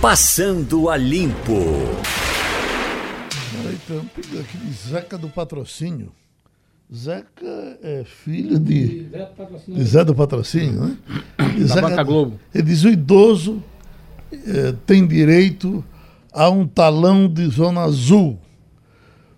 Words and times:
Passando 0.00 0.88
a 0.88 0.96
Limpo. 0.96 1.58
Então, 3.72 4.04
de 4.64 4.72
Zeca 4.72 5.18
do 5.18 5.28
Patrocínio. 5.28 6.12
Zeca 6.94 7.78
é 7.82 8.04
filho 8.04 8.58
de, 8.58 9.08
de 9.68 9.84
Zé 9.84 10.04
do 10.04 10.14
Patrocínio, 10.14 10.80
né? 10.80 10.96
E 11.56 11.60
Da 11.60 11.66
Zeca- 11.74 11.80
Banca 11.88 12.02
Globo. 12.02 12.40
Ele 12.54 12.62
diz: 12.64 12.84
o 12.84 12.88
idoso 12.88 13.62
eh, 14.32 14.74
tem 14.86 15.06
direito 15.06 15.84
a 16.32 16.48
um 16.48 16.66
talão 16.66 17.28
de 17.28 17.46
zona 17.48 17.82
azul. 17.82 18.38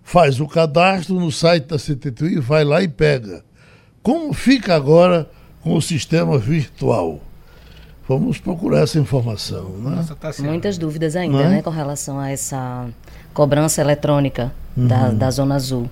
Faz 0.02 0.40
o 0.40 0.46
cadastro 0.46 1.18
no 1.18 1.32
site 1.32 1.64
da 1.66 1.76
CTTU 1.78 2.26
e 2.26 2.38
vai 2.40 2.62
lá 2.64 2.82
e 2.82 2.88
pega. 2.88 3.44
Como 4.02 4.32
fica 4.32 4.74
agora 4.76 5.28
com 5.60 5.74
o 5.74 5.82
sistema 5.82 6.38
virtual? 6.38 7.20
Vamos 8.10 8.38
procurar 8.38 8.80
essa 8.80 8.98
informação, 8.98 9.68
né? 9.78 9.94
Nossa, 9.94 10.16
tá 10.16 10.32
certo. 10.32 10.48
Muitas 10.48 10.76
dúvidas 10.76 11.14
ainda, 11.14 11.38
Não 11.38 11.44
é? 11.44 11.48
né, 11.48 11.62
com 11.62 11.70
relação 11.70 12.18
a 12.18 12.28
essa 12.28 12.88
cobrança 13.32 13.80
eletrônica 13.80 14.52
da, 14.76 15.12
da 15.12 15.30
Zona 15.30 15.54
Azul. 15.54 15.88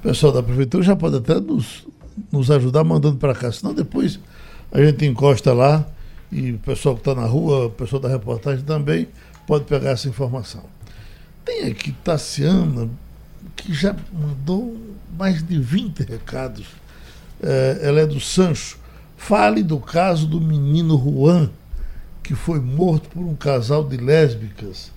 O 0.00 0.02
pessoal 0.02 0.32
da 0.32 0.42
prefeitura 0.42 0.82
já 0.82 0.96
pode 0.96 1.18
até 1.18 1.38
nos, 1.38 1.86
nos 2.32 2.50
ajudar 2.50 2.82
mandando 2.82 3.18
para 3.18 3.36
cá, 3.36 3.52
senão 3.52 3.72
depois 3.72 4.18
a 4.72 4.82
gente 4.82 5.06
encosta 5.06 5.52
lá 5.52 5.86
e 6.32 6.50
o 6.50 6.58
pessoal 6.58 6.96
que 6.96 7.02
está 7.02 7.14
na 7.14 7.24
rua, 7.24 7.66
o 7.66 7.70
pessoal 7.70 8.02
da 8.02 8.08
reportagem 8.08 8.64
também 8.64 9.06
pode 9.46 9.64
pegar 9.66 9.90
essa 9.90 10.08
informação. 10.08 10.64
Tem 11.44 11.66
aqui 11.70 11.92
Tassiana, 12.02 12.90
que 13.54 13.72
já 13.72 13.94
mandou 14.12 14.76
mais 15.16 15.40
de 15.40 15.56
20 15.56 16.00
recados. 16.00 16.66
Eh, 17.40 17.78
ela 17.80 18.00
é 18.00 18.06
do 18.06 18.18
Sancho. 18.18 18.81
Fale 19.26 19.62
do 19.62 19.78
caso 19.78 20.26
do 20.26 20.40
menino 20.40 20.98
Juan, 20.98 21.48
que 22.24 22.34
foi 22.34 22.58
morto 22.60 23.08
por 23.08 23.20
um 23.24 23.34
casal 23.36 23.84
de 23.84 23.96
lésbicas. 23.96 24.90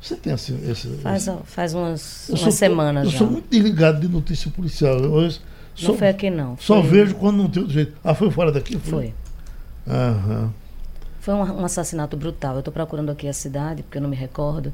Você 0.00 0.16
tem 0.16 0.32
esse. 0.34 0.52
esse 0.52 0.88
Faz, 0.98 1.26
faz 1.44 1.72
umas, 1.74 2.28
eu 2.28 2.34
umas 2.34 2.40
sou- 2.42 2.52
semanas 2.52 3.04
Eu 3.06 3.10
já. 3.10 3.18
sou 3.18 3.26
muito 3.30 3.48
desligado 3.48 4.00
de 4.00 4.08
notícia 4.08 4.50
policial. 4.50 4.98
Eu, 4.98 5.20
eu 5.22 5.30
só, 5.74 5.88
Não 5.92 5.98
foi 5.98 6.08
aqui, 6.08 6.28
não. 6.28 6.56
Só 6.58 6.80
Foi- 6.82 6.90
vejo 6.90 7.14
quando 7.14 7.36
não 7.38 7.48
tem 7.48 7.62
outro 7.62 7.74
jeito. 7.74 7.94
Ah, 8.04 8.14
foi 8.14 8.30
fora 8.30 8.52
daqui? 8.52 8.78
Foi. 8.78 9.14
Aham. 9.88 10.52
Foi 11.20 11.34
um, 11.34 11.40
um 11.60 11.64
assassinato 11.64 12.16
brutal. 12.16 12.54
Eu 12.54 12.58
estou 12.60 12.72
procurando 12.72 13.10
aqui 13.10 13.28
a 13.28 13.32
cidade, 13.32 13.82
porque 13.82 13.96
eu 13.98 14.02
não 14.02 14.08
me 14.10 14.16
recordo. 14.16 14.72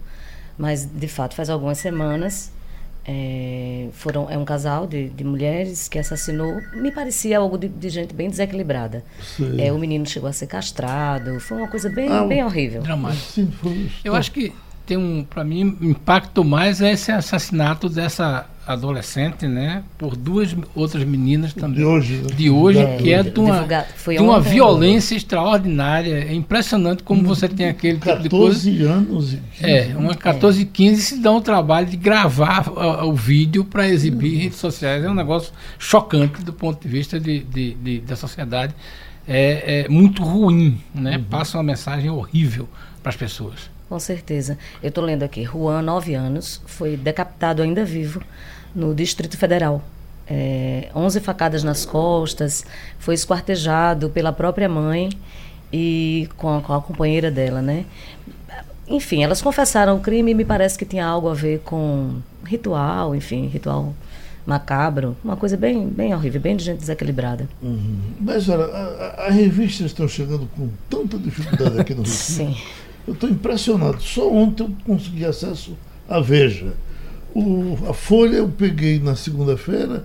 Mas, 0.59 0.85
de 0.85 1.07
fato, 1.09 1.35
faz 1.35 1.49
algumas 1.51 1.79
semanas. 1.79 2.51
É, 3.09 3.89
foram, 3.93 4.29
é 4.29 4.37
um 4.37 4.45
casal 4.45 4.87
de, 4.87 5.09
de 5.11 5.23
mulheres 5.23 5.89
que 5.89 5.99
assassinou. 5.99 6.61
Me 6.75 6.91
parecia 6.91 7.39
algo 7.39 7.57
de, 7.57 7.69
de 7.69 7.89
gente 7.89 8.13
bem 8.15 8.29
desequilibrada. 8.29 9.05
Sei. 9.37 9.61
É, 9.61 9.73
o 9.73 9.79
menino 9.79 10.05
chegou 10.07 10.29
a 10.29 10.33
ser 10.33 10.47
castrado. 10.49 11.39
Foi 11.41 11.59
uma 11.59 11.69
coisa 11.69 11.89
bem, 11.89 12.09
Ah, 12.11 12.25
bem 12.25 12.45
horrível. 12.45 12.83
Dramático. 12.83 13.47
Eu 14.05 14.15
acho 14.15 14.33
que 14.33 14.53
tem 14.87 14.97
um, 14.97 15.25
para 15.29 15.43
mim, 15.45 15.77
impacto 15.81 16.45
mais 16.45 16.81
é 16.81 16.93
esse 16.93 17.11
assassinato 17.13 17.89
dessa 17.89 18.47
adolescente, 18.67 19.47
né? 19.47 19.85
Por 19.97 20.17
duas 20.17 20.55
outras 20.75 21.05
meninas 21.05 21.53
também. 21.55 21.77
De 21.79 21.85
hoje. 21.85 22.15
né? 22.17 22.35
De 22.37 22.51
hoje, 22.51 22.79
É, 22.81 22.97
que 22.97 23.13
é 23.13 23.23
de 23.23 23.39
uma, 23.39 23.65
de 23.65 24.19
uma 24.19 24.41
violência 24.41 25.15
extraordinária. 25.15 26.15
É 26.29 26.35
impressionante 26.35 27.03
como 27.05 27.23
você 27.23 27.49
tem 27.49 27.69
aquele 27.69 27.99
tipo 27.99 28.19
de 28.19 28.29
coisa. 28.29 28.57
14 28.71 28.83
anos. 28.83 29.33
e 29.35 29.37
15 29.37 29.71
É, 29.71 29.95
uma 29.97 30.15
14 30.17 30.63
e 30.63 30.65
15 30.65 31.01
se 31.03 31.19
dão 31.21 31.37
o 31.37 31.41
trabalho 31.41 31.87
de 31.87 31.97
gravar 31.97 32.69
ah, 32.77 33.05
o 33.07 33.15
vídeo 33.15 33.65
para 33.65 33.89
exibir 33.89 34.35
em 34.35 34.39
redes 34.39 34.59
sociais. 34.59 35.05
É 35.05 35.09
um 35.11 35.15
negócio 35.15 35.53
chocante 35.79 36.43
do 36.43 36.53
ponto 36.53 36.83
de 36.83 36.89
vista 36.89 37.21
de, 37.21 37.41
de- 37.45 37.75
de- 37.75 38.01
da 38.01 38.17
sociedade. 38.17 38.75
É, 39.29 39.85
é 39.85 39.89
muito 39.89 40.23
ruim, 40.25 40.81
né? 40.95 41.23
Passa 41.31 41.57
uma 41.57 41.63
mensagem 41.65 42.11
horrível 42.11 42.69
para 43.03 43.11
as 43.11 43.17
pessoas. 43.17 43.71
Com 43.89 43.99
certeza. 43.99 44.59
Eu 44.83 44.89
estou 44.89 45.05
lendo 45.05 45.23
aqui. 45.23 45.45
Juan, 45.45 45.83
9 45.83 46.15
anos, 46.15 46.61
foi 46.67 46.97
decapitado 46.97 47.63
ainda 47.63 47.85
vivo 47.85 48.21
no 48.75 48.95
Distrito 48.95 49.37
Federal. 49.37 49.83
É, 50.29 50.89
11 50.95 51.21
facadas 51.21 51.63
nas 51.63 51.85
costas, 51.85 52.65
foi 52.99 53.15
esquartejado 53.15 54.11
pela 54.11 54.33
própria 54.33 54.69
mãe 54.69 55.11
e 55.73 56.29
com 56.37 56.57
a, 56.57 56.61
com 56.61 56.73
a 56.73 56.83
companheira 56.83 57.31
dela, 57.31 57.63
né? 57.63 57.85
Enfim, 58.89 59.23
elas 59.23 59.41
confessaram 59.41 59.97
o 59.97 60.01
crime 60.01 60.33
e 60.33 60.35
me 60.35 60.45
parece 60.45 60.77
que 60.77 60.85
tinha 60.85 61.07
algo 61.07 61.29
a 61.29 61.35
ver 61.35 61.61
com 61.61 62.21
ritual, 62.45 63.15
enfim, 63.15 63.47
ritual 63.47 63.95
macabro. 64.45 65.17
Uma 65.25 65.37
coisa 65.37 65.57
bem, 65.57 65.89
bem 65.89 66.15
horrível, 66.15 66.41
bem 66.41 66.57
de 66.57 66.65
gente 66.65 66.79
desequilibrada. 66.79 67.49
Mas 68.21 68.49
olha, 68.49 68.65
as 69.19 69.35
revistas 69.35 69.87
estão 69.87 70.07
chegando 70.07 70.49
com 70.57 70.69
tanta 70.89 71.19
dificuldade 71.19 71.81
aqui 71.81 71.95
no 71.95 72.03
Recife. 72.03 72.33
Sim. 72.33 72.57
Eu 73.07 73.15
estou 73.15 73.29
impressionado. 73.31 74.03
Só 74.03 74.31
ontem 74.33 74.65
eu 74.65 74.71
consegui 74.85 75.25
acesso 75.25 75.77
à 76.09 76.21
Veja. 76.21 76.73
O- 77.35 77.77
a 77.89 77.93
Folha 77.93 78.37
eu 78.37 78.49
peguei 78.49 78.99
na 78.99 79.15
segunda-feira, 79.15 80.05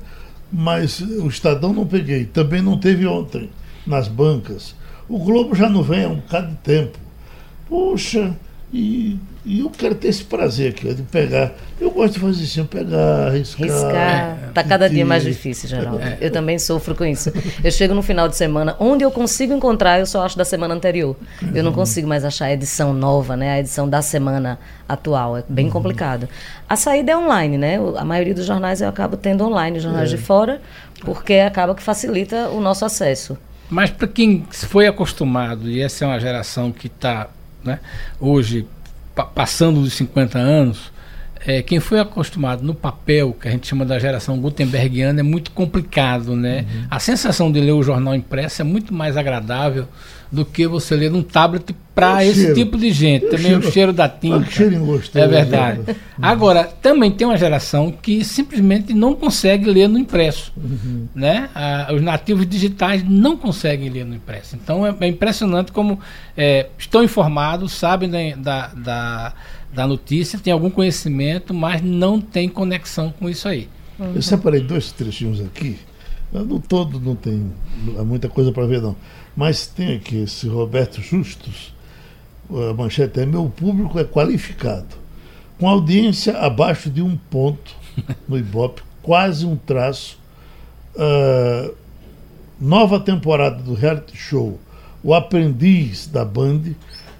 mas 0.52 1.00
o 1.00 1.28
Estadão 1.28 1.74
não 1.74 1.86
peguei. 1.88 2.26
Também 2.26 2.62
não 2.62 2.78
teve 2.78 3.08
ontem, 3.08 3.50
nas 3.88 4.08
bancas. 4.08 4.76
O 5.10 5.18
Globo 5.20 5.56
já 5.56 5.70
não 5.70 5.82
vem 5.82 6.04
há 6.04 6.10
um 6.10 6.16
bocado 6.18 6.50
de 6.50 6.58
tempo. 6.58 6.98
Poxa, 7.68 8.36
e, 8.74 9.20
e 9.46 9.60
eu 9.60 9.70
quero 9.70 9.96
ter 9.96 10.08
esse 10.08 10.24
prazer 10.24 10.72
aqui, 10.72 10.94
de 10.94 11.04
pegar. 11.04 11.52
Eu 11.80 11.92
gosto 11.92 12.14
de 12.14 12.20
fazer 12.22 12.44
assim, 12.44 12.64
pegar, 12.64 13.28
arriscar. 13.28 13.68
Riscar. 13.68 14.52
Tá 14.54 14.64
cada 14.64 14.90
dia 14.90 15.06
mais 15.06 15.24
difícil, 15.24 15.68
Geraldo. 15.68 16.00
Eu 16.22 16.32
também 16.32 16.58
sofro 16.58 16.96
com 16.96 17.04
isso. 17.04 17.32
Eu 17.62 17.72
chego 17.72 17.94
no 17.94 18.02
final 18.02 18.30
de 18.30 18.36
semana, 18.38 18.76
onde 18.80 19.04
eu 19.04 19.12
consigo 19.12 19.54
encontrar, 19.54 20.00
eu 20.00 20.06
só 20.06 20.24
acho 20.24 20.38
da 20.38 20.46
semana 20.46 20.74
anterior. 20.74 21.16
Eu 21.54 21.64
não 21.64 21.74
consigo 21.74 22.08
mais 22.08 22.24
achar 22.24 22.46
a 22.46 22.54
edição 22.54 22.94
nova, 22.94 23.36
né? 23.36 23.52
A 23.52 23.60
edição 23.60 23.90
da 23.90 24.02
semana 24.02 24.60
atual. 24.88 25.38
É 25.38 25.44
bem 25.50 25.70
complicado. 25.70 26.30
A 26.70 26.76
saída 26.76 27.12
é 27.12 27.18
online, 27.18 27.58
né? 27.58 27.78
A 27.98 28.06
maioria 28.06 28.34
dos 28.34 28.46
jornais 28.46 28.80
eu 28.82 28.88
acabo 28.88 29.18
tendo 29.18 29.44
online, 29.44 29.80
jornais 29.80 30.10
de 30.10 30.18
fora, 30.18 30.62
porque 31.02 31.34
acaba 31.34 31.76
que 31.76 31.82
facilita 31.82 32.50
o 32.50 32.62
nosso 32.62 32.86
acesso. 32.86 33.38
Mas 33.70 33.90
para 33.90 34.08
quem 34.08 34.46
foi 34.52 34.88
acostumado, 34.88 35.70
e 35.70 35.82
essa 35.82 36.06
é 36.06 36.08
uma 36.08 36.20
geração 36.20 36.72
que 36.72 36.88
está 36.88 37.30
né, 37.64 37.80
hoje 38.20 38.66
pa- 39.16 39.26
passando 39.26 39.82
dos 39.82 39.94
50 39.94 40.38
anos, 40.40 40.92
é, 41.46 41.62
quem 41.62 41.80
foi 41.80 42.00
acostumado 42.00 42.64
no 42.64 42.74
papel, 42.74 43.34
que 43.34 43.48
a 43.48 43.52
gente 43.52 43.68
chama 43.68 43.86
da 43.86 43.98
geração 43.98 44.38
gutenbergiana, 44.40 45.22
é 45.22 45.24
muito 45.24 45.52
complicado. 45.52 46.36
Né? 46.36 46.66
A 46.90 47.00
sensação 47.00 47.52
de 47.52 47.60
ler 47.60 47.72
o 47.72 47.82
jornal 47.82 48.14
impresso 48.14 48.62
é 48.62 48.66
muito 48.66 48.94
mais 48.94 49.18
agradável 49.18 49.88
do 50.32 50.46
que 50.46 50.66
você 50.66 50.96
ler 50.96 51.12
num 51.12 51.22
tablet 51.22 51.76
para 51.94 52.24
esse 52.24 52.40
cheiro. 52.40 52.56
tipo 52.56 52.78
de 52.78 52.92
gente. 52.92 53.26
O 53.26 53.30
Também 53.30 53.46
cheiro. 53.48 53.68
o 53.68 53.72
cheiro 53.72 53.94
da 53.94 54.08
tinta. 54.08 54.46
que 54.46 54.54
cheirinho 54.54 54.86
gostoso. 54.86 55.20
É 55.20 55.28
verdade. 55.28 55.82
Agora, 56.22 56.64
também 56.64 57.12
tem 57.12 57.28
uma 57.28 57.38
geração 57.38 57.92
que 57.92 58.24
simplesmente 58.24 58.94
não 58.94 59.14
consegue 59.14 59.70
ler 59.70 59.90
no 59.90 60.00
impresso. 60.00 60.54
Né? 61.14 61.50
Ah, 61.54 61.90
os 61.94 62.02
nativos 62.02 62.48
digitais 62.48 63.04
não 63.04 63.36
conseguem 63.36 63.90
ler 63.90 64.06
no 64.06 64.16
impresso. 64.16 64.56
Então 64.56 64.88
é, 64.88 64.96
é 65.02 65.08
impressionante 65.08 65.72
como 65.74 66.00
é, 66.38 66.68
estão 66.78 67.04
informados, 67.04 67.74
sabem 67.74 68.10
da, 68.10 68.36
da, 68.38 68.68
da, 68.68 69.34
da 69.74 69.88
notícia, 69.88 70.40
têm 70.40 70.52
algum 70.52 70.70
conhecimento, 70.70 71.54
mas 71.54 71.82
não 71.82 72.20
têm 72.20 72.50
conexão 72.50 73.14
com 73.18 73.30
isso 73.30 73.48
aí. 73.48 73.70
Eu 74.00 74.22
separei 74.22 74.62
dois 74.62 74.92
trechinhos 74.92 75.40
aqui. 75.40 75.78
No 76.32 76.60
todo 76.60 77.00
não 77.00 77.16
tem 77.16 77.52
muita 78.06 78.28
coisa 78.30 78.52
para 78.52 78.66
ver, 78.66 78.82
não. 78.82 78.96
Mas 79.36 79.68
tem 79.68 79.96
aqui 79.96 80.24
esse 80.24 80.48
Roberto 80.48 81.02
Justus. 81.02 81.74
A 82.50 82.74
manchete 82.74 83.20
é: 83.20 83.26
Meu 83.26 83.50
público 83.50 84.00
é 84.00 84.04
qualificado. 84.04 84.96
Com 85.60 85.68
audiência 85.68 86.38
abaixo 86.38 86.90
de 86.90 87.02
um 87.02 87.16
ponto 87.16 87.76
no 88.28 88.38
Ibope, 88.38 88.82
quase 89.04 89.46
um 89.46 89.56
traço. 89.56 90.18
Ah, 90.98 91.72
nova 92.60 93.00
temporada 93.00 93.64
do 93.64 93.74
reality 93.74 94.16
show 94.16 94.60
O 95.02 95.14
Aprendiz 95.14 96.06
da 96.06 96.26
Band 96.26 96.62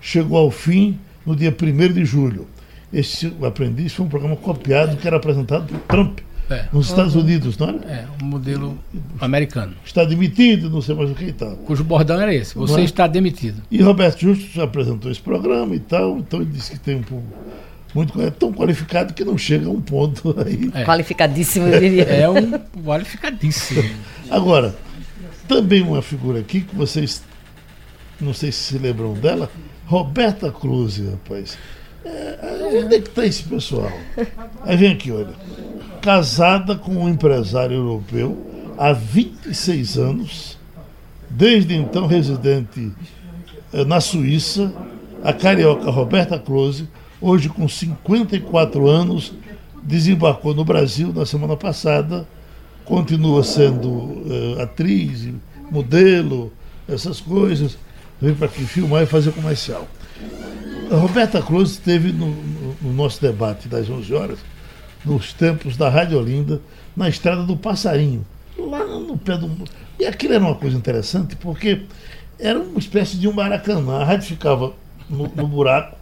chegou 0.02 0.38
ao 0.38 0.52
fim 0.52 1.00
no 1.26 1.36
dia 1.36 1.56
1 1.60 1.94
de 1.94 2.06
julho. 2.06 2.48
Esse 2.94 3.28
O 3.40 3.46
Aprendiz 3.46 3.94
foi 3.94 4.06
um 4.06 4.10
programa 4.10 4.36
copiado 4.36 4.98
que 4.98 5.08
era 5.08 5.16
apresentado 5.18 5.66
por 5.66 5.80
Trump 5.82 6.20
É, 6.50 6.66
nos 6.74 6.88
Estados 6.90 7.16
Unidos, 7.16 7.58
não 7.58 7.70
era? 7.70 7.78
é 7.88 8.06
um 8.22 8.26
modelo 8.26 8.78
americano, 9.22 9.74
Está 9.86 10.04
demitido, 10.04 10.70
não 10.70 10.82
sei 10.82 10.94
mais 10.94 11.10
o 11.10 11.16
que 11.16 11.26
e 11.26 11.32
tal. 11.32 11.56
cujo 11.58 11.84
bordão 11.86 12.20
era 12.20 12.34
esse: 12.36 12.54
você 12.56 12.74
Não 12.74 12.80
é? 12.82 12.84
está 12.84 13.08
demitido. 13.08 13.62
E 13.72 13.82
Roberto 13.82 14.20
Justo 14.22 14.62
apresentou 14.62 15.10
esse 15.10 15.22
programa 15.22 15.74
e 15.74 15.80
tal, 15.80 16.18
então 16.18 16.42
ele 16.42 16.52
disse 16.52 16.72
que 16.72 16.80
tem 16.80 16.96
um 16.98 17.02
público 17.04 17.34
muito 17.96 18.22
é 18.22 18.30
tão 18.32 18.52
qualificado 18.54 19.14
que 19.14 19.24
não 19.24 19.38
chega 19.38 19.68
a 19.68 19.70
um 19.70 19.80
ponto 19.82 20.36
aí. 20.46 20.70
É. 20.74 20.84
Qualificadíssimo, 20.86 21.68
eu 21.68 21.80
diria. 21.80 22.04
É 22.04 22.30
um 22.30 22.52
qualificadíssimo. 22.84 23.84
Agora, 24.30 24.76
também 25.48 25.82
uma 25.82 26.02
figura 26.02 26.40
aqui 26.40 26.62
que 26.62 26.76
vocês 26.76 27.22
não 28.22 28.34
sei 28.34 28.52
se 28.52 28.60
se 28.60 28.78
lembram 28.78 29.14
dela, 29.14 29.50
Roberta 29.86 30.52
Cruz, 30.52 30.98
rapaz. 30.98 31.58
É, 32.04 32.82
onde 32.84 32.96
é 32.96 33.02
que 33.02 33.10
está 33.10 33.26
esse 33.26 33.44
pessoal? 33.44 33.92
Aí 34.64 34.76
vem 34.78 34.92
aqui, 34.92 35.12
olha. 35.12 35.34
Casada 36.02 36.76
com 36.76 36.92
um 36.92 37.10
empresário 37.10 37.76
europeu 37.76 38.74
há 38.78 38.92
26 38.94 39.98
anos, 39.98 40.58
desde 41.30 41.76
então 41.76 42.08
residente 42.08 42.92
eh, 43.72 43.86
na 43.86 44.02
Suíça, 44.02 44.74
A 45.24 45.32
carioca 45.32 45.92
Roberta 45.92 46.40
Close, 46.40 46.90
hoje 47.22 47.48
com 47.48 47.68
54 47.68 48.88
anos, 48.88 49.34
desembarcou 49.84 50.56
no 50.56 50.66
Brasil 50.66 51.14
na 51.14 51.28
semana 51.28 51.56
passada, 51.56 52.28
continua 52.84 53.44
sendo 53.44 53.88
uh, 53.88 54.62
atriz, 54.62 55.30
modelo, 55.70 56.52
essas 56.90 57.22
coisas, 57.22 57.78
veio 58.22 58.36
para 58.36 58.46
aqui 58.46 58.66
filmar 58.66 59.04
e 59.04 59.06
fazer 59.06 59.32
comercial. 59.32 59.88
A 60.92 60.96
Roberta 60.96 61.42
Close 61.42 61.74
esteve 61.74 62.12
no, 62.12 62.28
no, 62.28 62.76
no, 62.82 62.94
nosso 62.94 63.22
debate 63.22 63.68
das 63.68 63.90
11 63.90 64.14
horas, 64.14 64.40
nos 65.04 65.34
tempos 65.34 65.76
da 65.76 65.90
Rádio 65.90 66.20
Olinda, 66.20 66.62
na 66.96 67.10
estrada 67.10 67.44
do 67.44 67.58
Passarinho, 67.58 68.26
lá 68.58 68.86
no 68.86 69.18
pé 69.18 69.38
do. 69.38 69.50
E 70.00 70.06
aquilo 70.06 70.34
era 70.34 70.44
uma 70.44 70.56
coisa 70.56 70.78
interessante, 70.78 71.36
porque 71.36 71.84
era 72.38 72.60
uma 72.60 72.78
espécie 72.78 73.18
de 73.18 73.28
um 73.28 73.34
maracanã. 73.34 74.00
A 74.00 74.04
rádio 74.04 74.28
ficava 74.28 74.74
no, 75.10 75.32
no 75.36 75.48
buraco, 75.48 75.98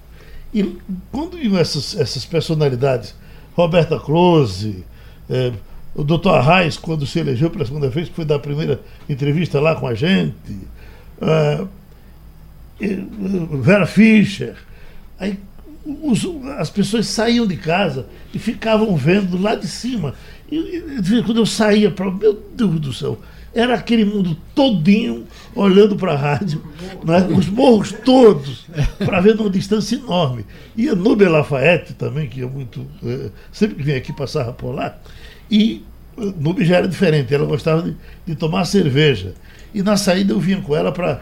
e 0.54 0.78
quando 1.12 1.38
iam 1.38 1.58
essas, 1.58 1.96
essas 1.96 2.26
personalidades, 2.26 3.16
Roberta 3.56 4.00
Close, 4.00 4.84
eh, 5.30 5.54
o 5.94 6.04
doutor 6.04 6.36
Arraes, 6.36 6.78
quando 6.78 7.06
se 7.06 7.20
elegeu 7.20 7.50
pela 7.50 7.66
segunda 7.66 7.90
vez, 7.90 8.10
foi 8.10 8.26
dar 8.26 8.36
a 8.36 8.40
primeira 8.40 8.80
entrevista 9.08 9.60
lá 9.60 9.76
com 9.76 9.86
a 9.86 9.94
gente, 9.94 10.58
eh, 11.22 11.66
Vera 12.80 13.86
Fischer, 13.86 14.56
aí 15.20 15.38
os, 15.86 16.26
as 16.58 16.70
pessoas 16.70 17.08
saíam 17.08 17.48
de 17.48 17.58
casa 17.58 18.08
e 18.34 18.40
ficavam 18.40 18.96
vendo 18.96 19.42
lá 19.42 19.56
de 19.56 19.68
cima. 19.68 20.14
E, 20.52 20.56
e 20.56 21.24
quando 21.24 21.38
eu 21.38 21.46
saía 21.46 21.92
para. 21.92 22.10
Meu 22.12 22.42
Deus 22.56 22.80
do 22.80 22.94
céu! 22.94 23.20
Era 23.54 23.74
aquele 23.74 24.06
mundo 24.06 24.38
todinho 24.54 25.26
olhando 25.56 25.96
para 25.96 26.14
a 26.14 26.16
rádio, 26.16 26.64
né? 27.04 27.28
os 27.36 27.50
morros 27.50 27.92
todos, 27.92 28.68
para 29.00 29.20
ver 29.20 29.36
numa 29.36 29.50
distância 29.50 29.96
enorme. 29.96 30.46
E 30.78 30.88
a 30.88 30.94
Nubia 30.94 31.28
Lafayette 31.28 31.96
também, 31.96 32.28
que 32.28 32.44
é 32.44 32.46
muito. 32.46 32.86
É, 33.04 33.32
sempre 33.52 33.76
que 33.78 33.84
vinha 33.84 33.98
aqui 33.98 34.14
passava 34.14 34.54
por 34.54 34.72
lá. 34.72 34.96
E 35.50 35.84
Nubia 36.16 36.64
já 36.64 36.78
era 36.78 36.88
diferente, 36.88 37.34
ela 37.34 37.46
gostava 37.46 37.82
de, 37.82 37.96
de 38.26 38.36
tomar 38.36 38.66
cerveja. 38.66 39.34
E 39.74 39.82
na 39.82 39.98
saída 39.98 40.34
eu 40.34 40.40
vinha 40.40 40.62
com 40.62 40.76
ela 40.76 40.92
para 40.92 41.20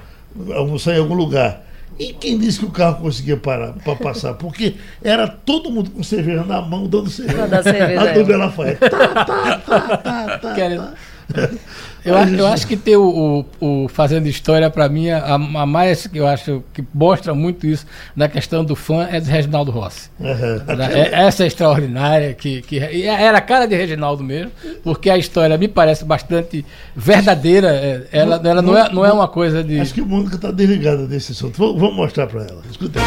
almoçar 0.53 0.95
em 0.95 0.99
algum 0.99 1.15
lugar. 1.15 1.65
E 1.99 2.13
quem 2.13 2.37
disse 2.37 2.59
que 2.59 2.65
o 2.65 2.69
carro 2.69 3.01
conseguia 3.01 3.37
parar 3.37 3.73
para 3.83 3.95
passar? 3.95 4.35
Porque 4.35 4.75
era 5.03 5.27
todo 5.27 5.71
mundo 5.71 5.89
com 5.89 6.03
cerveja 6.03 6.43
na 6.43 6.61
mão, 6.61 6.85
dando 6.85 7.09
cerveja. 7.09 7.63
cerveja 7.63 8.01
a 8.01 8.13
Nubia 8.13 8.37
Lafayette. 8.37 8.79
Tá, 8.81 8.89
tá, 8.89 9.25
tá, 9.25 9.57
tá, 9.57 9.97
tá, 10.37 10.37
tá. 10.37 10.93
Eu, 12.05 12.15
acho, 12.15 12.35
eu 12.35 12.47
acho 12.47 12.67
que 12.67 12.77
ter 12.77 12.95
o, 12.95 13.45
o, 13.59 13.83
o 13.83 13.87
Fazendo 13.89 14.27
História, 14.27 14.69
para 14.69 14.87
mim, 14.87 15.09
a, 15.09 15.33
a, 15.33 15.65
mais 15.65 16.07
que 16.07 16.17
eu 16.17 16.25
acho 16.25 16.63
que 16.73 16.81
mostra 16.93 17.33
muito 17.33 17.67
isso 17.67 17.85
na 18.15 18.29
questão 18.29 18.63
do 18.63 18.77
fã 18.77 19.07
é 19.11 19.19
do 19.19 19.27
Reginaldo 19.27 19.71
Rossi. 19.71 20.09
Uhum. 20.17 20.81
essa 21.11 21.43
é 21.43 21.47
extraordinária, 21.47 22.33
que, 22.33 22.61
que 22.61 22.79
era 22.79 23.37
a 23.37 23.41
cara 23.41 23.67
de 23.67 23.75
Reginaldo 23.75 24.23
mesmo, 24.23 24.51
porque 24.83 25.09
a 25.09 25.17
história 25.17 25.57
me 25.57 25.67
parece 25.67 26.05
bastante 26.05 26.65
verdadeira. 26.95 27.67
É, 27.75 28.07
ela, 28.11 28.41
ela 28.41 28.61
não, 28.61 28.77
é, 28.77 28.93
não 28.93 29.05
é 29.05 29.11
uma 29.11 29.27
coisa 29.27 29.61
de. 29.61 29.79
Acho 29.79 29.93
que 29.93 30.01
o 30.01 30.05
mundo 30.05 30.33
está 30.33 30.49
desligado 30.49 31.07
desse 31.07 31.33
assunto. 31.33 31.57
Vamos 31.57 31.95
mostrar 31.95 32.27
para 32.27 32.43
ela. 32.43 32.61
Escuta 32.71 33.01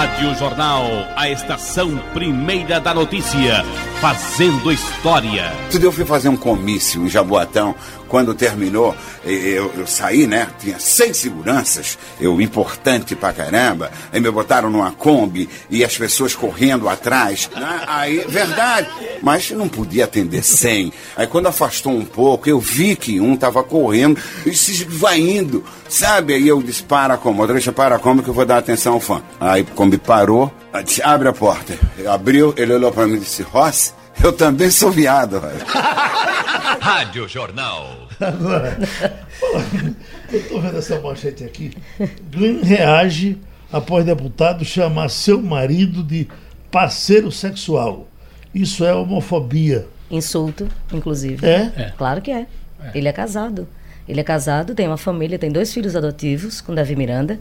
Rádio 0.00 0.34
Jornal, 0.34 0.86
a 1.14 1.28
estação 1.28 1.98
primeira 2.14 2.80
da 2.80 2.94
notícia 2.94 3.62
Fazendo 4.00 4.72
História. 4.72 5.52
Eu 5.78 5.92
fui 5.92 6.06
fazer 6.06 6.30
um 6.30 6.38
comício 6.38 7.04
em 7.04 7.08
Jaboatão. 7.10 7.74
Quando 8.10 8.34
terminou, 8.34 8.92
eu, 9.24 9.72
eu, 9.76 9.86
saí, 9.86 10.26
né? 10.26 10.48
Tinha 10.58 10.80
seis 10.80 11.16
seguranças, 11.16 11.96
eu 12.20 12.40
importante 12.40 13.14
pra 13.14 13.32
caramba. 13.32 13.88
Aí 14.12 14.20
me 14.20 14.28
botaram 14.32 14.68
numa 14.68 14.90
Kombi 14.90 15.48
e 15.70 15.84
as 15.84 15.96
pessoas 15.96 16.34
correndo 16.34 16.88
atrás. 16.88 17.48
Né? 17.54 17.80
Aí, 17.86 18.24
verdade, 18.28 18.88
mas 19.22 19.52
não 19.52 19.68
podia 19.68 20.06
atender 20.06 20.42
cem. 20.42 20.92
Aí 21.16 21.28
quando 21.28 21.46
afastou 21.46 21.92
um 21.92 22.04
pouco, 22.04 22.48
eu 22.48 22.58
vi 22.58 22.96
que 22.96 23.20
um 23.20 23.36
tava 23.36 23.62
correndo 23.62 24.20
e 24.44 24.52
se 24.56 24.82
vai 24.84 25.20
indo, 25.20 25.64
sabe? 25.88 26.34
Aí 26.34 26.48
eu 26.48 26.60
disse: 26.60 26.82
para 26.82 27.16
como, 27.16 27.46
deixa 27.46 27.70
para 27.70 27.96
como 28.00 28.24
que 28.24 28.28
eu 28.28 28.34
vou 28.34 28.44
dar 28.44 28.58
atenção 28.58 28.94
ao 28.94 29.00
fã. 29.00 29.22
Aí 29.38 29.62
a 29.62 29.74
Kombi 29.76 29.98
parou, 29.98 30.52
disse: 30.84 31.00
abre 31.00 31.28
a 31.28 31.32
porta. 31.32 31.78
Abriu, 32.08 32.52
ele 32.56 32.74
olhou 32.74 32.90
para 32.90 33.06
mim 33.06 33.14
e 33.14 33.20
disse: 33.20 33.42
Rossi. 33.42 33.99
Eu 34.22 34.32
também 34.32 34.70
sou 34.70 34.90
viado, 34.90 35.40
velho. 35.40 35.64
Rádio 36.80 37.26
Jornal. 37.28 38.08
Agora, 38.20 38.78
eu 40.30 40.38
estou 40.38 40.60
vendo 40.60 40.78
essa 40.78 41.00
manchete 41.00 41.44
aqui. 41.44 41.72
Glenn 42.30 42.62
reage 42.62 43.38
após 43.72 44.04
deputado 44.04 44.64
chamar 44.64 45.08
seu 45.08 45.40
marido 45.40 46.02
de 46.02 46.28
parceiro 46.70 47.32
sexual. 47.32 48.08
Isso 48.54 48.84
é 48.84 48.94
homofobia. 48.94 49.86
Insulto, 50.10 50.68
inclusive. 50.92 51.46
É? 51.46 51.72
é. 51.76 51.92
Claro 51.96 52.20
que 52.20 52.30
é. 52.30 52.46
é. 52.82 52.90
Ele 52.94 53.08
é 53.08 53.12
casado. 53.12 53.66
Ele 54.08 54.20
é 54.20 54.24
casado, 54.24 54.74
tem 54.74 54.88
uma 54.88 54.96
família, 54.96 55.38
tem 55.38 55.52
dois 55.52 55.72
filhos 55.72 55.94
adotivos 55.94 56.60
com 56.60 56.74
Davi 56.74 56.96
Miranda. 56.96 57.38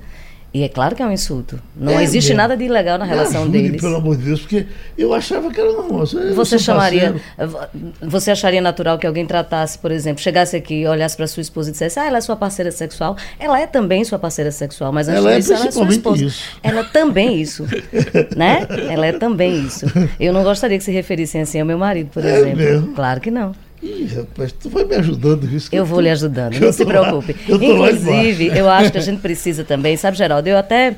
E 0.52 0.64
é 0.64 0.70
claro 0.70 0.96
que 0.96 1.04
é 1.04 1.06
um 1.06 1.12
insulto. 1.12 1.62
Não 1.76 2.00
é 2.00 2.04
existe 2.04 2.30
mesmo. 2.30 2.38
nada 2.38 2.58
de 2.58 2.64
ilegal 2.64 2.98
na 2.98 3.06
relação 3.06 3.44
ajude, 3.44 3.62
deles. 3.62 3.82
Pelo 3.82 3.98
amor 3.98 4.18
de 4.18 4.24
Deus, 4.24 4.40
porque 4.42 4.66
eu 4.98 5.14
achava 5.14 5.52
que 5.52 5.62
era 5.62 5.72
normal. 5.72 6.06
Você 6.34 6.58
chamaria. 6.58 7.22
Parceiro. 7.38 7.94
Você 8.02 8.32
acharia 8.32 8.60
natural 8.60 8.98
que 8.98 9.06
alguém 9.06 9.28
tratasse, 9.28 9.78
por 9.78 9.92
exemplo, 9.92 10.24
chegasse 10.24 10.56
aqui, 10.56 10.88
olhasse 10.88 11.16
para 11.16 11.28
sua 11.28 11.42
esposa 11.42 11.70
e 11.70 11.72
dissesse: 11.72 12.00
Ah, 12.00 12.08
ela 12.08 12.18
é 12.18 12.22
sua 12.22 12.36
parceira 12.36 12.72
sexual. 12.72 13.16
Ela 13.40 13.60
é 13.62 13.68
também 13.68 14.04
sua 14.04 14.18
parceira 14.18 14.52
sexual, 14.52 14.92
mas 14.92 15.08
antes 15.08 15.24
ela 15.24 15.36
disso, 15.36 15.54
é 15.54 15.56
ela 15.56 15.68
é 15.68 15.72
sua 15.72 15.88
esposa. 15.88 16.26
Isso. 16.26 16.58
Ela 16.64 16.80
é 16.80 16.84
também 16.84 17.40
isso. 17.40 17.68
né? 18.36 18.68
Ela 18.90 19.06
é 19.06 19.12
também 19.12 19.60
isso. 19.60 19.86
Eu 20.20 20.34
não 20.34 20.44
gostaria 20.44 20.80
que 20.80 20.84
se 20.84 20.92
referissem 20.92 21.42
assim 21.42 21.60
ao 21.60 21.66
meu 21.66 21.78
marido, 21.78 22.10
por 22.12 22.26
é 22.26 22.40
exemplo. 22.40 22.58
Mesmo? 22.58 22.94
Claro 22.94 23.22
que 23.22 23.30
não. 23.30 23.54
Ih, 23.82 24.06
rapaz, 24.14 24.52
tu 24.52 24.70
vai 24.70 24.84
me 24.84 24.96
ajudando. 24.96 25.46
Isso 25.46 25.70
eu, 25.72 25.80
eu 25.80 25.86
vou 25.86 25.98
tô, 26.00 26.02
lhe 26.02 26.10
ajudando, 26.10 26.60
não 26.60 26.72
se 26.72 26.86
preocupe. 26.86 27.34
Lá, 27.34 27.40
eu 27.48 27.64
Inclusive, 27.64 28.48
eu 28.48 28.70
acho 28.70 28.92
que 28.92 28.98
a 28.98 29.02
gente 29.02 29.22
precisa 29.22 29.64
também, 29.64 29.96
sabe, 29.96 30.18
Geraldo? 30.18 30.50
Eu 30.50 30.58
até, 30.58 30.96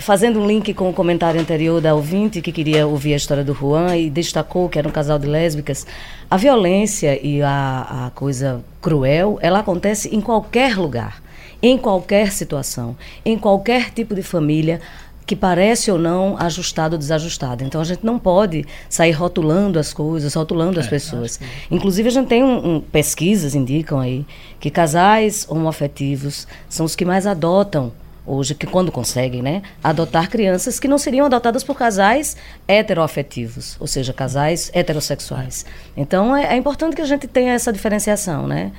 fazendo 0.00 0.40
um 0.40 0.46
link 0.46 0.74
com 0.74 0.90
o 0.90 0.92
comentário 0.92 1.40
anterior 1.40 1.80
da 1.80 1.94
ouvinte 1.94 2.42
que 2.42 2.52
queria 2.52 2.86
ouvir 2.86 3.14
a 3.14 3.16
história 3.16 3.42
do 3.42 3.54
Juan 3.54 3.96
e 3.96 4.10
destacou 4.10 4.68
que 4.68 4.78
era 4.78 4.86
um 4.86 4.90
casal 4.90 5.18
de 5.18 5.26
lésbicas, 5.26 5.86
a 6.30 6.36
violência 6.36 7.18
e 7.24 7.40
a, 7.42 8.06
a 8.06 8.10
coisa 8.10 8.62
cruel, 8.82 9.38
ela 9.40 9.60
acontece 9.60 10.14
em 10.14 10.20
qualquer 10.20 10.76
lugar, 10.76 11.22
em 11.62 11.78
qualquer 11.78 12.30
situação, 12.30 12.96
em 13.24 13.38
qualquer 13.38 13.90
tipo 13.90 14.14
de 14.14 14.22
família 14.22 14.80
que 15.26 15.34
parece 15.34 15.90
ou 15.90 15.98
não 15.98 16.36
ajustado 16.38 16.94
ou 16.94 16.98
desajustado. 16.98 17.64
Então 17.64 17.80
a 17.80 17.84
gente 17.84 18.06
não 18.06 18.18
pode 18.18 18.64
sair 18.88 19.10
rotulando 19.10 19.78
as 19.78 19.92
coisas, 19.92 20.32
rotulando 20.32 20.78
é, 20.78 20.82
as 20.82 20.88
pessoas. 20.88 21.36
Que... 21.36 21.44
Inclusive 21.70 22.08
a 22.08 22.12
gente 22.12 22.28
tem 22.28 22.44
um, 22.44 22.76
um, 22.76 22.80
pesquisas 22.80 23.54
indicam 23.54 23.98
aí 23.98 24.24
que 24.60 24.70
casais 24.70 25.44
homoafetivos 25.48 26.46
são 26.68 26.86
os 26.86 26.94
que 26.94 27.04
mais 27.04 27.26
adotam 27.26 27.92
hoje, 28.24 28.54
que 28.54 28.66
quando 28.66 28.90
conseguem, 28.90 29.40
né, 29.40 29.62
adotar 29.82 30.28
crianças 30.28 30.80
que 30.80 30.88
não 30.88 30.98
seriam 30.98 31.26
adotadas 31.26 31.62
por 31.62 31.76
casais 31.76 32.36
heteroafetivos, 32.66 33.76
ou 33.78 33.86
seja, 33.86 34.12
casais 34.12 34.70
heterossexuais. 34.74 35.64
Então 35.96 36.36
é, 36.36 36.54
é 36.54 36.56
importante 36.56 36.96
que 36.96 37.02
a 37.02 37.06
gente 37.06 37.26
tenha 37.28 37.52
essa 37.52 37.72
diferenciação, 37.72 38.46
né? 38.46 38.72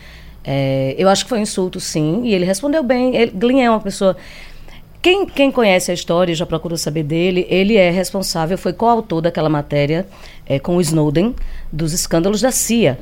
É, 0.43 0.95
eu 0.97 1.09
acho 1.09 1.25
que 1.25 1.29
foi 1.29 1.39
um 1.39 1.41
insulto, 1.41 1.77
sim, 1.79 2.23
e 2.23 2.33
ele 2.33 2.45
respondeu 2.45 2.81
bem. 2.81 3.15
Ele, 3.15 3.31
Glyn 3.31 3.61
é 3.61 3.69
uma 3.69 3.81
pessoa 3.81 4.15
quem, 5.01 5.25
quem 5.25 5.51
conhece 5.51 5.91
a 5.91 5.93
história 5.93 6.31
e 6.31 6.35
já 6.35 6.45
procurou 6.45 6.77
saber 6.77 7.03
dele, 7.03 7.45
ele 7.49 7.75
é 7.75 7.89
responsável, 7.89 8.57
foi 8.57 8.73
coautor 8.73 9.21
daquela 9.21 9.49
matéria 9.49 10.05
é, 10.45 10.59
com 10.59 10.77
o 10.77 10.81
Snowden 10.81 11.35
dos 11.71 11.93
escândalos 11.93 12.41
da 12.41 12.51
CIA 12.51 12.97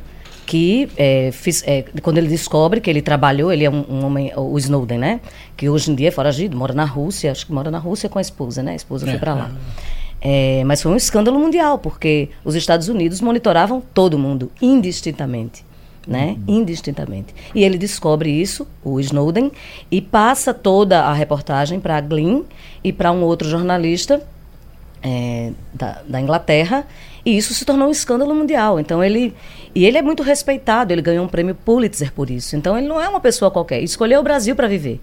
que 0.45 0.87
é, 0.95 1.31
fiz, 1.31 1.63
é, 1.65 1.83
quando 2.03 2.19
ele 2.19 2.27
descobre 2.27 2.79
que 2.79 2.87
ele 2.87 3.01
trabalhou, 3.01 3.51
ele 3.51 3.65
é 3.65 3.69
um, 3.69 3.83
um, 3.89 4.05
homem, 4.05 4.31
o 4.35 4.55
Snowden, 4.59 4.99
né? 4.99 5.19
Que 5.57 5.67
hoje 5.69 5.89
em 5.89 5.95
dia 5.95 6.09
é 6.09 6.11
foragido, 6.11 6.55
mora 6.55 6.71
na 6.71 6.85
Rússia, 6.85 7.31
acho 7.31 7.47
que 7.47 7.51
mora 7.51 7.71
na 7.71 7.79
Rússia 7.79 8.07
com 8.07 8.19
a 8.19 8.21
esposa, 8.21 8.61
né? 8.61 8.73
A 8.73 8.75
esposa 8.75 9.07
é, 9.07 9.09
foi 9.09 9.19
para 9.19 9.33
lá. 9.33 9.51
É, 10.21 10.63
mas 10.63 10.81
foi 10.81 10.91
um 10.91 10.95
escândalo 10.95 11.39
mundial, 11.39 11.79
porque 11.79 12.29
os 12.43 12.53
Estados 12.53 12.87
Unidos 12.87 13.21
monitoravam 13.21 13.81
todo 13.93 14.19
mundo, 14.19 14.51
indistintamente 14.61 15.65
né? 16.07 16.37
Indistintamente. 16.47 17.33
E 17.53 17.63
ele 17.63 17.77
descobre 17.77 18.29
isso, 18.29 18.67
o 18.83 18.99
Snowden, 18.99 19.51
e 19.89 20.01
passa 20.01 20.53
toda 20.53 21.03
a 21.03 21.13
reportagem 21.13 21.79
para 21.79 21.97
a 21.97 22.03
e 22.83 22.93
para 22.93 23.11
um 23.11 23.23
outro 23.23 23.49
jornalista 23.49 24.21
é, 25.03 25.51
da, 25.73 26.01
da, 26.07 26.21
Inglaterra, 26.21 26.85
e 27.25 27.37
isso 27.37 27.53
se 27.53 27.65
tornou 27.65 27.87
um 27.87 27.91
escândalo 27.91 28.33
mundial. 28.33 28.79
Então 28.79 29.03
ele 29.03 29.33
e 29.73 29.85
ele 29.85 29.97
é 29.97 30.01
muito 30.01 30.23
respeitado, 30.23 30.93
ele 30.93 31.01
ganhou 31.01 31.25
um 31.25 31.27
prêmio 31.27 31.53
Pulitzer 31.53 32.11
por 32.13 32.29
isso. 32.29 32.55
Então 32.55 32.77
ele 32.77 32.87
não 32.87 33.01
é 33.01 33.07
uma 33.07 33.19
pessoa 33.19 33.51
qualquer, 33.51 33.81
escolheu 33.83 34.19
o 34.19 34.23
Brasil 34.23 34.55
para 34.55 34.67
viver. 34.67 34.99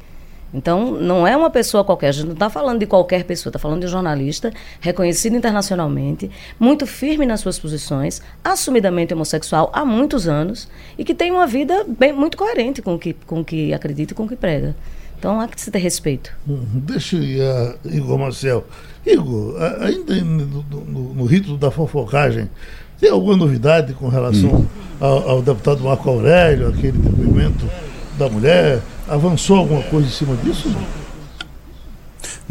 Então, 0.54 0.90
não 0.92 1.26
é 1.26 1.34
uma 1.36 1.48
pessoa 1.48 1.82
qualquer, 1.82 2.08
a 2.08 2.12
gente 2.12 2.26
não 2.26 2.32
está 2.34 2.50
falando 2.50 2.78
de 2.80 2.86
qualquer 2.86 3.24
pessoa, 3.24 3.50
está 3.50 3.58
falando 3.58 3.80
de 3.80 3.86
um 3.86 3.90
jornalista 3.90 4.52
reconhecido 4.80 5.34
internacionalmente, 5.34 6.30
muito 6.60 6.86
firme 6.86 7.24
nas 7.24 7.40
suas 7.40 7.58
posições, 7.58 8.20
assumidamente 8.44 9.14
homossexual 9.14 9.70
há 9.72 9.84
muitos 9.84 10.28
anos 10.28 10.68
e 10.98 11.04
que 11.04 11.14
tem 11.14 11.30
uma 11.30 11.46
vida 11.46 11.84
bem, 11.98 12.12
muito 12.12 12.36
coerente 12.36 12.82
com 12.82 12.94
o 12.94 12.98
que, 12.98 13.14
com 13.26 13.42
que 13.42 13.72
acredita 13.72 14.12
e 14.12 14.16
com 14.16 14.24
o 14.24 14.28
que 14.28 14.36
prega. 14.36 14.76
Então 15.18 15.40
há 15.40 15.46
que 15.48 15.58
se 15.60 15.70
ter 15.70 15.78
respeito. 15.78 16.32
Hum, 16.48 16.60
Deixa 16.74 17.16
eu 17.16 17.22
ir 17.22 17.40
a 17.42 17.74
Igor 17.84 18.18
Marcel. 18.18 18.64
Igor, 19.06 19.56
ainda 19.80 20.14
no, 20.16 20.64
no- 20.86 21.14
no 21.14 21.24
rito 21.24 21.56
da 21.56 21.70
fofocagem, 21.70 22.50
tem 23.00 23.08
alguma 23.10 23.36
novidade 23.36 23.94
com 23.94 24.08
relação 24.08 24.66
ao, 25.00 25.28
ao 25.30 25.42
deputado 25.42 25.80
Marco 25.82 26.10
Aurélio, 26.10 26.68
aquele 26.68 26.98
depoimento 26.98 27.64
da 28.18 28.28
mulher? 28.28 28.80
Avançou 29.08 29.56
alguma 29.56 29.82
coisa 29.82 30.08
em 30.08 30.10
cima 30.10 30.36
disso? 30.36 30.68
Não? 30.68 31.01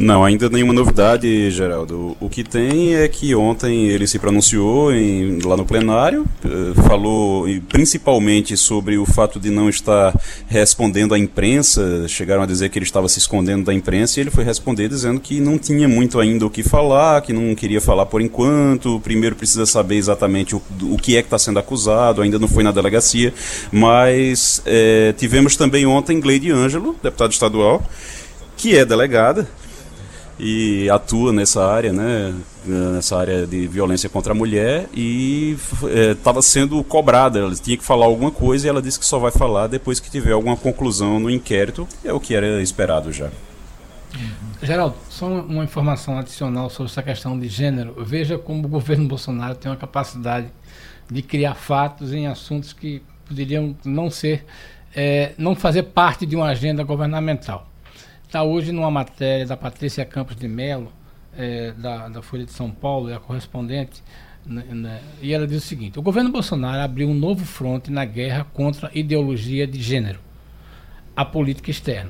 Não, 0.01 0.25
ainda 0.25 0.49
nenhuma 0.49 0.73
novidade, 0.73 1.51
Geraldo. 1.51 2.17
O 2.19 2.27
que 2.27 2.43
tem 2.43 2.95
é 2.95 3.07
que 3.07 3.35
ontem 3.35 3.85
ele 3.87 4.07
se 4.07 4.17
pronunciou 4.17 4.91
em- 4.91 5.37
lá 5.45 5.55
no 5.55 5.63
plenário, 5.63 6.25
eh, 6.43 6.73
falou 6.87 7.45
principalmente 7.69 8.57
sobre 8.57 8.97
o 8.97 9.05
fato 9.05 9.39
de 9.39 9.51
não 9.51 9.69
estar 9.69 10.19
respondendo 10.47 11.13
à 11.13 11.19
imprensa. 11.19 12.07
Chegaram 12.07 12.41
a 12.41 12.47
dizer 12.47 12.69
que 12.69 12.79
ele 12.79 12.85
estava 12.85 13.07
se 13.07 13.19
escondendo 13.19 13.65
da 13.65 13.75
imprensa 13.75 14.19
e 14.19 14.23
ele 14.23 14.31
foi 14.31 14.43
responder 14.43 14.89
dizendo 14.89 15.19
que 15.19 15.39
não 15.39 15.59
tinha 15.59 15.87
muito 15.87 16.19
ainda 16.19 16.47
o 16.47 16.49
que 16.49 16.63
falar, 16.63 17.21
que 17.21 17.31
não 17.31 17.53
queria 17.53 17.79
falar 17.79 18.07
por 18.07 18.21
enquanto. 18.21 18.99
Primeiro 19.01 19.35
precisa 19.35 19.67
saber 19.67 19.97
exatamente 19.97 20.55
o, 20.55 20.61
o 20.81 20.97
que 20.97 21.15
é 21.15 21.21
que 21.21 21.27
está 21.27 21.37
sendo 21.37 21.59
acusado, 21.59 22.23
ainda 22.23 22.39
não 22.39 22.47
foi 22.47 22.63
na 22.63 22.71
delegacia. 22.71 23.31
Mas 23.71 24.63
eh, 24.65 25.13
tivemos 25.15 25.55
também 25.55 25.85
ontem 25.85 26.19
Gleide 26.19 26.51
Ângelo, 26.51 26.95
deputado 27.03 27.33
estadual, 27.33 27.87
que 28.57 28.75
é 28.75 28.83
delegada 28.83 29.47
e 30.43 30.89
atua 30.89 31.31
nessa 31.31 31.63
área, 31.63 31.93
né, 31.93 32.33
nessa 32.65 33.15
área 33.15 33.45
de 33.45 33.67
violência 33.67 34.09
contra 34.09 34.33
a 34.33 34.35
mulher 34.35 34.89
e 34.91 35.55
estava 36.11 36.41
sendo 36.41 36.83
cobrada, 36.83 37.37
ela 37.37 37.53
tinha 37.53 37.77
que 37.77 37.83
falar 37.83 38.05
alguma 38.05 38.31
coisa 38.31 38.65
e 38.65 38.69
ela 38.69 38.81
disse 38.81 38.99
que 38.99 39.05
só 39.05 39.19
vai 39.19 39.31
falar 39.31 39.67
depois 39.67 39.99
que 39.99 40.09
tiver 40.09 40.31
alguma 40.31 40.57
conclusão 40.57 41.19
no 41.19 41.29
inquérito, 41.29 41.87
é 42.03 42.11
o 42.11 42.19
que 42.19 42.33
era 42.33 42.59
esperado 42.59 43.13
já. 43.13 43.29
Geraldo, 44.63 44.95
só 45.09 45.27
uma- 45.27 45.63
informação 45.63 46.17
adicional 46.17 46.69
sobre 46.71 46.91
essa 46.91 47.03
questão 47.03 47.39
de 47.39 47.47
gênero. 47.47 47.95
Veja 48.03 48.37
como 48.37 48.65
o 48.65 48.67
governo 48.67 49.07
Bolsonaro 49.07 49.53
tem 49.55 49.71
uma 49.71 49.77
capacidade 49.77 50.47
de 51.09 51.21
criar 51.21 51.53
fatos 51.55 52.11
em 52.13 52.25
assuntos 52.27 52.73
que 52.73 53.01
poderiam 53.27 53.75
não 53.85 54.09
ser, 54.09 54.43
eh, 54.95 55.33
não 55.37 55.55
fazer 55.55 55.83
parte 55.83 56.25
de 56.25 56.35
uma 56.35 56.47
agenda 56.47 56.83
governamental. 56.83 57.70
Está 58.31 58.43
hoje 58.43 58.71
numa 58.71 58.89
matéria 58.89 59.45
da 59.45 59.57
Patrícia 59.57 60.05
Campos 60.05 60.37
de 60.37 60.47
Mello, 60.47 60.89
eh, 61.37 61.73
da, 61.77 62.07
da 62.07 62.21
Folha 62.21 62.45
de 62.45 62.53
São 62.53 62.71
Paulo, 62.71 63.09
é 63.09 63.13
a 63.13 63.19
correspondente, 63.19 64.01
né, 64.45 64.63
né, 64.69 65.01
e 65.21 65.33
ela 65.33 65.45
diz 65.45 65.57
o 65.57 65.67
seguinte: 65.67 65.99
o 65.99 66.01
governo 66.01 66.31
Bolsonaro 66.31 66.81
abriu 66.81 67.09
um 67.09 67.13
novo 67.13 67.43
fronte 67.43 67.91
na 67.91 68.05
guerra 68.05 68.47
contra 68.53 68.87
a 68.87 68.91
ideologia 68.97 69.67
de 69.67 69.81
gênero, 69.81 70.21
a 71.13 71.25
política 71.25 71.71
externa. 71.71 72.09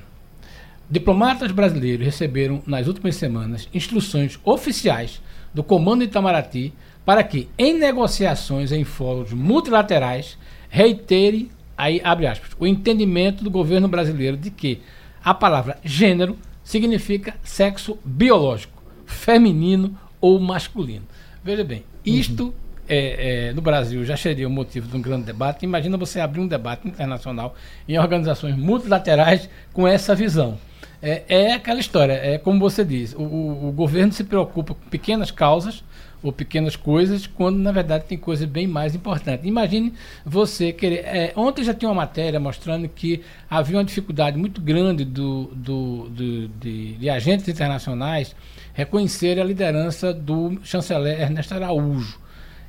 Diplomatas 0.88 1.52
brasileiros 1.52 2.06
receberam 2.06 2.62
nas 2.68 2.86
últimas 2.86 3.16
semanas 3.16 3.68
instruções 3.74 4.40
oficiais 4.44 5.24
do 5.52 5.64
Comando 5.64 6.04
Itamaraty 6.04 6.72
para 7.04 7.24
que, 7.24 7.50
em 7.58 7.74
negociações 7.74 8.72
em 8.72 8.84
fóruns 8.84 9.34
multilaterais, 9.34 10.38
reitere, 10.70 11.50
aí 11.76 12.00
abre 12.04 12.28
aspas, 12.28 12.52
o 12.60 12.68
entendimento 12.68 13.44
do 13.44 13.50
governo 13.50 13.88
brasileiro 13.88 14.38
de 14.38 14.52
que 14.52 14.84
a 15.24 15.34
palavra 15.34 15.78
gênero 15.84 16.38
significa 16.64 17.36
sexo 17.44 17.98
biológico, 18.04 18.82
feminino 19.06 19.98
ou 20.20 20.40
masculino. 20.40 21.04
Veja 21.44 21.64
bem, 21.64 21.84
isto 22.06 22.54
é, 22.88 23.48
é, 23.50 23.54
no 23.54 23.62
Brasil 23.62 24.04
já 24.06 24.16
seria 24.18 24.48
o 24.48 24.52
motivo 24.52 24.88
de 24.88 24.96
um 24.98 25.02
grande 25.02 25.26
debate. 25.26 25.64
Imagina 25.66 25.98
você 25.98 26.20
abrir 26.20 26.40
um 26.42 26.48
debate 26.48 26.88
internacional 26.88 27.56
em 27.88 27.98
organizações 27.98 28.56
multilaterais 28.56 29.50
com 29.74 29.88
essa 29.88 30.14
visão. 30.16 30.58
É, 31.02 31.24
é 31.28 31.54
aquela 31.54 31.80
história, 31.80 32.14
é 32.14 32.38
como 32.38 32.60
você 32.60 32.86
diz, 32.86 33.14
o- 33.14 33.22
o 33.70 33.72
governo 33.76 34.12
se 34.14 34.24
preocupa 34.24 34.76
com 34.76 34.90
pequenas 34.90 35.32
causas 35.32 35.84
ou 36.24 36.32
pequenas 36.32 36.76
coisas, 36.76 37.26
quando 37.26 37.58
na 37.58 37.72
verdade 37.72 38.06
tem 38.06 38.18
coisas 38.18 38.48
bem 38.48 38.68
mais 38.68 38.94
importantes. 38.96 39.46
Imagine 39.46 39.94
você 40.26 40.72
querer. 40.72 41.00
é, 41.06 41.34
ontem 41.36 41.64
já 41.64 41.74
tinha 41.74 41.90
uma 41.90 41.96
matéria 41.96 42.40
mostrando 42.40 42.88
que 42.88 43.22
havia 43.50 43.78
uma 43.78 43.84
dificuldade 43.84 44.38
muito 44.38 44.62
grande 44.62 45.04
do, 45.04 45.46
do- 45.54 46.10
do- 46.10 46.48
de, 46.48 46.94
de 46.94 47.10
agentes 47.10 47.48
internacionais 47.48 48.36
reconhecerem 48.74 49.42
a 49.44 49.46
liderança 49.46 50.14
do 50.14 50.60
chanceler 50.64 51.20
Ernesto 51.22 51.54
Araújo. 51.54 52.20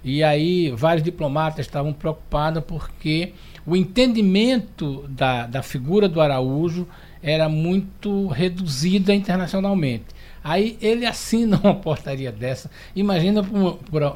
E 0.05 0.23
aí 0.25 0.71
vários 0.71 1.05
diplomatas 1.05 1.65
estavam 1.67 1.93
preocupados 1.93 2.63
porque 2.67 3.35
o 3.65 3.77
entendimento 3.77 5.05
da, 5.09 5.47
da 5.47 5.63
figura 5.63 6.09
do 6.09 6.21
Araújo 6.21 6.89
era 7.23 7.49
muito 7.49 8.27
reduzida 8.27 9.15
internacionalmente. 9.15 10.07
Aí 10.43 10.77
ele 10.81 11.07
assina 11.07 11.59
uma 11.63 11.75
portaria 11.75 12.33
dessa. 12.33 12.71
Imagina 12.95 13.43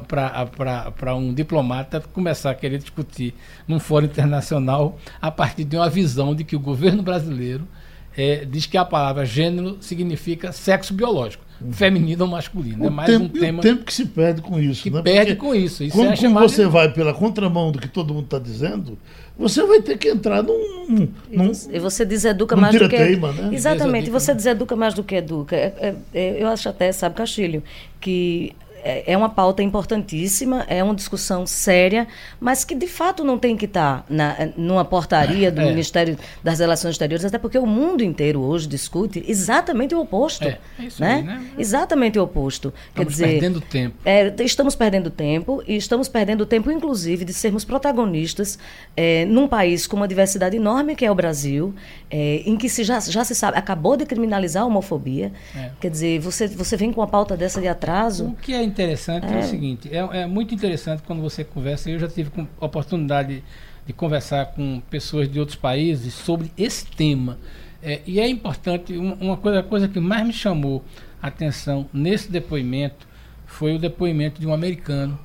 para 0.07 1.15
um 1.15 1.33
diplomata 1.33 2.01
começar 2.13 2.51
a 2.51 2.55
querer 2.55 2.77
discutir 2.77 3.33
num 3.67 3.79
fórum 3.79 4.05
internacional 4.05 4.97
a 5.21 5.31
partir 5.31 5.63
de 5.63 5.75
uma 5.77 5.89
visão 5.89 6.35
de 6.35 6.43
que 6.43 6.55
o 6.55 6.59
governo 6.59 7.01
brasileiro 7.01 7.67
eh, 8.17 8.45
diz 8.45 8.65
que 8.65 8.77
a 8.77 8.83
palavra 8.83 9.25
gênero 9.25 9.77
significa 9.79 10.51
sexo 10.51 10.93
biológico, 10.93 11.43
feminino 11.71 12.23
ou 12.25 12.29
masculino. 12.29 12.85
é 12.85 12.87
O 12.87 12.91
mais 12.91 13.09
tempo, 13.09 13.25
um 13.25 13.29
tema 13.39 13.59
o 13.59 13.61
tempo 13.61 13.83
que 13.83 13.93
se 13.93 14.05
perde 14.05 14.41
com 14.41 14.59
isso. 14.59 14.83
que 14.83 14.89
né? 14.89 15.01
perde 15.01 15.35
Porque 15.35 15.47
com 15.47 15.55
isso. 15.55 15.83
Isso 15.83 15.95
Quando, 15.95 16.11
é 16.13 16.29
você 16.29 16.63
de- 16.65 16.69
vai 16.69 16.91
pela 16.91 17.13
contramão 17.13 17.71
do 17.71 17.79
que 17.79 17.87
todo 17.87 18.13
mundo 18.13 18.25
está 18.25 18.39
dizendo, 18.39 18.97
você 19.37 19.65
vai 19.65 19.81
ter 19.81 19.97
que 19.97 20.09
entrar 20.09 20.41
num. 20.43 21.07
E 21.31 21.37
num 21.37 21.47
você, 21.53 21.75
e 21.75 21.79
você 21.79 22.05
deseduca 22.05 22.55
mais 22.55 22.73
do 22.73 22.79
que. 22.87 22.89
tira-teima, 22.95 23.31
né? 23.31 23.49
Exatamente, 23.53 24.05
Deseduca. 24.05 24.19
você 24.19 24.33
deseduca 24.33 24.75
mais 24.75 24.93
do 24.93 25.03
que 25.03 25.15
educa. 25.15 25.55
É- 25.55 25.73
é- 25.79 25.95
é- 26.13 26.43
eu 26.43 26.47
acho 26.47 26.67
até, 26.69 26.91
sabe, 26.91 27.15
Castilho, 27.15 27.63
que 27.99 28.53
é 28.87 29.03
é 29.07 29.17
uma 29.17 29.29
pauta 29.29 29.61
importantíssima, 29.63 30.65
é 30.67 30.83
uma 30.83 30.93
discussão 30.95 31.45
séria, 31.45 32.07
mas 32.39 32.63
que 32.63 32.75
de 32.75 32.87
fato 32.87 33.23
não 33.23 33.37
tem 33.37 33.55
que 33.57 33.65
estar 33.65 34.05
na, 34.09 34.35
numa 34.55 34.85
portaria 34.85 35.51
do 35.51 35.61
É. 35.61 35.65
Ministério 35.65 36.17
das 36.43 36.59
Relações 36.59 36.91
Exteriores, 36.91 37.25
até 37.25 37.37
porque 37.37 37.57
o 37.57 37.65
mundo 37.65 38.03
inteiro 38.03 38.39
hoje 38.41 38.67
discute 38.67 39.23
exatamente 39.27 39.93
o 39.95 39.99
oposto. 39.99 40.43
É, 40.45 40.59
é 40.79 40.83
isso 40.83 41.01
né? 41.01 41.15
aí, 41.15 41.23
né? 41.23 41.45
Exatamente 41.57 42.19
o 42.19 42.23
oposto. 42.23 42.71
Quer 42.71 43.01
Estamos 43.01 43.13
dizer, 43.13 43.27
perdendo 43.27 43.61
tempo. 43.61 43.95
é, 44.05 44.33
estamos 44.43 44.75
perdendo 44.75 45.09
tempo 45.09 45.63
e 45.67 45.75
estamos 45.75 46.07
perdendo 46.07 46.45
tempo, 46.45 46.71
inclusive, 46.71 47.25
de 47.25 47.33
sermos 47.33 47.65
protagonistas 47.65 48.57
é, 48.95 49.25
num 49.25 49.47
país 49.47 49.87
com 49.87 49.95
uma 49.97 50.07
diversidade 50.07 50.55
enorme 50.55 50.95
que 50.95 51.05
é 51.05 51.11
o 51.11 51.15
Brasil, 51.15 51.73
é, 52.09 52.43
em 52.45 52.55
que 52.57 52.69
se 52.69 52.83
já, 52.83 52.99
já 52.99 53.23
se 53.23 53.33
sabe, 53.35 53.57
acabou 53.57 53.97
de 53.97 54.05
criminalizar 54.05 54.63
a 54.63 54.65
homofobia. 54.65 55.31
Quer 55.79 55.89
dizer, 55.89 56.19
você, 56.19 56.47
você 56.47 56.77
vem 56.77 56.91
com 56.93 57.01
uma 57.01 57.07
pauta 57.07 57.35
dessa 57.35 57.59
de 57.59 57.67
atraso. 57.67 58.27
O 58.27 58.35
que 58.35 58.53
é 58.53 58.63
interessante 58.77 59.25
é, 59.25 59.39
o 59.39 59.43
seguinte, 59.43 59.89
é, 59.91 60.21
é 60.21 60.27
muito 60.27 60.53
interessante 60.53 61.01
quando 61.01 61.21
você 61.21 61.43
conversa, 61.43 61.89
eu 61.89 61.97
já 61.97 62.07
tive 62.07 62.29
com- 62.29 62.47
oportunidade 62.59 63.43
de 63.85 63.93
conversar 63.93 64.47
com 64.47 64.79
pessoas 64.89 65.27
de 65.29 65.39
outros 65.39 65.57
países 65.57 66.13
sobre 66.13 66.51
esse 66.55 66.85
tema. 66.85 67.39
É, 67.81 68.01
e 68.05 68.19
é 68.19 68.27
importante, 68.27 68.95
uma, 68.95 69.15
uma 69.15 69.37
coisa, 69.37 69.59
a 69.59 69.63
coisa 69.63 69.87
que 69.87 69.99
mais 69.99 70.25
me 70.25 70.33
chamou 70.33 70.83
a 71.21 71.27
atenção 71.27 71.89
nesse 71.91 72.31
depoimento 72.31 73.07
foi 73.47 73.75
o 73.75 73.79
depoimento 73.79 74.39
de 74.39 74.45
um 74.45 74.53
americano, 74.53 75.17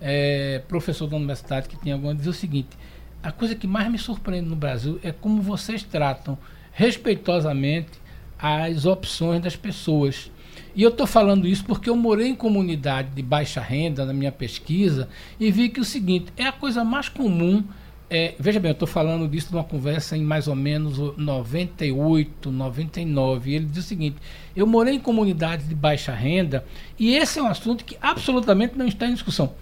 é, 0.00 0.60
professor 0.68 1.06
da 1.06 1.16
universidade, 1.16 1.68
que 1.68 1.76
tinha 1.80 1.94
alguma 1.94 2.14
dizer 2.14 2.28
o 2.28 2.34
seguinte, 2.34 2.76
a 3.22 3.32
coisa 3.32 3.54
que 3.54 3.66
mais 3.66 3.90
me 3.90 3.98
surpreende 3.98 4.48
no 4.48 4.56
Brasil 4.56 5.00
é 5.02 5.12
como 5.12 5.40
vocês 5.40 5.82
tratam 5.82 6.36
respeitosamente 6.72 7.92
as 8.38 8.84
opções 8.84 9.40
das 9.40 9.56
pessoas. 9.56 10.30
E 10.78 10.82
eu 10.84 10.90
estou 10.90 11.08
falando 11.08 11.48
isso 11.48 11.64
porque 11.64 11.90
eu 11.90 11.96
morei 11.96 12.28
em 12.28 12.36
comunidade 12.36 13.08
de 13.12 13.20
baixa 13.20 13.60
renda 13.60 14.06
na 14.06 14.12
minha 14.12 14.30
pesquisa 14.30 15.08
e 15.40 15.50
vi 15.50 15.68
que 15.68 15.80
o 15.80 15.84
seguinte 15.84 16.32
é 16.36 16.44
a 16.44 16.52
coisa 16.52 16.84
mais 16.84 17.08
comum. 17.08 17.64
é, 18.08 18.36
veja 18.38 18.60
bem, 18.60 18.70
eu 18.70 18.74
estou 18.74 18.86
falando 18.86 19.26
disso 19.26 19.48
numa 19.50 19.64
conversa 19.64 20.16
em 20.16 20.22
mais 20.22 20.46
ou 20.46 20.54
menos 20.54 21.00
o 21.00 21.14
98, 21.16 22.52
99. 22.52 23.50
E 23.50 23.54
ele 23.56 23.64
diz 23.64 23.84
o 23.84 23.88
seguinte: 23.88 24.18
eu 24.54 24.68
morei 24.68 24.94
em 24.94 25.00
comunidades 25.00 25.68
de 25.68 25.74
baixa 25.74 26.12
renda 26.12 26.64
e 26.96 27.12
esse 27.12 27.40
é 27.40 27.42
um 27.42 27.48
assunto 27.48 27.84
que 27.84 27.96
absolutamente 28.00 28.78
não 28.78 28.86
está 28.86 29.08
em 29.08 29.14
discussão. 29.14 29.52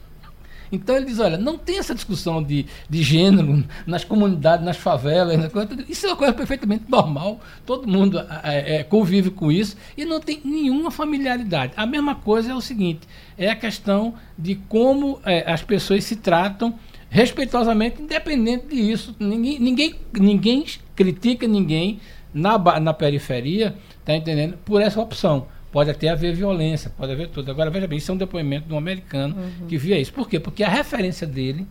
Então 0.70 0.96
ele 0.96 1.06
diz, 1.06 1.18
olha, 1.18 1.37
não 1.37 1.56
tem 1.56 1.78
essa 1.78 1.94
discussão 1.94 2.42
de, 2.42 2.66
de 2.88 3.02
gênero 3.02 3.64
nas 3.87 4.04
comunidades, 4.04 4.64
nas 4.64 4.76
favelas, 4.76 5.50
coisa, 5.52 5.68
isso 5.88 6.06
é 6.06 6.11
uma 6.11 6.16
coisa 6.16 6.32
perfeitamente 6.32 6.85
normal, 6.88 7.40
todo 7.64 7.87
mundo 7.87 8.18
é, 8.42 8.76
é, 8.76 8.82
convive 8.85 9.30
com 9.30 9.50
isso 9.50 9.76
e 9.96 10.04
não 10.04 10.20
tem 10.20 10.40
nenhuma 10.44 10.90
familiaridade. 10.90 11.73
A 11.76 11.87
mesma 11.87 12.14
coisa 12.14 12.52
é 12.52 12.54
o 12.54 12.61
seguinte, 12.61 13.06
é 13.38 13.50
a 13.50 13.56
questão 13.56 14.14
de 14.38 14.56
como 14.68 15.20
é, 15.25 15.50
as 15.50 15.62
pessoas 15.62 16.04
se 16.04 16.16
tratam 16.16 16.75
respeitosamente, 17.08 18.02
independente 18.02 18.66
disso. 18.68 19.14
Ninguém, 19.18 19.58
ninguém, 19.58 19.94
ninguém 20.12 20.64
critica 20.94 21.46
ninguém 21.46 22.00
na, 22.32 22.58
na 22.80 22.92
periferia, 22.92 23.75
tá 24.04 24.14
entendendo? 24.14 24.58
Por 24.64 24.82
essa 24.82 25.00
opção. 25.00 25.46
Pode 25.73 25.90
até 25.90 26.08
haver 26.08 26.35
violência, 26.35 26.90
pode 26.96 27.12
haver 27.12 27.28
tudo. 27.28 27.50
Agora, 27.50 27.70
veja 27.70 27.87
bem, 27.87 27.99
isso 27.99 28.11
é 28.11 28.14
um 28.14 28.18
depoimento 28.18 28.66
de 28.68 28.73
um 28.75 28.78
americano 28.78 29.37
que 29.68 29.76
via 29.76 29.99
isso. 29.99 30.12
Por 30.12 30.28
quê? 30.28 30.40
Porque 30.40 30.62
a 30.64 30.68
referência 30.68 31.26
dele 31.26 31.66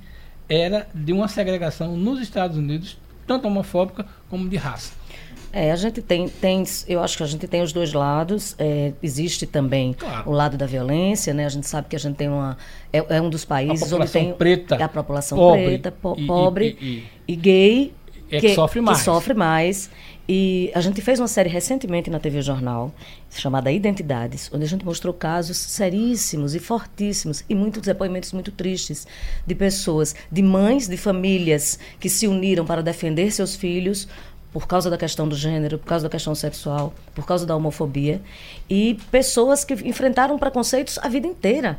era 0.48 0.88
de 0.94 1.12
uma 1.12 1.28
segregação 1.28 1.96
nos 1.98 2.20
Estados 2.22 2.58
Unidos, 2.58 2.98
tanto 3.25 3.48
homofóbica 3.48 4.06
como 4.30 4.48
de 4.48 4.58
raça. 4.58 4.94
É, 5.52 5.72
a 5.72 5.75
gente 5.78 6.02
tem, 6.02 6.28
tem, 6.28 6.64
eu 6.86 7.02
acho 7.02 7.16
que 7.16 7.24
a 7.24 7.25
gente 7.25 7.48
tem 7.48 7.62
os 7.62 7.72
dois 7.72 7.94
lados. 7.94 8.54
É, 8.60 8.92
existe 9.02 9.46
também 9.48 9.94
Claro. 9.94 10.30
o 10.30 10.34
lado 10.34 10.58
da 10.58 10.66
violência, 10.66 11.34
né? 11.34 11.46
A 11.46 11.50
gente 11.50 11.66
sabe 11.66 11.88
que 11.88 11.96
a 11.96 12.00
gente 12.00 12.16
tem 12.18 12.28
uma 12.28 12.58
é, 12.92 13.04
é 13.18 13.22
um 13.22 13.30
dos 13.30 13.46
países 13.46 13.82
onde 13.84 13.92
população 13.92 14.22
tem 14.22 14.34
preta, 14.34 14.75
é 14.75 14.84
a 14.84 14.90
população 14.90 15.38
pobre 15.38 15.64
preta, 15.66 15.92
po- 15.94 16.16
e- 16.18 16.24
e- 16.24 16.28
pobre 16.28 16.78
e- 16.82 17.04
e, 17.25 17.36
gay 17.38 17.94
É 18.30 18.42
que 18.42 18.54
sofre 18.54 18.82
mais. 18.82 18.98
sofre 19.00 19.34
mais. 19.34 19.90
E 20.27 20.72
a 20.74 20.82
gente 20.82 21.01
fez 21.01 21.20
uma 21.20 21.27
série 21.27 21.50
recentemente 21.50 22.10
na 22.10 22.20
TV 22.20 22.41
Jornal, 22.41 22.91
chamada 23.29 23.72
Identidades, 23.72 24.50
onde 24.51 24.63
a 24.63 24.67
gente 24.67 24.84
mostrou 24.84 25.13
casos 25.13 25.55
seríssimos 25.58 26.55
e 26.55 26.60
fortíssimos 26.60 27.44
e 27.48 27.53
muitos 27.53 27.84
depoimentos 27.84 28.34
muito 28.34 28.51
tristes 28.51 29.05
de 29.46 29.53
pessoas, 29.53 30.15
de 30.32 30.41
mães 30.41 30.88
de 30.88 30.98
famílias 30.98 31.77
que 32.00 32.10
se 32.10 32.27
uniram 32.27 32.65
para 32.65 32.82
defender 32.82 33.32
seus 33.32 33.55
filhos 33.55 34.08
por 34.51 34.67
causa 34.67 34.89
da 34.89 34.98
questão 34.98 35.27
do 35.27 35.36
gênero, 35.36 35.77
por 35.77 35.86
causa 35.86 36.05
da 36.05 36.10
questão 36.10 36.34
sexual, 36.34 36.94
por 37.13 37.25
causa 37.27 37.46
da 37.46 37.55
homofobia, 37.55 38.22
e 38.67 38.98
pessoas 39.12 39.63
que 39.63 39.74
enfrentaram 39.74 40.39
preconceitos 40.39 40.98
a 40.98 41.08
vida 41.08 41.27
inteira 41.27 41.77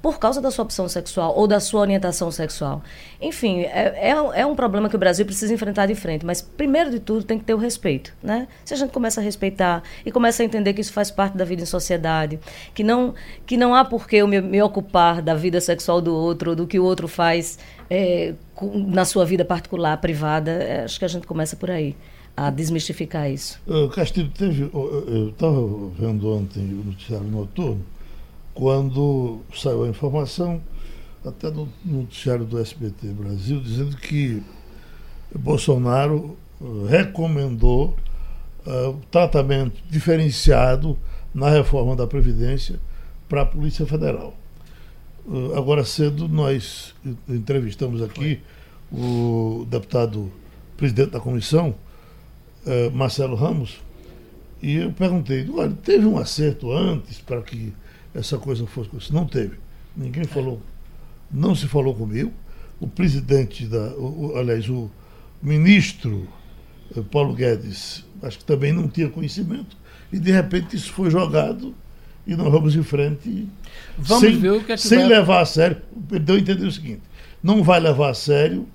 por 0.00 0.18
causa 0.18 0.40
da 0.40 0.50
sua 0.50 0.64
opção 0.64 0.88
sexual 0.88 1.34
ou 1.36 1.46
da 1.46 1.58
sua 1.60 1.80
orientação 1.80 2.30
sexual. 2.30 2.82
Enfim, 3.20 3.60
é, 3.62 4.10
é, 4.10 4.20
um- 4.20 4.32
é 4.34 4.46
um 4.46 4.54
problema 4.54 4.88
que 4.88 4.96
o 4.96 4.98
Brasil 4.98 5.24
precisa 5.26 5.52
enfrentar 5.52 5.86
de 5.86 5.94
frente, 5.94 6.24
mas 6.24 6.40
primeiro 6.40 6.90
de 6.90 7.00
tudo 7.00 7.24
tem 7.24 7.38
que 7.38 7.44
ter 7.44 7.54
o 7.54 7.58
respeito, 7.58 8.12
né? 8.22 8.46
Se 8.64 8.74
a 8.74 8.76
gente 8.76 8.90
começa 8.90 9.20
a 9.20 9.24
respeitar 9.24 9.82
e 10.04 10.10
começa 10.12 10.42
a 10.42 10.46
entender 10.46 10.72
que 10.72 10.80
isso 10.80 10.92
faz 10.92 11.10
parte 11.10 11.36
da 11.36 11.44
vida 11.44 11.62
em 11.62 11.66
sociedade, 11.66 12.38
que 12.74 12.82
não, 12.84 13.14
que 13.46 13.56
não 13.56 13.74
há 13.74 13.84
por 13.84 14.06
que 14.08 14.16
eu 14.16 14.26
me, 14.28 14.40
me 14.40 14.62
ocupar 14.62 15.20
da 15.22 15.34
vida 15.34 15.60
sexual 15.60 16.00
do 16.00 16.14
outro, 16.14 16.50
ou 16.50 16.56
do 16.56 16.66
que 16.66 16.78
o 16.78 16.84
outro 16.84 17.08
faz 17.08 17.58
é, 17.90 18.34
com- 18.54 18.78
na 18.88 19.04
sua 19.04 19.24
vida 19.24 19.44
particular, 19.44 19.96
privada, 19.98 20.50
é, 20.50 20.84
acho 20.84 20.98
que 20.98 21.04
a 21.04 21.08
gente 21.08 21.26
começa 21.26 21.56
por 21.56 21.70
aí, 21.70 21.94
a 22.34 22.48
desmistificar 22.50 23.30
isso. 23.30 23.60
Uh, 23.66 23.88
Castilho, 23.90 24.30
teve. 24.30 24.64
uh, 24.64 25.04
Eu 25.06 25.28
estava 25.28 25.60
vendo 25.98 26.32
ontem 26.34 26.60
o 26.72 26.84
noticiário 26.86 27.26
noturno, 27.26 27.84
quando 28.54 29.40
saiu 29.54 29.84
a 29.84 29.88
informação, 29.88 30.62
até 31.24 31.50
no 31.50 31.68
noticiário 31.84 32.44
do 32.44 32.58
SBT 32.58 33.08
Brasil, 33.08 33.60
dizendo 33.60 33.96
que 33.96 34.42
Bolsonaro 35.34 36.36
uh, 36.60 36.84
recomendou 36.86 37.96
uh, 38.66 38.94
tratamento 39.10 39.80
diferenciado 39.88 40.98
na 41.34 41.48
reforma 41.48 41.96
da 41.96 42.06
Previdência 42.06 42.78
para 43.28 43.42
a 43.42 43.46
Polícia 43.46 43.86
Federal. 43.86 44.34
Uh, 45.24 45.56
agora 45.56 45.84
cedo 45.84 46.28
nós 46.28 46.94
entrevistamos 47.28 48.02
aqui 48.02 48.40
o 48.92 49.66
deputado 49.70 50.30
presidente 50.76 51.10
da 51.12 51.20
comissão, 51.20 51.74
eh, 52.66 52.90
Marcelo 52.90 53.34
Ramos, 53.34 53.80
e 54.60 54.76
eu 54.76 54.92
perguntei, 54.92 55.48
olha, 55.50 55.72
teve 55.82 56.06
um 56.06 56.18
acerto 56.18 56.70
antes 56.70 57.18
para 57.18 57.40
que 57.40 57.72
essa 58.14 58.38
coisa 58.38 58.66
fosse. 58.66 59.12
Não 59.12 59.26
teve. 59.26 59.56
Ninguém 59.96 60.24
falou, 60.24 60.60
não 61.30 61.54
se 61.54 61.66
falou 61.66 61.94
comigo. 61.94 62.32
O 62.80 62.86
presidente 62.88 63.66
da. 63.66 63.94
O, 63.96 64.32
o- 64.32 64.36
aliás, 64.38 64.68
o 64.68 64.90
ministro 65.42 66.26
eh, 66.96 67.00
Paulo 67.10 67.34
Guedes, 67.34 68.04
acho 68.22 68.38
que 68.38 68.44
também 68.44 68.72
não 68.72 68.88
tinha 68.88 69.08
conhecimento. 69.08 69.76
E 70.12 70.18
de 70.18 70.30
repente 70.30 70.76
isso 70.76 70.92
foi 70.92 71.10
jogado 71.10 71.74
e 72.26 72.34
nós 72.36 72.50
vamos 72.50 72.74
em 72.76 72.82
frente. 72.82 73.48
Vamos 73.98 74.22
sem, 74.24 74.38
ver 74.38 74.52
o 74.52 74.62
que 74.64 74.72
é 74.72 74.76
que 74.76 74.82
Sem 74.82 74.98
vai- 74.98 75.08
levar 75.08 75.40
a 75.40 75.46
sério. 75.46 75.78
Deu 75.96 76.36
a 76.36 76.38
entender 76.38 76.66
o 76.66 76.72
seguinte: 76.72 77.02
não 77.42 77.62
vai 77.62 77.80
levar 77.80 78.10
a 78.10 78.14
sério 78.14 78.66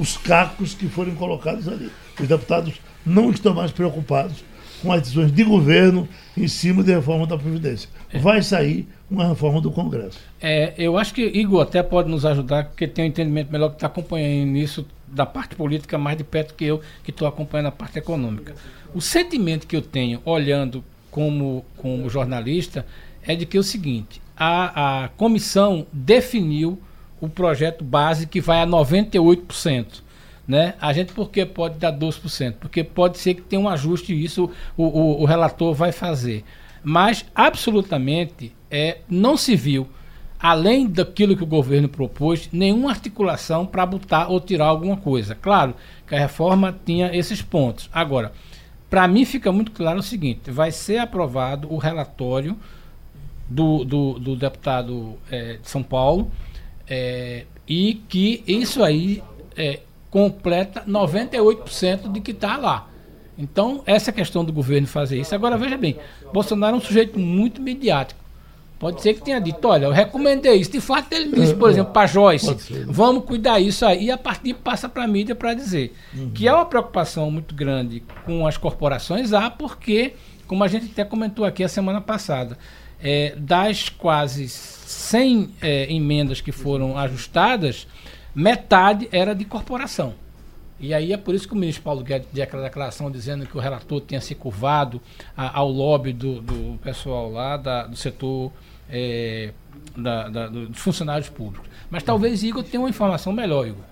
os 0.00 0.16
cacos 0.16 0.74
que 0.74 0.88
forem 0.88 1.14
colocados 1.14 1.68
ali. 1.68 1.90
Os 2.20 2.28
deputados 2.28 2.74
não 3.04 3.30
estão 3.30 3.52
mais 3.54 3.70
preocupados 3.72 4.44
com 4.84 4.92
as 4.92 5.00
decisões 5.00 5.32
de 5.32 5.42
governo 5.42 6.06
em 6.36 6.46
cima 6.46 6.82
da 6.82 6.94
reforma 6.94 7.26
da 7.26 7.38
Previdência. 7.38 7.88
Vai 8.20 8.42
sair 8.42 8.86
uma 9.10 9.26
reforma 9.28 9.60
do 9.60 9.70
Congresso. 9.70 10.18
É, 10.40 10.74
eu 10.76 10.98
acho 10.98 11.14
que 11.14 11.22
Igor 11.22 11.62
até 11.62 11.82
pode 11.82 12.10
nos 12.10 12.26
ajudar, 12.26 12.66
porque 12.66 12.86
tem 12.86 13.06
um 13.06 13.08
entendimento 13.08 13.50
melhor 13.50 13.70
que 13.70 13.76
está 13.76 13.86
acompanhando 13.86 14.56
isso 14.56 14.86
da 15.08 15.24
parte 15.24 15.56
política 15.56 15.96
mais 15.96 16.18
de 16.18 16.24
perto 16.24 16.54
que 16.54 16.64
eu, 16.64 16.80
que 17.02 17.10
estou 17.10 17.26
acompanhando 17.26 17.68
a 17.68 17.72
parte 17.72 17.98
econômica. 17.98 18.54
O 18.94 19.00
sentimento 19.00 19.66
que 19.66 19.74
eu 19.74 19.82
tenho, 19.82 20.20
olhando 20.24 20.84
como, 21.10 21.64
como 21.76 22.08
jornalista, 22.10 22.84
é 23.22 23.34
de 23.34 23.46
que 23.46 23.56
é 23.56 23.60
o 23.60 23.64
seguinte: 23.64 24.20
a, 24.36 25.04
a 25.04 25.08
comissão 25.08 25.86
definiu 25.92 26.78
o 27.20 27.28
projeto 27.28 27.82
base 27.82 28.26
que 28.26 28.40
vai 28.40 28.60
a 28.60 28.66
98%. 28.66 30.04
Né? 30.46 30.74
A 30.80 30.92
gente 30.92 31.12
por 31.12 31.30
que 31.30 31.44
pode 31.46 31.78
dar 31.78 31.92
12%? 31.92 32.54
Porque 32.60 32.84
pode 32.84 33.18
ser 33.18 33.34
que 33.34 33.42
tenha 33.42 33.60
um 33.60 33.68
ajuste 33.68 34.12
e 34.12 34.24
isso 34.24 34.50
o, 34.76 34.84
o, 34.84 35.22
o 35.22 35.24
relator 35.24 35.72
vai 35.74 35.90
fazer. 35.90 36.44
Mas 36.82 37.24
absolutamente 37.34 38.52
é, 38.70 38.98
não 39.08 39.36
se 39.36 39.56
viu, 39.56 39.88
além 40.38 40.86
daquilo 40.86 41.34
que 41.34 41.42
o 41.42 41.46
governo 41.46 41.88
propôs, 41.88 42.50
nenhuma 42.52 42.90
articulação 42.90 43.64
para 43.64 43.86
botar 43.86 44.28
ou 44.28 44.38
tirar 44.38 44.66
alguma 44.66 44.98
coisa. 44.98 45.34
Claro 45.34 45.74
que 46.06 46.14
a 46.14 46.18
reforma 46.18 46.78
tinha 46.84 47.16
esses 47.16 47.40
pontos. 47.40 47.88
Agora, 47.90 48.32
para 48.90 49.08
mim 49.08 49.24
fica 49.24 49.50
muito 49.50 49.72
claro 49.72 50.00
o 50.00 50.02
seguinte: 50.02 50.50
vai 50.50 50.70
ser 50.70 50.98
aprovado 50.98 51.72
o 51.72 51.78
relatório 51.78 52.56
do, 53.48 53.84
do, 53.84 54.18
do 54.18 54.36
deputado 54.36 55.18
eh, 55.30 55.58
de 55.62 55.68
São 55.68 55.82
Paulo 55.82 56.30
eh, 56.88 57.46
e 57.66 57.94
que 58.08 58.44
isso 58.46 58.82
aí 58.82 59.22
eh, 59.56 59.80
completa 60.14 60.84
98% 60.86 62.12
de 62.12 62.20
que 62.20 62.30
está 62.30 62.56
lá. 62.56 62.88
Então, 63.36 63.82
essa 63.84 64.12
questão 64.12 64.44
do 64.44 64.52
governo 64.52 64.86
fazer 64.86 65.18
isso. 65.18 65.34
Agora, 65.34 65.58
veja 65.58 65.76
bem: 65.76 65.98
Bolsonaro 66.32 66.76
é 66.76 66.78
um 66.78 66.80
sujeito 66.80 67.18
muito 67.18 67.60
midiático. 67.60 68.22
Pode 68.78 69.02
ser 69.02 69.14
que 69.14 69.22
tenha 69.22 69.40
dito, 69.40 69.66
olha, 69.66 69.86
eu 69.86 69.90
recomendei 69.90 70.54
isso. 70.54 70.70
De 70.70 70.80
fato, 70.80 71.12
ele 71.12 71.34
disse, 71.34 71.54
por 71.54 71.68
exemplo, 71.68 71.92
para 71.92 72.06
Joyce, 72.06 72.50
né? 72.50 72.84
vamos 72.86 73.24
cuidar 73.24 73.58
isso 73.58 73.84
aí. 73.84 74.04
E 74.04 74.10
a 74.10 74.18
partir 74.18 74.54
passa 74.54 74.88
para 74.88 75.02
a 75.02 75.08
mídia 75.08 75.34
para 75.34 75.52
dizer 75.52 75.96
que 76.32 76.46
é 76.46 76.52
uma 76.52 76.66
preocupação 76.66 77.28
muito 77.28 77.52
grande 77.54 78.02
com 78.24 78.46
as 78.46 78.56
corporações, 78.56 79.32
há 79.32 79.50
porque, 79.50 80.14
como 80.46 80.62
a 80.62 80.68
gente 80.68 80.90
até 80.92 81.04
comentou 81.04 81.44
aqui 81.44 81.64
a 81.64 81.68
semana 81.68 82.00
passada, 82.00 82.56
é, 83.02 83.34
das 83.36 83.88
quase 83.88 84.48
100 84.48 85.50
é, 85.60 85.92
emendas 85.92 86.40
que 86.40 86.52
foram 86.52 86.96
ajustadas, 86.96 87.86
metade 88.34 89.08
era 89.12 89.34
de 89.34 89.44
corporação. 89.44 90.14
E 90.80 90.92
aí 90.92 91.12
é 91.12 91.16
por 91.16 91.34
isso 91.34 91.46
que 91.46 91.54
o 91.54 91.56
ministro 91.56 91.84
Paulo 91.84 92.02
Guedes 92.02 92.28
deu 92.32 92.42
aquela 92.44 92.62
declaração 92.64 93.10
dizendo 93.10 93.46
que 93.46 93.56
o 93.56 93.60
relator 93.60 94.00
tinha 94.00 94.20
se 94.20 94.34
curvado 94.34 95.00
a- 95.36 95.58
ao 95.58 95.68
lobby 95.70 96.12
do, 96.12 96.40
do 96.40 96.78
pessoal 96.82 97.30
lá 97.30 97.56
da- 97.56 97.86
do 97.86 97.96
setor 97.96 98.50
é, 98.90 99.52
da- 99.96 100.28
da- 100.28 100.46
do- 100.48 100.68
dos 100.68 100.78
funcionários 100.80 101.28
públicos. 101.30 101.68
Mas 101.90 102.02
talvez 102.02 102.42
Igor 102.42 102.62
tenha 102.64 102.80
uma 102.80 102.90
informação 102.90 103.32
melhor, 103.32 103.66
Igor. 103.68 103.82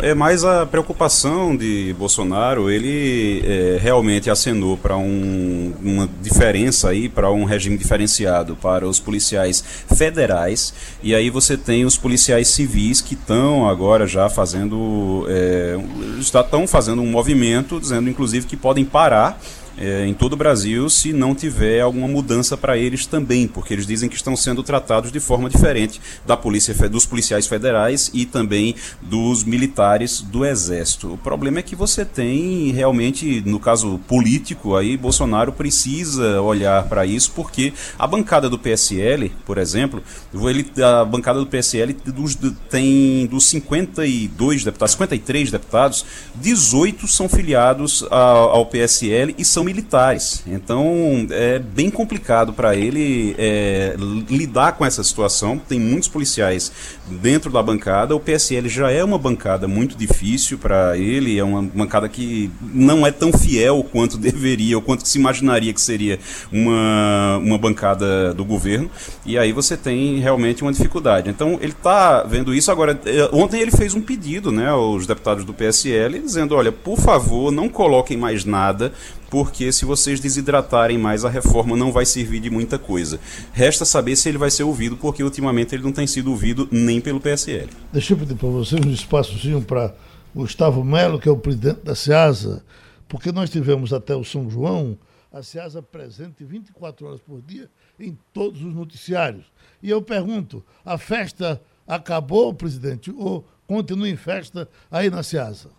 É 0.00 0.14
mais 0.14 0.44
a 0.44 0.64
preocupação 0.64 1.56
de 1.56 1.92
Bolsonaro. 1.98 2.70
Ele 2.70 3.42
é, 3.44 3.78
realmente 3.80 4.30
acenou 4.30 4.76
para 4.76 4.96
um, 4.96 5.72
uma 5.82 6.08
diferença 6.20 6.90
aí, 6.90 7.08
para 7.08 7.32
um 7.32 7.44
regime 7.44 7.76
diferenciado 7.76 8.54
para 8.54 8.86
os 8.86 9.00
policiais 9.00 9.62
federais. 9.92 10.72
E 11.02 11.16
aí 11.16 11.30
você 11.30 11.56
tem 11.56 11.84
os 11.84 11.96
policiais 11.96 12.46
civis 12.48 13.00
que 13.00 13.14
estão 13.14 13.68
agora 13.68 14.06
já 14.06 14.28
fazendo, 14.28 15.26
é, 15.28 15.76
estão 16.20 16.66
fazendo 16.68 17.02
um 17.02 17.10
movimento, 17.10 17.80
dizendo 17.80 18.08
inclusive 18.08 18.46
que 18.46 18.56
podem 18.56 18.84
parar 18.84 19.40
é, 19.78 20.06
em 20.06 20.14
todo 20.14 20.34
o 20.34 20.36
Brasil 20.36 20.88
se 20.90 21.12
não 21.12 21.34
tiver 21.34 21.80
alguma 21.80 22.06
mudança 22.08 22.56
para 22.56 22.76
eles 22.76 23.06
também, 23.06 23.46
porque 23.48 23.72
eles 23.72 23.86
dizem 23.86 24.08
que 24.08 24.16
estão 24.16 24.36
sendo 24.36 24.62
tratados 24.62 25.10
de 25.12 25.20
forma 25.20 25.48
diferente 25.48 26.00
da 26.26 26.36
polícia, 26.36 26.74
dos 26.88 27.06
policiais 27.06 27.46
federais 27.46 28.10
e 28.12 28.26
também 28.26 28.74
dos 29.00 29.44
militares 29.44 30.20
do 30.20 30.44
Exército. 30.44 31.14
O 31.14 31.18
problema 31.18 31.58
é 31.58 31.62
que 31.62 31.74
você 31.76 32.04
tem 32.04 32.70
realmente, 32.72 33.42
no 33.46 33.58
caso 33.60 33.98
político, 34.06 34.76
aí 34.76 34.96
Bolsonaro 34.96 35.52
precisa 35.52 36.40
olhar 36.40 36.84
para 36.84 37.06
isso, 37.06 37.32
porque 37.34 37.72
a 37.98 38.06
bancada 38.06 38.48
do 38.50 38.58
PSL, 38.58 39.30
por 39.46 39.58
exemplo, 39.58 40.02
ele, 40.48 40.66
a 40.82 41.04
bancada 41.04 41.38
do 41.38 41.46
PSL 41.46 41.92
dos- 42.06 42.34
do- 42.34 42.52
tem 42.52 43.26
dos 43.26 43.46
52 43.46 44.64
deputados, 44.64 44.92
53 44.92 45.50
deputados, 45.50 46.04
18 46.34 47.06
são 47.08 47.28
filiados 47.28 48.04
a- 48.10 48.16
ao 48.16 48.66
PSL 48.66 49.34
e 49.38 49.44
são 49.44 49.61
são 49.62 49.64
militares. 49.64 50.42
Então 50.46 51.26
é 51.30 51.58
bem 51.58 51.90
complicado 51.90 52.52
para 52.52 52.74
ele 52.74 53.34
é, 53.38 53.94
lidar 54.28 54.72
com 54.72 54.84
essa 54.84 55.02
situação. 55.02 55.58
Tem 55.58 55.78
muitos 55.78 56.08
policiais 56.08 56.72
dentro 57.08 57.50
da 57.50 57.62
bancada. 57.62 58.14
O 58.14 58.20
PSL 58.20 58.68
já 58.68 58.90
é 58.90 59.02
uma 59.02 59.18
bancada 59.18 59.68
muito 59.68 59.96
difícil 59.96 60.58
para 60.58 60.98
ele, 60.98 61.38
é 61.38 61.44
uma 61.44 61.62
bancada 61.62 62.08
que 62.08 62.50
não 62.60 63.06
é 63.06 63.10
tão 63.10 63.32
fiel 63.32 63.84
quanto 63.90 64.18
deveria, 64.22 64.76
ou 64.76 64.82
quanto 64.82 65.06
se 65.06 65.18
imaginaria 65.18 65.72
que 65.72 65.80
seria 65.80 66.18
uma, 66.50 67.38
uma 67.38 67.58
bancada 67.58 68.34
do 68.34 68.44
governo. 68.44 68.90
E 69.24 69.38
aí 69.38 69.52
você 69.52 69.76
tem 69.76 70.18
realmente 70.18 70.62
uma 70.62 70.72
dificuldade. 70.72 71.30
Então 71.30 71.58
ele 71.60 71.72
está 71.72 72.24
vendo 72.24 72.52
isso. 72.52 72.70
Agora, 72.70 72.98
é, 73.06 73.28
ontem 73.32 73.60
ele 73.60 73.70
fez 73.70 73.94
um 73.94 74.00
pedido 74.00 74.50
né, 74.50 74.68
aos 74.68 75.06
deputados 75.06 75.44
do 75.44 75.54
PSL, 75.54 76.18
dizendo: 76.18 76.54
olha, 76.54 76.72
por 76.72 76.98
favor, 76.98 77.52
não 77.52 77.68
coloquem 77.68 78.16
mais 78.16 78.44
nada 78.44 78.92
porque 79.32 79.72
se 79.72 79.86
vocês 79.86 80.20
desidratarem 80.20 80.98
mais, 80.98 81.24
a 81.24 81.30
reforma 81.30 81.74
não 81.74 81.90
vai 81.90 82.04
servir 82.04 82.38
de 82.38 82.50
muita 82.50 82.78
coisa. 82.78 83.18
Resta 83.50 83.82
saber 83.86 84.14
se 84.14 84.28
ele 84.28 84.36
vai 84.36 84.50
ser 84.50 84.62
ouvido, 84.62 84.94
porque 84.98 85.24
ultimamente 85.24 85.74
ele 85.74 85.82
não 85.82 85.90
tem 85.90 86.06
sido 86.06 86.30
ouvido 86.30 86.68
nem 86.70 87.00
pelo 87.00 87.18
PSL. 87.18 87.70
Deixa 87.90 88.12
eu 88.12 88.18
pedir 88.18 88.34
para 88.34 88.50
vocês 88.50 88.84
um 88.84 88.90
espaçozinho 88.90 89.62
para 89.62 89.94
Gustavo 90.34 90.84
Melo, 90.84 91.18
que 91.18 91.30
é 91.30 91.32
o 91.32 91.38
presidente 91.38 91.80
da 91.80 91.94
SEASA, 91.94 92.62
porque 93.08 93.32
nós 93.32 93.48
tivemos 93.48 93.94
até 93.94 94.14
o 94.14 94.22
São 94.22 94.50
João 94.50 94.98
a 95.32 95.42
SEASA 95.42 95.80
presente 95.80 96.44
24 96.44 97.06
horas 97.06 97.20
por 97.22 97.40
dia 97.40 97.70
em 97.98 98.18
todos 98.34 98.62
os 98.62 98.74
noticiários. 98.74 99.46
E 99.82 99.88
eu 99.88 100.02
pergunto, 100.02 100.62
a 100.84 100.98
festa 100.98 101.58
acabou, 101.88 102.52
presidente, 102.52 103.10
ou 103.10 103.48
continua 103.66 104.10
em 104.10 104.16
festa 104.16 104.68
aí 104.90 105.08
na 105.08 105.22
SEASA? 105.22 105.70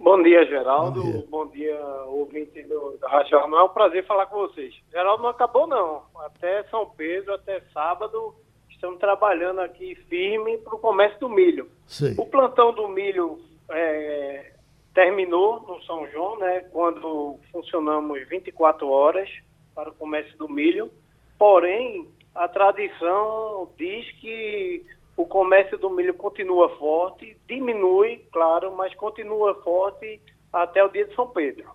Bom 0.00 0.22
dia, 0.22 0.46
Geraldo. 0.46 1.02
Bom 1.02 1.10
dia, 1.10 1.26
Bom 1.28 1.46
dia 1.48 1.78
ouvinte 2.06 2.62
do, 2.62 2.96
da 2.98 3.06
Rádio 3.06 3.32
Jornal. 3.32 3.60
É 3.60 3.64
um 3.64 3.68
prazer 3.68 4.06
falar 4.06 4.24
com 4.26 4.38
vocês. 4.38 4.74
Geraldo, 4.90 5.22
não 5.22 5.28
acabou, 5.28 5.66
não. 5.66 6.02
Até 6.24 6.64
São 6.64 6.88
Pedro, 6.88 7.34
até 7.34 7.60
sábado, 7.72 8.34
estamos 8.70 8.98
trabalhando 8.98 9.60
aqui 9.60 9.94
firme 10.08 10.56
para 10.56 10.74
o 10.74 10.78
comércio 10.78 11.20
do 11.20 11.28
milho. 11.28 11.68
Sim. 11.86 12.14
O 12.16 12.24
plantão 12.24 12.72
do 12.72 12.88
milho 12.88 13.38
é, 13.70 14.54
terminou 14.94 15.60
no 15.68 15.82
São 15.82 16.08
João, 16.10 16.38
né, 16.38 16.60
quando 16.72 17.38
funcionamos 17.52 18.26
24 18.26 18.88
horas 18.88 19.28
para 19.74 19.90
o 19.90 19.94
comércio 19.94 20.36
do 20.38 20.48
milho. 20.48 20.90
Porém, 21.38 22.08
a 22.34 22.48
tradição 22.48 23.68
diz 23.76 24.10
que 24.12 24.82
o 25.20 25.26
comércio 25.26 25.76
do 25.76 25.90
milho 25.90 26.14
continua 26.14 26.68
forte, 26.76 27.36
diminui, 27.46 28.24
claro, 28.32 28.74
mas 28.74 28.94
continua 28.94 29.54
forte 29.62 30.20
até 30.52 30.82
o 30.82 30.88
dia 30.88 31.06
de 31.06 31.14
São 31.14 31.28
Pedro. 31.28 31.68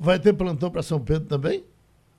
Vai 0.00 0.18
ter 0.18 0.32
plantão 0.32 0.70
para 0.70 0.82
São 0.82 1.02
Pedro 1.04 1.28
também? 1.28 1.64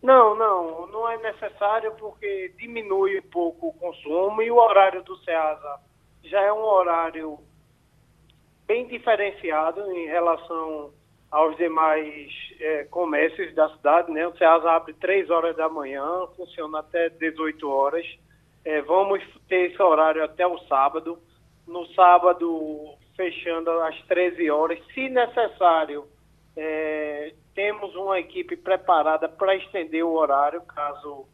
Não, 0.01 0.35
não, 0.35 0.87
não 0.87 1.09
é 1.09 1.17
necessário 1.17 1.93
porque 1.99 2.53
diminui 2.57 3.19
um 3.19 3.29
pouco 3.29 3.67
o 3.67 3.73
consumo 3.73 4.41
e 4.41 4.49
o 4.49 4.55
horário 4.55 5.03
do 5.03 5.17
SEASA 5.17 5.79
já 6.23 6.41
é 6.41 6.53
um 6.53 6.63
horário 6.63 7.39
bem 8.65 8.87
diferenciado 8.87 9.81
em 9.91 10.05
relação 10.05 10.91
aos 11.29 11.57
demais 11.57 12.31
é, 12.59 12.83
comércios 12.85 13.53
da 13.53 13.69
cidade, 13.75 14.11
né? 14.11 14.25
O 14.27 14.37
SEASA 14.37 14.71
abre 14.71 14.93
3 14.93 15.29
horas 15.29 15.55
da 15.57 15.67
manhã, 15.67 16.05
funciona 16.37 16.79
até 16.79 17.09
18 17.09 17.69
horas. 17.69 18.05
É, 18.65 18.81
vamos 18.81 19.21
ter 19.47 19.71
esse 19.71 19.81
horário 19.81 20.23
até 20.23 20.45
o 20.45 20.57
sábado. 20.67 21.19
No 21.67 21.85
sábado, 21.93 22.95
fechando 23.15 23.69
às 23.69 24.01
13 24.03 24.49
horas. 24.49 24.79
Se 24.93 25.09
necessário, 25.09 26.05
é, 26.55 27.33
temos 27.53 27.95
uma 27.95 28.19
equipe 28.19 28.55
preparada 28.55 29.27
para 29.27 29.55
estender 29.55 30.03
o 30.03 30.13
horário, 30.13 30.61
caso 30.61 31.25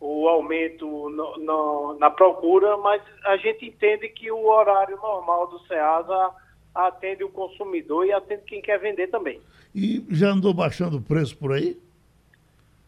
o 0.00 0.28
aumento 0.28 0.86
no, 1.10 1.36
no, 1.38 1.98
na 1.98 2.10
procura, 2.10 2.76
mas 2.76 3.00
a 3.24 3.36
gente 3.36 3.66
entende 3.66 4.08
que 4.08 4.30
o 4.30 4.46
horário 4.46 4.96
normal 4.96 5.46
do 5.48 5.58
SEASA 5.66 6.30
atende 6.74 7.24
o 7.24 7.30
consumidor 7.30 8.06
e 8.06 8.12
atende 8.12 8.42
quem 8.46 8.60
quer 8.60 8.78
vender 8.78 9.06
também. 9.08 9.40
E 9.74 10.04
já 10.10 10.28
andou 10.28 10.52
baixando 10.52 10.98
o 10.98 11.02
preço 11.02 11.36
por 11.38 11.52
aí? 11.52 11.78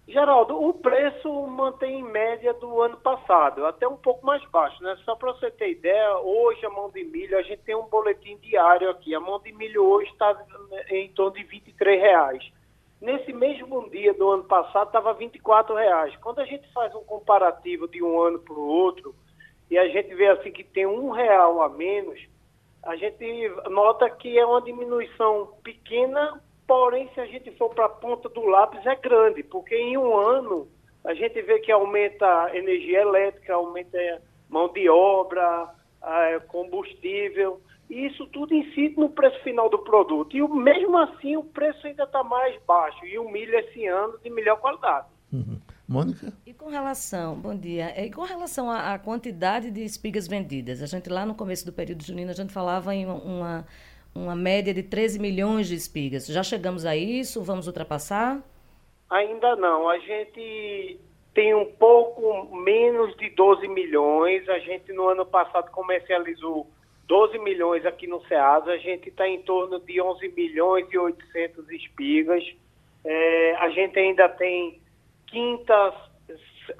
Geraldo, 0.08 0.62
o 0.62 0.72
preço 0.72 1.28
mantém 1.48 1.98
em 1.98 2.02
média 2.04 2.54
do 2.54 2.80
ano 2.80 2.96
passado, 2.98 3.66
até 3.66 3.88
um 3.88 3.96
pouco 3.96 4.24
mais 4.24 4.44
baixo, 4.50 4.80
né? 4.80 4.96
Só 5.04 5.16
para 5.16 5.32
você 5.32 5.50
ter 5.50 5.72
ideia, 5.72 6.18
hoje 6.18 6.64
a 6.64 6.70
mão 6.70 6.88
de 6.90 7.02
milho, 7.02 7.36
a 7.36 7.42
gente 7.42 7.62
tem 7.62 7.74
um 7.74 7.88
boletim 7.88 8.36
diário 8.36 8.88
aqui. 8.88 9.12
A 9.16 9.20
mão 9.20 9.40
de 9.40 9.52
milho 9.52 9.82
hoje 9.82 10.08
está 10.12 10.46
em 10.90 11.08
torno 11.12 11.36
de 11.36 11.42
23 11.42 12.00
reais. 12.00 12.52
Nesse 13.00 13.32
mesmo 13.32 13.90
dia 13.90 14.14
do 14.14 14.30
ano 14.30 14.44
passado 14.44 14.86
estava 14.86 15.12
24 15.12 15.74
reais. 15.74 16.14
Quando 16.18 16.38
a 16.38 16.44
gente 16.44 16.72
faz 16.72 16.94
um 16.94 17.02
comparativo 17.02 17.88
de 17.88 18.00
um 18.00 18.20
ano 18.22 18.38
para 18.38 18.54
o 18.54 18.68
outro 18.68 19.12
e 19.68 19.76
a 19.76 19.88
gente 19.88 20.14
vê 20.14 20.28
assim 20.28 20.52
que 20.52 20.62
tem 20.62 20.86
um 20.86 21.10
real 21.10 21.60
a 21.60 21.68
menos, 21.68 22.20
a 22.84 22.94
gente 22.94 23.48
nota 23.68 24.08
que 24.08 24.38
é 24.38 24.46
uma 24.46 24.62
diminuição 24.62 25.52
pequena 25.64 26.40
Porém, 26.66 27.09
se 27.14 27.20
a 27.20 27.26
gente 27.26 27.50
for 27.52 27.70
para 27.70 27.87
a 27.87 27.88
ponta 27.88 28.29
do 28.29 28.44
lápis, 28.44 28.85
é 28.85 28.96
grande, 28.96 29.42
porque 29.42 29.76
em 29.76 29.96
um 29.96 30.16
ano 30.16 30.68
a 31.05 31.14
gente 31.14 31.40
vê 31.42 31.61
que 31.61 31.70
aumenta 31.70 32.26
a 32.44 32.57
energia 32.57 33.02
elétrica, 33.02 33.55
aumenta 33.55 33.98
mão 34.48 34.72
de 34.72 34.88
obra, 34.88 35.72
combustível, 36.48 37.61
e 37.88 38.07
isso 38.07 38.26
tudo 38.26 38.55
incide 38.55 38.96
no 38.96 39.09
preço 39.09 39.40
final 39.44 39.68
do 39.68 39.79
produto. 39.79 40.37
E 40.37 40.42
mesmo 40.48 40.98
assim 40.98 41.37
o 41.37 41.44
preço 41.44 41.87
ainda 41.87 42.02
está 42.02 42.24
mais 42.24 42.61
baixo, 42.66 43.07
e 43.07 43.16
o 43.18 43.31
milho 43.31 43.57
esse 43.57 43.87
ano 43.87 44.18
de 44.18 44.31
melhor 44.31 44.57
qualidade. 44.61 45.07
Uhum. 45.33 45.61
Mônica? 45.88 46.33
E 46.44 46.52
com 46.52 46.68
relação, 46.68 47.37
bom 47.37 47.55
dia, 47.55 48.05
e 48.05 48.11
com 48.11 48.22
relação 48.22 48.68
à, 48.68 48.92
à 48.92 48.98
quantidade 48.98 49.70
de 49.70 49.85
espigas 49.85 50.26
vendidas, 50.26 50.83
a 50.83 50.87
gente 50.87 51.09
lá 51.09 51.24
no 51.24 51.37
começo 51.37 51.64
do 51.64 51.72
período 51.72 52.02
junino, 52.02 52.33
a 52.33 52.35
gente 52.35 52.52
falava 52.52 52.92
em 52.92 53.07
uma 53.07 53.64
uma 54.16 54.35
média 54.35 54.72
de 54.72 54.83
13 54.83 55.18
milhões 55.18 55.68
de 55.68 55.74
espigas. 55.74 56.26
Já 56.26 56.42
chegamos 56.42 56.87
a 56.87 56.96
isso? 56.96 57.42
Vamos 57.42 57.66
ultrapassar? 57.66 58.42
Ainda 59.11 59.55
não. 59.57 59.88
A 59.88 59.98
gente 59.98 60.98
tem 61.35 61.55
um 61.55 61.66
pouco 61.66 62.57
menos 62.57 63.14
de 63.16 63.29
12 63.31 63.68
milhões. 63.68 64.48
A 64.48 64.59
gente 64.59 64.92
no 64.92 65.09
ano 65.09 65.26
passado 65.26 65.70
comercializou 65.70 66.66
12 67.07 67.38
milhões 67.38 67.85
aqui 67.85 68.07
no 68.07 68.24
Ceasa. 68.26 68.72
A 68.72 68.79
gente 68.79 69.11
está 69.11 69.29
em 69.29 69.42
torno 69.42 69.79
de 69.81 70.00
11 70.00 70.29
milhões 70.29 70.87
e 70.90 70.98
800 70.98 71.70
espigas. 71.70 72.42
É, 73.05 73.55
a 73.57 73.68
gente 73.70 73.98
ainda 73.98 74.29
tem 74.29 74.81
quinta, 75.26 75.94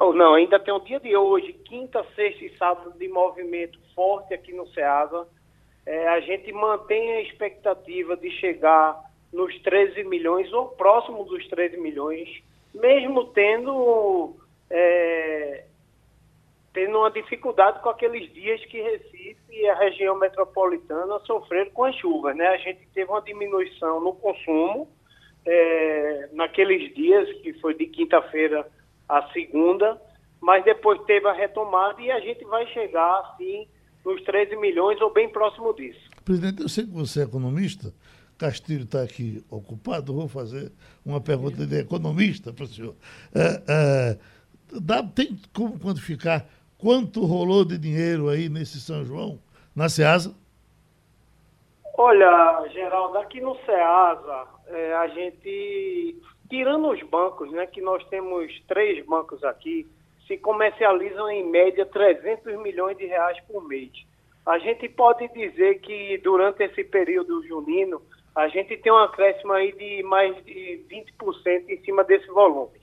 ou 0.01 0.13
não, 0.13 0.35
ainda 0.35 0.59
tem 0.59 0.75
o 0.75 0.81
dia 0.81 0.99
de 0.99 1.17
hoje, 1.17 1.53
quinta, 1.53 2.05
sexta 2.17 2.45
e 2.45 2.57
sábado 2.57 2.93
de 2.99 3.09
movimento 3.09 3.79
forte 3.95 4.35
aqui 4.35 4.53
no 4.53 4.67
Ceasa 4.69 5.27
é, 5.87 6.09
a 6.09 6.21
gente 6.21 6.53
mantém 6.53 7.13
a 7.13 7.21
expectativa 7.23 8.17
de 8.17 8.31
chegar 8.33 9.01
nos 9.33 9.57
13 9.63 10.03
milhões 10.05 10.53
ou 10.53 10.69
próximo 10.69 11.25
dos 11.25 11.47
13 11.49 11.77
milhões, 11.77 12.29
mesmo 12.75 13.27
tendo, 13.27 14.35
é, 14.69 15.65
tendo 16.73 16.99
uma 16.99 17.11
dificuldade 17.11 17.81
com 17.81 17.89
aqueles 17.89 18.33
dias 18.33 18.65
que 18.67 18.81
Recife 18.81 19.37
e 19.49 19.69
a 19.69 19.75
região 19.75 20.19
metropolitana 20.19 21.21
sofreram 21.21 21.71
com 21.71 21.85
as 21.85 21.95
chuvas. 21.97 22.37
Né? 22.37 22.47
A 22.49 22.57
gente 22.57 22.87
teve 22.93 23.11
uma 23.11 23.23
diminuição 23.23 24.01
no 24.01 24.13
consumo 24.15 24.89
é, 25.47 26.29
naqueles 26.33 26.93
dias, 26.95 27.33
que 27.43 27.53
foi 27.61 27.75
de 27.75 27.87
quinta-feira 27.87 28.67
a 29.09 29.23
segunda, 29.29 30.01
mas 30.41 30.65
depois 30.65 31.01
teve 31.05 31.29
a 31.29 31.33
retomada 31.33 32.03
e 32.03 32.11
a 32.11 32.19
gente 32.19 32.45
vai 32.45 32.67
chegar, 32.69 33.21
assim, 33.21 33.69
nos 34.07 34.23
13 34.23 34.55
milhões 34.57 35.01
ou 35.01 35.13
bem 35.13 35.29
próximo 35.29 35.75
disso. 35.75 36.09
Presidente, 36.25 36.63
eu 36.63 36.69
sei 36.69 36.85
que 36.85 36.93
você 36.93 37.21
é 37.21 37.25
economista, 37.25 37.93
Castilho 38.39 38.85
está 38.85 39.03
aqui 39.03 39.45
ocupado, 39.51 40.15
vou 40.15 40.29
fazer 40.29 40.71
uma 41.05 41.21
pergunta 41.21 41.67
de 41.67 41.81
economista 41.81 42.53
para 42.53 42.65
o 42.65 42.69
senhor. 42.69 42.95
É, 43.35 43.63
é, 43.69 44.19
dá, 44.81 45.03
tem 45.03 45.37
como 45.53 45.79
quantificar 45.81 46.47
quanto 46.79 47.25
rolou 47.25 47.65
de 47.65 47.77
dinheiro 47.77 48.29
aí 48.29 48.49
nesse 48.49 48.81
São 48.81 49.05
João, 49.05 49.41
na 49.75 49.89
SEASA? 49.89 50.33
Olha, 51.99 52.69
Geraldo, 52.73 53.19
aqui 53.19 53.41
no 53.41 53.57
SEASA, 53.65 54.47
é, 54.69 54.95
a 54.95 55.09
gente, 55.09 56.17
tirando 56.49 56.91
os 56.91 57.03
bancos, 57.05 57.51
né, 57.51 57.67
que 57.67 57.81
nós 57.81 58.05
temos 58.05 58.53
três 58.69 59.05
bancos 59.05 59.43
aqui, 59.43 59.85
se 60.27 60.37
comercializam 60.39 61.31
em 61.31 61.49
média 61.49 61.87
300 61.87 62.61
milhões 62.63 62.97
de 62.97 63.07
reais 63.07 63.39
por 63.47 63.67
mês. 63.67 63.91
A 64.45 64.59
gente 64.59 64.89
pode 64.89 65.29
dizer 65.29 65.81
que 65.81 66.19
durante 66.19 66.63
esse 66.63 66.85
período 66.85 67.45
junino, 67.47 68.01
a 68.35 68.49
gente 68.49 68.77
tem 68.77 68.93
um 68.93 68.99
acréscimo 68.99 69.53
aí 69.53 69.73
de 69.73 70.03
mais 70.03 70.37
de 70.45 70.85
20% 70.91 71.69
em 71.69 71.83
cima 71.85 72.05
desse 72.05 72.27
volume. 72.29 72.79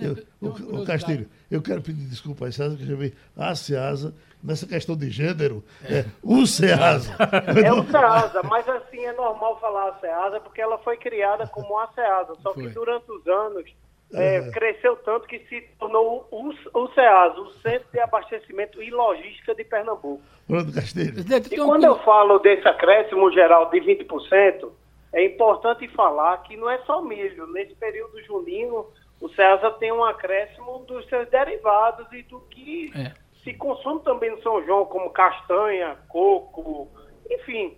Eu, 0.00 0.16
o, 0.40 0.82
o 0.82 0.86
Castilho, 0.86 1.28
eu 1.50 1.62
quero 1.62 1.80
pedir 1.80 2.04
desculpa 2.08 2.46
a 2.46 2.52
Ceasa, 2.52 2.76
que 2.76 2.82
eu 2.82 2.86
chamei 2.88 3.14
a 3.36 3.54
Ceasa, 3.54 4.14
nessa 4.42 4.66
questão 4.66 4.96
de 4.96 5.08
gênero, 5.10 5.64
é, 5.84 6.04
o 6.22 6.46
Ceasa. 6.46 7.16
É 7.64 7.72
o 7.72 7.84
Ceasa, 7.84 8.42
mas 8.42 8.68
assim 8.68 9.04
é 9.04 9.12
normal 9.12 9.58
falar 9.60 9.90
a 9.90 10.00
Ceasa 10.00 10.40
porque 10.40 10.60
ela 10.60 10.78
foi 10.78 10.96
criada 10.96 11.46
como 11.46 11.78
a 11.78 11.88
Ceasa, 11.88 12.34
só 12.42 12.52
que 12.52 12.62
Foi. 12.62 12.70
durante 12.70 13.10
os 13.10 13.26
anos 13.26 13.72
é, 14.14 14.36
É. 14.36 14.50
cresceu 14.50 14.96
tanto 14.96 15.26
que 15.26 15.38
se 15.48 15.60
tornou 15.78 16.26
o, 16.30 16.48
o 16.78 16.88
Ceasa, 16.94 17.38
o 17.40 17.50
Centro 17.60 17.86
de 17.92 18.00
Abastecimento 18.00 18.82
e 18.82 18.90
Logística 18.90 19.54
de 19.54 19.64
Pernambuco. 19.64 20.22
Pronto, 20.46 20.72
Castilho. 20.72 21.14
E 21.50 21.56
quando 21.58 21.84
eu 21.84 21.98
falo 22.00 22.38
desse 22.38 22.66
acréscimo 22.66 23.30
geral 23.32 23.68
de 23.70 23.80
20%, 23.80 24.70
é 25.12 25.24
importante 25.24 25.86
falar 25.88 26.38
que 26.42 26.56
não 26.56 26.70
é 26.70 26.78
só 26.86 27.02
milho. 27.02 27.46
Nesse 27.48 27.74
período 27.74 28.22
junino, 28.24 28.86
o 29.20 29.28
Ceasa 29.30 29.70
tem 29.72 29.92
um 29.92 30.04
acréscimo 30.04 30.84
dos 30.86 31.06
seus 31.08 31.28
derivados 31.28 32.06
e 32.12 32.22
do 32.22 32.40
que 32.50 32.90
É. 32.94 33.12
se 33.44 33.52
consome 33.54 34.00
também 34.02 34.30
no 34.30 34.42
São 34.42 34.64
João, 34.64 34.84
como 34.86 35.10
castanha, 35.10 35.96
coco, 36.08 36.88
enfim, 37.30 37.76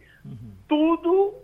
tudo 0.68 1.34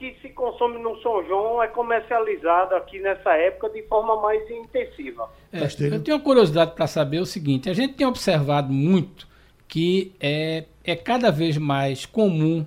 que 0.00 0.16
se 0.22 0.30
consome 0.30 0.78
no 0.78 0.98
São 1.02 1.22
João 1.26 1.62
é 1.62 1.68
comercializado 1.68 2.74
aqui 2.74 2.98
nessa 3.00 3.34
época 3.34 3.68
de 3.68 3.82
forma 3.82 4.18
mais 4.22 4.50
intensiva. 4.50 5.28
É, 5.52 5.64
eu 5.94 6.02
tenho 6.02 6.16
uma 6.16 6.24
curiosidade 6.24 6.74
para 6.74 6.86
saber 6.86 7.20
o 7.20 7.26
seguinte: 7.26 7.68
a 7.68 7.74
gente 7.74 7.92
tem 7.92 8.06
observado 8.06 8.72
muito 8.72 9.28
que 9.68 10.14
é, 10.18 10.64
é 10.82 10.96
cada 10.96 11.30
vez 11.30 11.58
mais 11.58 12.06
comum 12.06 12.66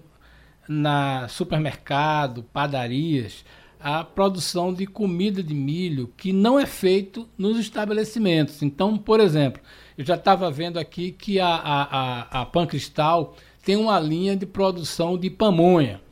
na 0.69 1.27
supermercado, 1.27 2.43
padarias, 2.43 3.43
a 3.79 4.03
produção 4.03 4.71
de 4.71 4.85
comida 4.85 5.41
de 5.41 5.55
milho 5.55 6.13
que 6.15 6.31
não 6.31 6.59
é 6.59 6.67
feito 6.67 7.27
nos 7.35 7.57
estabelecimentos. 7.57 8.61
Então, 8.61 8.95
por 8.95 9.19
exemplo, 9.19 9.59
eu 9.97 10.05
já 10.05 10.15
estava 10.15 10.51
vendo 10.51 10.77
aqui 10.77 11.11
que 11.11 11.39
a, 11.39 11.47
a, 11.47 11.81
a, 11.83 12.41
a 12.41 12.45
Pan 12.45 12.67
Cristal 12.67 13.35
tem 13.65 13.75
uma 13.75 13.99
linha 13.99 14.37
de 14.37 14.45
produção 14.45 15.17
de 15.17 15.31
pamonha. 15.31 16.02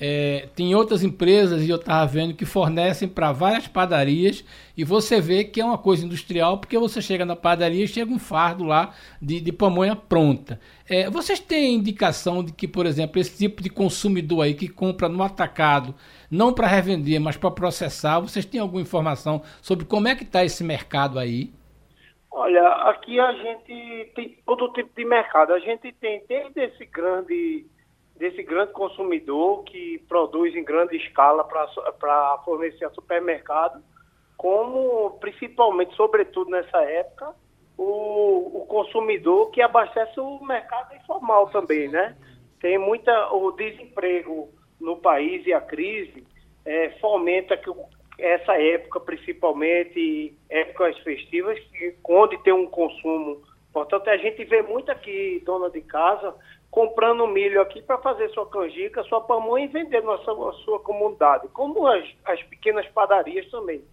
É, 0.00 0.48
tem 0.56 0.74
outras 0.74 1.04
empresas, 1.04 1.62
e 1.62 1.70
eu 1.70 1.76
estava 1.76 2.04
vendo, 2.06 2.34
que 2.34 2.44
fornecem 2.44 3.08
para 3.08 3.30
várias 3.30 3.68
padarias, 3.68 4.44
e 4.76 4.84
você 4.84 5.20
vê 5.20 5.44
que 5.44 5.60
é 5.60 5.64
uma 5.64 5.78
coisa 5.78 6.04
industrial, 6.04 6.58
porque 6.58 6.78
você 6.78 7.00
chega 7.00 7.24
na 7.24 7.36
padaria 7.36 7.84
e 7.84 7.88
chega 7.88 8.10
um 8.10 8.18
fardo 8.18 8.64
lá 8.64 8.94
de, 9.20 9.40
de 9.40 9.52
pamonha 9.52 9.94
pronta. 9.94 10.58
É, 10.88 11.08
vocês 11.08 11.38
têm 11.38 11.74
indicação 11.74 12.42
de 12.42 12.52
que, 12.52 12.66
por 12.66 12.86
exemplo, 12.86 13.20
esse 13.20 13.36
tipo 13.36 13.62
de 13.62 13.70
consumidor 13.70 14.42
aí 14.42 14.54
que 14.54 14.68
compra 14.68 15.08
no 15.08 15.22
atacado, 15.22 15.94
não 16.30 16.52
para 16.52 16.66
revender, 16.66 17.20
mas 17.20 17.36
para 17.36 17.50
processar, 17.50 18.18
vocês 18.20 18.44
têm 18.44 18.60
alguma 18.60 18.82
informação 18.82 19.42
sobre 19.60 19.84
como 19.84 20.08
é 20.08 20.14
que 20.14 20.24
está 20.24 20.44
esse 20.44 20.64
mercado 20.64 21.18
aí? 21.18 21.52
Olha, 22.34 22.66
aqui 22.88 23.20
a 23.20 23.30
gente 23.32 24.10
tem 24.14 24.38
todo 24.46 24.72
tipo 24.72 24.88
de 24.96 25.04
mercado. 25.04 25.52
A 25.52 25.58
gente 25.58 25.92
tem 25.92 26.24
desde 26.26 26.62
esse 26.62 26.86
grande, 26.86 27.66
desse 28.22 28.40
grande 28.44 28.70
consumidor 28.70 29.64
que 29.64 29.98
produz 30.08 30.54
em 30.54 30.62
grande 30.62 30.96
escala 30.96 31.42
para 31.42 32.38
fornecer 32.44 32.84
a 32.84 32.90
supermercado, 32.90 33.82
como 34.36 35.18
principalmente, 35.18 35.92
sobretudo 35.96 36.48
nessa 36.48 36.82
época, 36.82 37.34
o, 37.76 38.60
o 38.60 38.66
consumidor 38.66 39.50
que 39.50 39.60
abastece 39.60 40.20
o 40.20 40.38
mercado 40.44 40.94
informal 40.94 41.50
também, 41.50 41.88
né? 41.88 42.16
Tem 42.60 42.78
muita 42.78 43.32
o 43.32 43.50
desemprego 43.50 44.48
no 44.80 44.98
país 44.98 45.44
e 45.44 45.52
a 45.52 45.60
crise 45.60 46.24
eh, 46.64 46.90
fomenta 47.00 47.56
que 47.56 47.68
essa 48.20 48.52
época, 48.56 49.00
principalmente 49.00 50.32
épocas 50.48 50.96
festivas, 50.98 51.58
onde 52.08 52.40
tem 52.44 52.52
um 52.52 52.68
consumo. 52.68 53.42
Portanto, 53.72 54.08
a 54.08 54.16
gente 54.16 54.44
vê 54.44 54.62
muito 54.62 54.92
aqui, 54.92 55.42
dona 55.44 55.68
de 55.70 55.80
casa, 55.80 56.36
comprando 56.72 57.26
milho 57.26 57.60
aqui 57.60 57.82
para 57.82 57.98
fazer 57.98 58.30
sua 58.30 58.46
canjica, 58.46 59.04
sua 59.04 59.20
pamonha 59.20 59.66
e 59.66 59.68
vender 59.68 60.02
na 60.02 60.16
sua, 60.18 60.54
sua 60.64 60.80
comunidade, 60.80 61.46
como 61.48 61.86
as, 61.86 62.02
as 62.24 62.42
pequenas 62.44 62.88
padarias 62.88 63.48
também. 63.50 63.84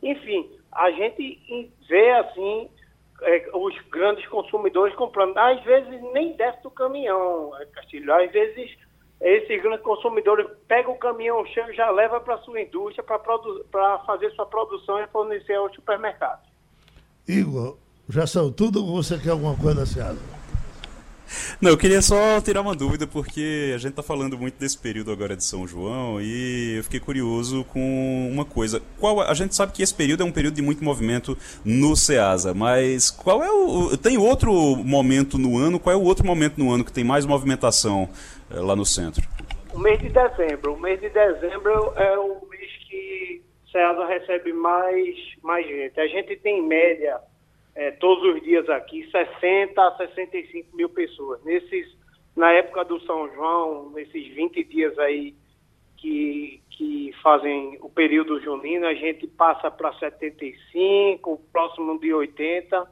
Enfim, 0.00 0.48
a 0.70 0.88
gente 0.92 1.72
vê 1.88 2.10
assim 2.12 2.70
é, 3.22 3.50
os 3.52 3.76
grandes 3.90 4.24
consumidores 4.28 4.94
comprando. 4.94 5.36
Às 5.36 5.60
vezes 5.64 6.00
nem 6.12 6.36
desce 6.36 6.62
do 6.62 6.70
caminhão, 6.70 7.50
é, 7.60 7.66
Castilho. 7.66 8.14
Às 8.14 8.30
vezes 8.30 8.70
esses 9.20 9.60
grandes 9.60 9.82
consumidores 9.82 10.46
pegam 10.68 10.92
o 10.92 10.98
caminhão 10.98 11.44
cheio 11.46 11.72
e 11.72 11.74
já 11.74 11.90
leva 11.90 12.20
para 12.20 12.38
sua 12.38 12.60
indústria 12.60 13.02
para 13.02 13.98
fazer 14.06 14.30
sua 14.36 14.46
produção 14.46 15.02
e 15.02 15.08
fornecer 15.08 15.54
aos 15.54 15.74
supermercados. 15.74 16.48
Igor, 17.26 17.76
já 18.08 18.28
saiu 18.28 18.52
tudo 18.52 18.78
ou 18.78 19.02
você 19.02 19.18
quer 19.18 19.30
alguma 19.30 19.56
coisa 19.56 19.80
da 19.80 19.86
Ceasa? 19.86 20.37
Não, 21.60 21.70
eu 21.70 21.78
queria 21.78 22.00
só 22.02 22.40
tirar 22.40 22.60
uma 22.60 22.74
dúvida, 22.74 23.06
porque 23.06 23.72
a 23.74 23.78
gente 23.78 23.94
tá 23.94 24.02
falando 24.02 24.38
muito 24.38 24.58
desse 24.58 24.78
período 24.78 25.10
agora 25.10 25.36
de 25.36 25.44
São 25.44 25.66
João 25.66 26.20
e 26.20 26.76
eu 26.78 26.84
fiquei 26.84 27.00
curioso 27.00 27.64
com 27.64 28.28
uma 28.30 28.44
coisa. 28.44 28.82
Qual, 28.98 29.20
a 29.20 29.34
gente 29.34 29.54
sabe 29.54 29.72
que 29.72 29.82
esse 29.82 29.94
período 29.94 30.22
é 30.22 30.26
um 30.26 30.32
período 30.32 30.54
de 30.54 30.62
muito 30.62 30.82
movimento 30.82 31.36
no 31.64 31.96
Ceasa, 31.96 32.54
mas 32.54 33.10
qual 33.10 33.42
é 33.42 33.50
o. 33.50 33.96
Tem 33.96 34.16
outro 34.18 34.52
momento 34.76 35.38
no 35.38 35.58
ano? 35.58 35.78
Qual 35.78 35.92
é 35.92 35.96
o 35.96 36.02
outro 36.02 36.26
momento 36.26 36.58
no 36.58 36.72
ano 36.72 36.84
que 36.84 36.92
tem 36.92 37.04
mais 37.04 37.26
movimentação 37.26 38.08
eh, 38.50 38.60
lá 38.60 38.74
no 38.74 38.84
centro? 38.84 39.26
O 39.72 39.78
mês 39.78 39.98
de 40.00 40.08
dezembro. 40.08 40.74
O 40.74 40.80
mês 40.80 41.00
de 41.00 41.08
dezembro 41.10 41.92
é 41.96 42.18
o 42.18 42.46
mês 42.48 42.70
que 42.88 43.42
Ceasa 43.70 44.06
recebe 44.06 44.52
mais, 44.52 45.16
mais 45.42 45.66
gente. 45.66 46.00
A 46.00 46.06
gente 46.06 46.36
tem 46.36 46.60
em 46.60 46.66
média, 46.66 47.20
é, 47.78 47.92
todos 47.92 48.34
os 48.34 48.42
dias 48.42 48.68
aqui, 48.68 49.08
60 49.08 49.80
a 49.80 49.96
65 49.96 50.76
mil 50.76 50.88
pessoas. 50.88 51.40
Nesses, 51.44 51.86
na 52.34 52.50
época 52.50 52.84
do 52.84 53.00
São 53.02 53.32
João, 53.32 53.90
nesses 53.90 54.26
20 54.34 54.64
dias 54.64 54.98
aí 54.98 55.32
que, 55.96 56.60
que 56.70 57.14
fazem 57.22 57.78
o 57.80 57.88
período 57.88 58.40
junino, 58.40 58.84
a 58.84 58.94
gente 58.94 59.28
passa 59.28 59.70
para 59.70 59.92
75, 59.92 61.40
próximo 61.52 62.00
de 62.00 62.12
80, 62.12 62.84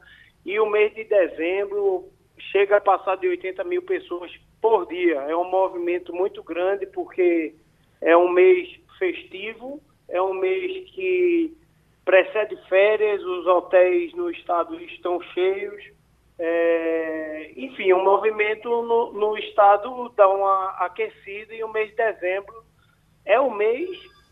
e 0.45 0.57
o 0.57 0.65
mês 0.69 0.95
de 0.95 1.03
dezembro 1.03 2.05
chega 2.39 2.77
a 2.77 2.81
passar 2.81 3.17
de 3.17 3.27
80 3.27 3.65
mil 3.65 3.81
pessoas 3.81 4.31
por 4.61 4.87
dia. 4.87 5.15
É 5.15 5.35
um 5.35 5.51
movimento 5.51 6.13
muito 6.13 6.41
grande 6.41 6.85
porque 6.85 7.53
é 7.99 8.15
um 8.15 8.29
mês 8.29 8.69
festivo, 8.97 9.81
é 10.07 10.21
um 10.21 10.33
mês 10.33 10.89
que 10.91 11.53
precede 12.07 12.55
férias, 12.69 13.21
os 13.21 13.45
hotéis 13.45 14.13
no 14.13 14.31
estado 14.31 14.79
estão 14.79 15.21
cheios. 15.33 15.83
É, 16.39 17.51
enfim, 17.57 17.91
o 17.91 18.01
movimento 18.01 18.69
no, 18.69 19.11
no 19.11 19.37
estado 19.37 20.09
dá 20.15 20.25
uma 20.29 20.69
aquecida 20.85 21.53
e 21.53 21.61
o 21.63 21.71
mês 21.71 21.89
de 21.89 21.97
dezembro 21.97 22.63
é 23.25 23.37
o 23.37 23.53
mês 23.53 23.89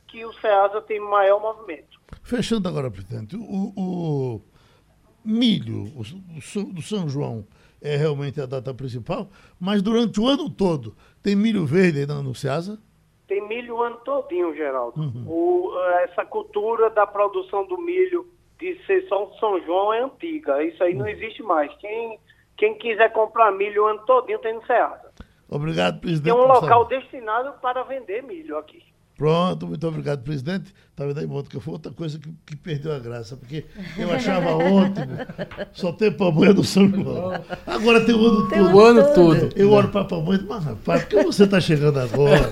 que 0.08 0.24
o 0.26 0.32
SEASA 0.34 0.82
tem 0.84 1.02
maior 1.02 1.42
movimento. 1.42 2.00
Fechando 2.24 2.70
agora, 2.70 2.90
presidente, 2.90 3.36
o, 3.36 3.74
o 3.76 4.42
milho 5.26 5.92
do 6.74 6.82
São 6.82 7.10
João 7.10 7.46
é 7.82 7.98
realmente 7.98 8.40
a 8.40 8.46
data 8.46 8.74
principal, 8.74 9.30
mas 9.60 9.82
durante 9.82 10.18
o 10.22 10.28
ano 10.28 10.50
todo 10.50 10.96
tem 11.22 11.36
milho 11.36 11.66
verde 11.66 12.06
no 12.06 12.34
Ceasa? 12.34 12.80
Tem 13.28 13.46
milho 13.48 13.76
o 13.76 13.82
ano 13.82 13.98
todinho, 13.98 14.56
Geraldo. 14.56 15.02
O, 15.28 15.72
essa 16.04 16.26
cultura 16.26 16.90
da 16.90 17.08
produção 17.08 17.66
do 17.66 17.78
milho 17.78 18.28
de 18.60 18.78
ser 18.86 19.08
só 19.08 19.26
um 19.26 19.34
São 19.36 19.60
João 19.62 19.94
é 19.94 20.02
antiga. 20.02 20.64
Isso 20.64 20.84
aí 20.84 20.94
não 20.94 21.08
existe 21.08 21.42
mais. 21.44 21.74
Quem, 21.78 22.20
quem 22.58 22.78
quiser 22.78 23.12
comprar 23.12 23.52
milho 23.52 23.84
o 23.84 23.88
ano 23.88 24.06
todinho 24.06 24.40
tem 24.40 24.54
no 24.54 24.66
Ceasa. 24.66 25.12
Obrigado, 25.50 26.00
presidente. 26.00 26.34
Tem 26.34 26.44
um 26.44 26.48
local 26.48 26.86
destinado 26.86 27.54
para 27.62 27.84
vender 27.84 28.24
milho 28.24 28.58
aqui. 28.58 28.84
Pronto, 29.17 29.65
muito 29.67 29.88
obrigado, 29.88 30.23
presidente. 30.23 30.73
Tá 30.93 31.06
vendo 31.06 31.19
aí, 31.19 31.25
Monte, 31.28 31.49
que 31.49 31.60
foi 31.60 31.73
outra 31.73 31.91
coisa 31.91 32.19
que, 32.19 32.30
que 32.45 32.56
perdeu 32.56 32.93
a 32.93 32.99
graça, 32.99 33.38
porque 33.38 33.65
eu 33.97 34.12
achava 34.12 34.51
ótimo 34.56 35.17
só 35.73 35.91
ter 35.93 36.12
pamonha 36.17 36.54
do 36.54 36.63
São 36.65 36.89
João. 36.89 37.32
Agora 37.65 38.01
tem 38.01 38.13
o 38.15 38.25
ano 38.25 38.47
Tem 38.49 38.60
todo. 38.60 38.73
O 38.75 38.80
ano 38.82 39.13
todo. 39.13 39.49
Eu 39.56 39.71
olho 39.71 39.88
para 39.89 40.01
a 40.01 40.06
pamonha 40.06 40.36
e 40.36 40.39
digo, 40.39 40.54
mas 40.54 40.63
rapaz, 40.65 41.04
por 41.04 41.10
que 41.10 41.23
você 41.23 41.43
está 41.45 41.60
chegando 41.62 41.99
agora? 41.99 42.49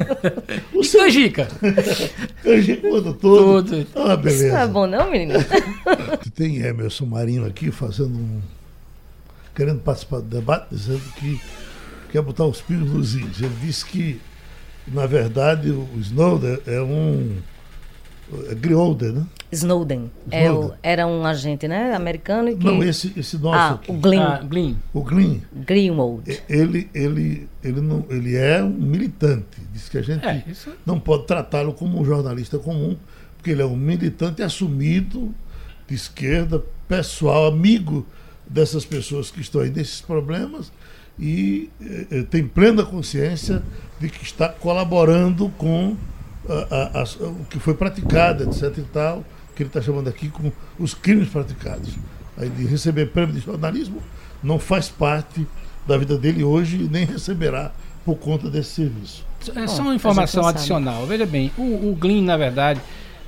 O 0.74 0.82
E 0.82 0.86
seu 0.86 1.02
canjica? 1.02 1.48
canjica 2.44 2.88
o 2.88 2.96
ano 2.96 3.14
todo. 3.14 3.64
Todo. 3.64 3.76
Ah, 3.76 3.80
Isso 3.82 3.92
não 3.98 4.12
é 4.12 4.18
beleza. 4.18 4.68
bom, 4.68 4.88
não, 4.88 5.12
menino? 5.12 5.34
Tem 6.36 6.58
Emerson 6.62 7.06
Marinho 7.06 7.46
aqui 7.46 7.72
fazendo 7.72 8.16
um. 8.18 8.42
querendo 9.56 9.80
participar 9.82 10.18
do 10.20 10.28
debate, 10.28 10.68
dizendo 10.72 11.02
que 11.18 11.40
quer 12.12 12.22
botar 12.22 12.46
os 12.46 12.62
pingos 12.62 12.90
nos 12.92 13.16
is. 13.16 13.42
Ele 13.42 13.56
disse 13.62 13.86
que, 13.86 14.20
na 14.88 15.06
verdade, 15.06 15.70
o 15.72 15.88
Snowden 16.00 16.60
é 16.68 16.82
um. 16.82 17.38
É 18.50 18.56
Greenholder, 18.56 19.12
né? 19.14 19.26
Snowden. 19.52 20.10
É 20.32 20.52
o- 20.52 20.74
era 20.82 21.06
um 21.06 21.24
agente, 21.26 21.68
né? 21.68 21.94
Americano 21.94 22.56
que. 22.58 22.66
Não, 22.66 22.82
esse, 22.84 23.14
esse 23.16 23.38
nosso 23.38 23.58
ah, 23.58 23.70
aqui. 23.72 23.92
o 23.92 23.96
Glenn. 23.96 24.22
Ah, 24.22 24.38
Glyn. 24.42 24.76
O 24.94 25.02
Glyn, 25.04 25.42
Greenwald. 25.54 26.42
ele, 26.50 26.90
ele, 26.96 27.48
ele, 27.64 27.82
não, 27.82 28.06
ele 28.10 28.36
é 28.36 28.64
um 28.64 28.70
militante. 28.72 29.62
Diz 29.72 29.88
que 29.90 29.98
a 29.98 30.02
gente 30.02 30.26
É, 30.26 30.44
isso- 30.48 30.72
não 30.86 31.00
pode 31.00 31.28
tratá-lo 31.28 31.74
como 31.74 32.00
um 32.02 32.06
jornalista 32.06 32.58
comum, 32.58 32.98
porque 33.38 33.52
ele 33.52 33.62
é 33.62 33.66
um 33.66 33.76
militante 33.76 34.42
assumido 34.42 35.34
de 35.88 35.94
esquerda, 35.94 36.64
pessoal, 36.88 37.46
amigo 37.48 38.08
dessas 38.48 38.86
pessoas 38.86 39.30
que 39.30 39.42
estão 39.42 39.62
aí 39.62 39.70
nesses 39.70 40.02
problemas 40.02 40.72
e 41.20 41.70
eh, 42.12 42.24
tem 42.30 42.48
plena 42.48 42.84
consciência 42.84 43.62
de 44.00 44.10
que 44.10 44.24
está 44.24 44.50
colaborando 44.50 45.50
com 45.58 45.96
a, 46.50 47.00
a, 47.00 47.02
a, 47.02 47.04
o 47.28 47.46
que 47.50 47.60
foi 47.60 47.74
praticado, 47.74 48.44
etc. 48.44 48.78
e 48.78 48.82
tal, 48.82 49.24
que 49.56 49.64
ele 49.64 49.70
está 49.70 49.82
chamando 49.82 50.08
aqui 50.10 50.30
com 50.30 50.52
os 50.80 50.94
crimes 50.94 51.30
praticados. 51.30 51.90
Aí 52.38 52.50
de 52.50 52.66
receber 52.66 53.08
prêmio 53.08 53.34
de 53.34 53.42
jornalismo 53.42 54.02
não 54.42 54.60
faz 54.60 54.90
parte 54.90 55.48
da 55.88 55.98
vida 55.98 56.18
dele 56.18 56.44
hoje 56.44 56.78
e 56.78 56.90
nem 56.90 57.06
receberá 57.06 57.72
por 58.04 58.16
conta 58.16 58.50
desse 58.50 58.72
serviço. 58.72 59.26
É 59.56 59.68
só 59.68 59.82
uma 59.82 59.96
informação 59.96 60.46
adicional. 60.46 61.06
Veja 61.06 61.26
bem, 61.26 61.52
o, 61.58 61.92
o 61.92 61.96
Glyn, 61.96 62.24
na 62.24 62.38
verdade, 62.38 62.82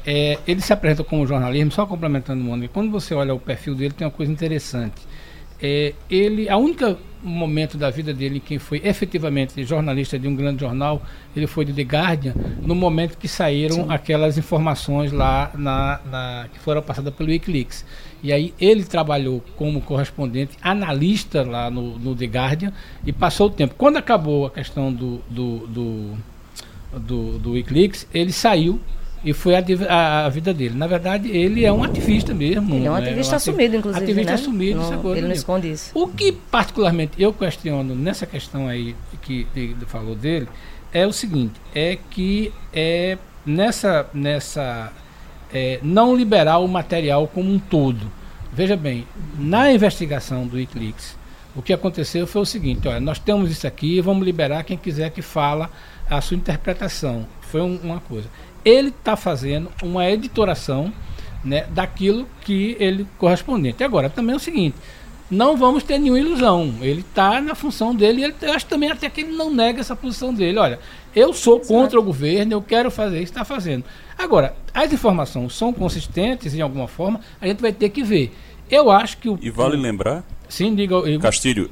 é, 0.06 0.40
ele 0.48 0.62
se 0.62 0.74
apresenta 0.74 1.04
como 1.04 1.26
jornalismo, 1.26 1.72
só 1.72 1.86
complementando 1.86 2.42
o 2.42 2.44
Mônica, 2.44 2.74
quando 2.74 2.92
você 2.92 3.14
olha 3.14 3.34
o 3.34 3.40
perfil 3.40 3.76
dele, 3.76 3.94
tem 3.94 4.06
uma 4.06 4.12
coisa 4.12 4.32
interessante. 4.32 5.02
É, 5.62 5.94
ele, 6.10 6.50
a 6.50 6.58
única 6.58 6.98
momento 7.26 7.78
da 7.78 7.90
vida 7.90 8.14
dele 8.14 8.38
em 8.38 8.40
que 8.40 8.60
foi 8.60 8.82
efetivamente 8.84 9.64
jornalista 9.64 10.18
de 10.18 10.28
um 10.28 10.36
grande 10.36 10.62
jornal, 10.62 11.02
ele 11.36 11.48
foi 11.48 11.66
de 11.66 11.74
The 11.74 11.82
Guardian, 11.82 12.34
no 12.62 12.76
momento 12.76 13.18
que 13.18 13.28
saíram 13.28 13.76
Sim. 13.76 13.86
aquelas 13.90 14.38
informações 14.38 15.12
lá 15.12 15.52
na, 15.56 16.00
na, 16.06 16.48
que 16.54 16.60
foram 16.60 16.82
passadas 16.82 17.14
pelo 17.14 17.30
Wikileaks. 17.30 17.86
E 18.24 18.32
aí 18.32 18.54
ele 18.60 18.84
trabalhou 18.84 19.44
como 19.56 19.82
correspondente, 19.82 20.58
analista 20.62 21.44
lá 21.44 21.70
no, 21.70 21.98
no 22.00 22.16
The 22.16 22.26
Guardian 22.26 22.74
e 23.06 23.12
passou 23.12 23.48
o 23.48 23.50
tempo. 23.50 23.76
Quando 23.76 23.98
acabou 23.98 24.46
a 24.46 24.52
questão 24.52 24.92
do, 24.92 25.22
do, 25.30 25.68
do, 25.68 26.14
do, 27.00 27.40
do 27.40 27.52
Wikileaks, 27.52 28.08
ele 28.14 28.32
saiu 28.32 28.80
e 29.26 29.34
foi 29.34 29.56
a, 29.56 29.64
a, 29.90 30.26
a, 30.28 30.30
vida 30.30 30.54
dele. 30.54 30.76
Na 30.78 30.86
verdade, 30.86 31.30
ele 31.36 31.66
é 31.66 31.74
um 31.74 31.84
ativista 31.84 32.32
mesmo. 32.32 32.76
Ele 32.76 32.86
é 32.86 32.92
um 32.92 32.94
né? 32.94 33.02
ativista 33.02 33.34
é 33.34 33.36
um 33.36 33.38
assumido, 33.38 33.76
inclusive. 33.76 34.04
Ativista 34.04 34.32
né? 34.32 34.36
assumido, 34.36 34.80
não, 34.80 35.12
Ele 35.16 35.28
não 35.28 35.34
esconde 35.34 35.72
isso. 35.72 35.92
O 35.96 36.08
que, 36.08 36.32
particularmente, 36.32 37.14
eu 37.18 37.34
questiono 37.34 37.96
nessa 37.96 38.28
questão 38.28 38.68
aí 38.68 38.96
que 39.24 39.48
ele 39.56 39.76
falou 39.88 40.16
dele 40.16 40.48
é 40.94 41.08
o 41.08 41.12
seguinte: 41.12 41.60
é 41.74 41.98
que 42.12 42.54
é 42.72 43.18
nessa. 43.44 44.08
nessa 44.14 44.94
é, 45.52 45.80
não 45.82 46.16
liberar 46.16 46.60
o 46.60 46.68
material 46.68 47.28
como 47.28 47.52
um 47.52 47.58
todo. 47.58 48.12
Veja 48.54 48.78
bem, 48.78 49.08
na 49.40 49.72
investigação 49.72 50.46
do 50.46 50.56
Wikileaks, 50.58 51.18
o 51.56 51.64
que 51.64 51.74
aconteceu 51.74 52.28
foi 52.28 52.44
o 52.44 52.46
seguinte: 52.46 52.88
olha, 52.88 53.00
nós 53.00 53.18
temos 53.18 53.50
isso 53.50 53.66
aqui, 53.66 54.00
vamos 54.02 54.24
liberar 54.24 54.64
quem 54.64 54.78
quiser 54.78 55.10
que 55.10 55.24
fala 55.24 55.72
a 56.08 56.22
sua 56.22 56.38
interpretação. 56.38 57.26
Foi 57.42 57.62
um, 57.62 57.80
uma 57.82 58.00
coisa 58.00 58.30
ele 58.66 58.90
está 58.90 59.16
fazendo 59.16 59.72
uma 59.84 60.10
editoração 60.10 60.92
né, 61.44 61.68
daquilo 61.70 62.28
que 62.42 62.76
ele 62.80 63.08
correspondente. 63.20 63.84
Agora, 63.84 64.10
também 64.10 64.34
é 64.34 64.38
o 64.38 64.40
seguinte, 64.40 64.76
não 65.30 65.56
vamos 65.56 65.84
ter 65.84 66.00
nenhuma 66.00 66.20
ilusão. 66.20 66.74
Ele 66.82 67.02
está 67.02 67.40
na 67.40 67.54
função 67.54 67.96
dele 67.96 68.22
e 68.22 68.24
ele, 68.26 68.36
eu 68.42 68.54
acho 68.54 68.66
também 68.66 68.90
até 68.90 69.10
que 69.10 69.22
ele 69.22 69.34
não 69.34 69.54
nega 69.54 69.80
essa 69.80 69.96
posição 69.96 70.34
dele. 70.34 70.58
Olha, 70.58 70.80
eu 71.16 71.32
sou 71.32 71.60
contra 71.60 72.00
o 72.00 72.04
governo, 72.04 72.54
eu 72.54 72.62
quero 72.62 72.90
fazer 72.90 73.18
isso, 73.18 73.32
está 73.32 73.46
fazendo. 73.46 73.84
Agora, 74.18 74.56
as 74.74 74.92
informações 74.92 75.54
são 75.54 75.72
consistentes 75.72 76.54
em 76.54 76.62
alguma 76.62 76.88
forma, 76.88 77.22
a 77.40 77.48
gente 77.48 77.62
vai 77.62 77.72
ter 77.72 77.90
que 77.90 78.04
ver. 78.04 78.34
Eu 78.70 78.90
acho 78.90 79.18
que 79.18 79.30
o. 79.30 79.38
E 79.42 79.50
vale 79.50 79.78
lembrar? 79.78 80.24
Sim, 80.50 80.74
diga. 80.74 80.96
Eu... 80.96 81.20
Castilho, 81.20 81.70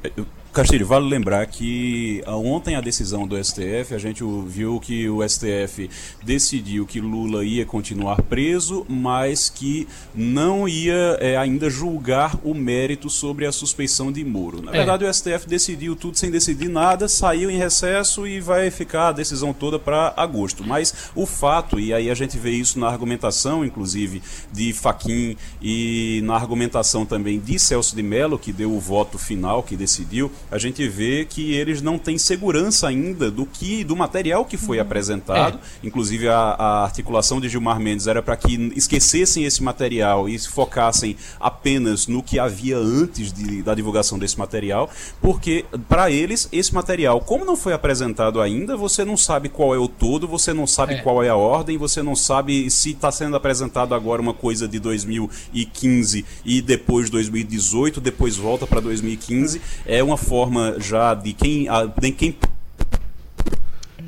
Castilho, 0.54 0.86
vale 0.86 1.08
lembrar 1.08 1.44
que 1.46 2.22
ah, 2.24 2.36
ontem 2.36 2.76
a 2.76 2.80
decisão 2.80 3.26
do 3.26 3.36
STF, 3.42 3.92
a 3.92 3.98
gente 3.98 4.22
viu 4.46 4.78
que 4.78 5.08
o 5.08 5.28
STF 5.28 5.90
decidiu 6.22 6.86
que 6.86 7.00
Lula 7.00 7.44
ia 7.44 7.66
continuar 7.66 8.22
preso, 8.22 8.86
mas 8.88 9.50
que 9.50 9.88
não 10.14 10.68
ia 10.68 11.18
é, 11.18 11.36
ainda 11.36 11.68
julgar 11.68 12.38
o 12.44 12.54
mérito 12.54 13.10
sobre 13.10 13.46
a 13.46 13.50
suspeição 13.50 14.12
de 14.12 14.24
Moro. 14.24 14.62
Na 14.62 14.70
é. 14.70 14.74
verdade, 14.76 15.04
o 15.04 15.12
STF 15.12 15.48
decidiu 15.48 15.96
tudo 15.96 16.16
sem 16.16 16.30
decidir 16.30 16.68
nada, 16.68 17.08
saiu 17.08 17.50
em 17.50 17.58
recesso 17.58 18.24
e 18.24 18.40
vai 18.40 18.70
ficar 18.70 19.08
a 19.08 19.12
decisão 19.12 19.52
toda 19.52 19.76
para 19.76 20.14
agosto. 20.16 20.62
Mas 20.64 21.10
o 21.16 21.26
fato, 21.26 21.80
e 21.80 21.92
aí 21.92 22.08
a 22.08 22.14
gente 22.14 22.38
vê 22.38 22.50
isso 22.52 22.78
na 22.78 22.86
argumentação, 22.86 23.64
inclusive, 23.64 24.22
de 24.52 24.72
Faquim 24.72 25.36
e 25.60 26.20
na 26.22 26.36
argumentação 26.36 27.04
também 27.04 27.40
de 27.40 27.58
Celso 27.58 27.96
de 27.96 28.04
Mello, 28.04 28.38
que 28.38 28.52
deu 28.52 28.72
o 28.72 28.78
voto 28.78 29.18
final, 29.18 29.60
que 29.60 29.76
decidiu, 29.76 30.30
a 30.54 30.58
gente 30.58 30.86
vê 30.86 31.24
que 31.28 31.52
eles 31.52 31.82
não 31.82 31.98
têm 31.98 32.16
segurança 32.16 32.86
ainda 32.86 33.28
do 33.28 33.44
que 33.44 33.82
do 33.82 33.96
material 33.96 34.44
que 34.44 34.56
foi 34.56 34.76
uhum. 34.76 34.84
apresentado. 34.84 35.58
É. 35.58 35.86
Inclusive 35.86 36.28
a, 36.28 36.36
a, 36.36 36.84
articulação 36.84 37.40
de 37.40 37.48
Gilmar 37.48 37.80
Mendes 37.80 38.06
era 38.06 38.22
para 38.22 38.36
que 38.36 38.72
esquecessem 38.76 39.44
esse 39.44 39.60
material 39.60 40.28
e 40.28 40.38
se 40.38 40.48
focassem 40.48 41.16
apenas 41.40 42.06
no 42.06 42.22
que 42.22 42.38
havia 42.38 42.78
antes 42.78 43.32
de, 43.32 43.64
da 43.64 43.74
divulgação 43.74 44.16
desse 44.16 44.38
material, 44.38 44.88
porque 45.20 45.64
para 45.88 46.08
eles 46.08 46.48
esse 46.52 46.72
material, 46.72 47.20
como 47.20 47.44
não 47.44 47.56
foi 47.56 47.72
apresentado 47.72 48.40
ainda, 48.40 48.76
você 48.76 49.04
não 49.04 49.16
sabe 49.16 49.48
qual 49.48 49.74
é 49.74 49.78
o 49.78 49.88
todo, 49.88 50.28
você 50.28 50.52
não 50.52 50.68
sabe 50.68 50.94
é. 50.94 50.98
qual 50.98 51.20
é 51.20 51.30
a 51.30 51.36
ordem, 51.36 51.76
você 51.76 52.00
não 52.00 52.14
sabe 52.14 52.70
se 52.70 52.90
está 52.90 53.10
sendo 53.10 53.34
apresentado 53.34 53.92
agora 53.92 54.22
uma 54.22 54.34
coisa 54.34 54.68
de 54.68 54.78
2015 54.78 56.24
e 56.44 56.62
depois 56.62 57.10
2018, 57.10 58.00
depois 58.00 58.36
volta 58.36 58.68
para 58.68 58.78
2015. 58.78 59.60
É 59.84 60.00
uma 60.00 60.16
forma 60.16 60.43
já 60.78 61.14
de 61.14 61.32
quem, 61.32 61.66
de 62.00 62.12
quem 62.12 62.36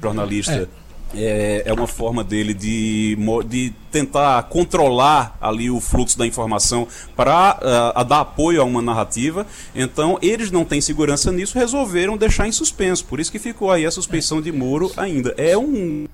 jornalista 0.00 0.52
é. 0.52 0.68
é. 1.14 1.62
É, 1.66 1.72
uma 1.72 1.86
forma 1.86 2.22
dele 2.22 2.52
de, 2.52 3.16
de 3.48 3.72
tentar 3.90 4.42
controlar 4.44 5.36
ali 5.40 5.70
o 5.70 5.80
fluxo 5.80 6.18
da 6.18 6.26
informação 6.26 6.86
para 7.14 7.94
uh, 7.96 8.04
dar 8.04 8.20
apoio 8.20 8.60
a 8.60 8.64
uma 8.64 8.82
narrativa. 8.82 9.46
Então, 9.74 10.18
eles 10.20 10.50
não 10.50 10.64
têm 10.64 10.80
segurança 10.80 11.32
nisso, 11.32 11.56
resolveram 11.58 12.16
deixar 12.16 12.48
em 12.48 12.52
suspenso. 12.52 13.04
Por 13.06 13.20
isso 13.20 13.30
que 13.32 13.38
ficou 13.38 13.70
aí 13.70 13.86
a 13.86 13.90
suspeição 13.90 14.42
de 14.42 14.52
Moro 14.52 14.92
ainda. 14.96 15.32
É 15.38 15.56
um. 15.56 16.06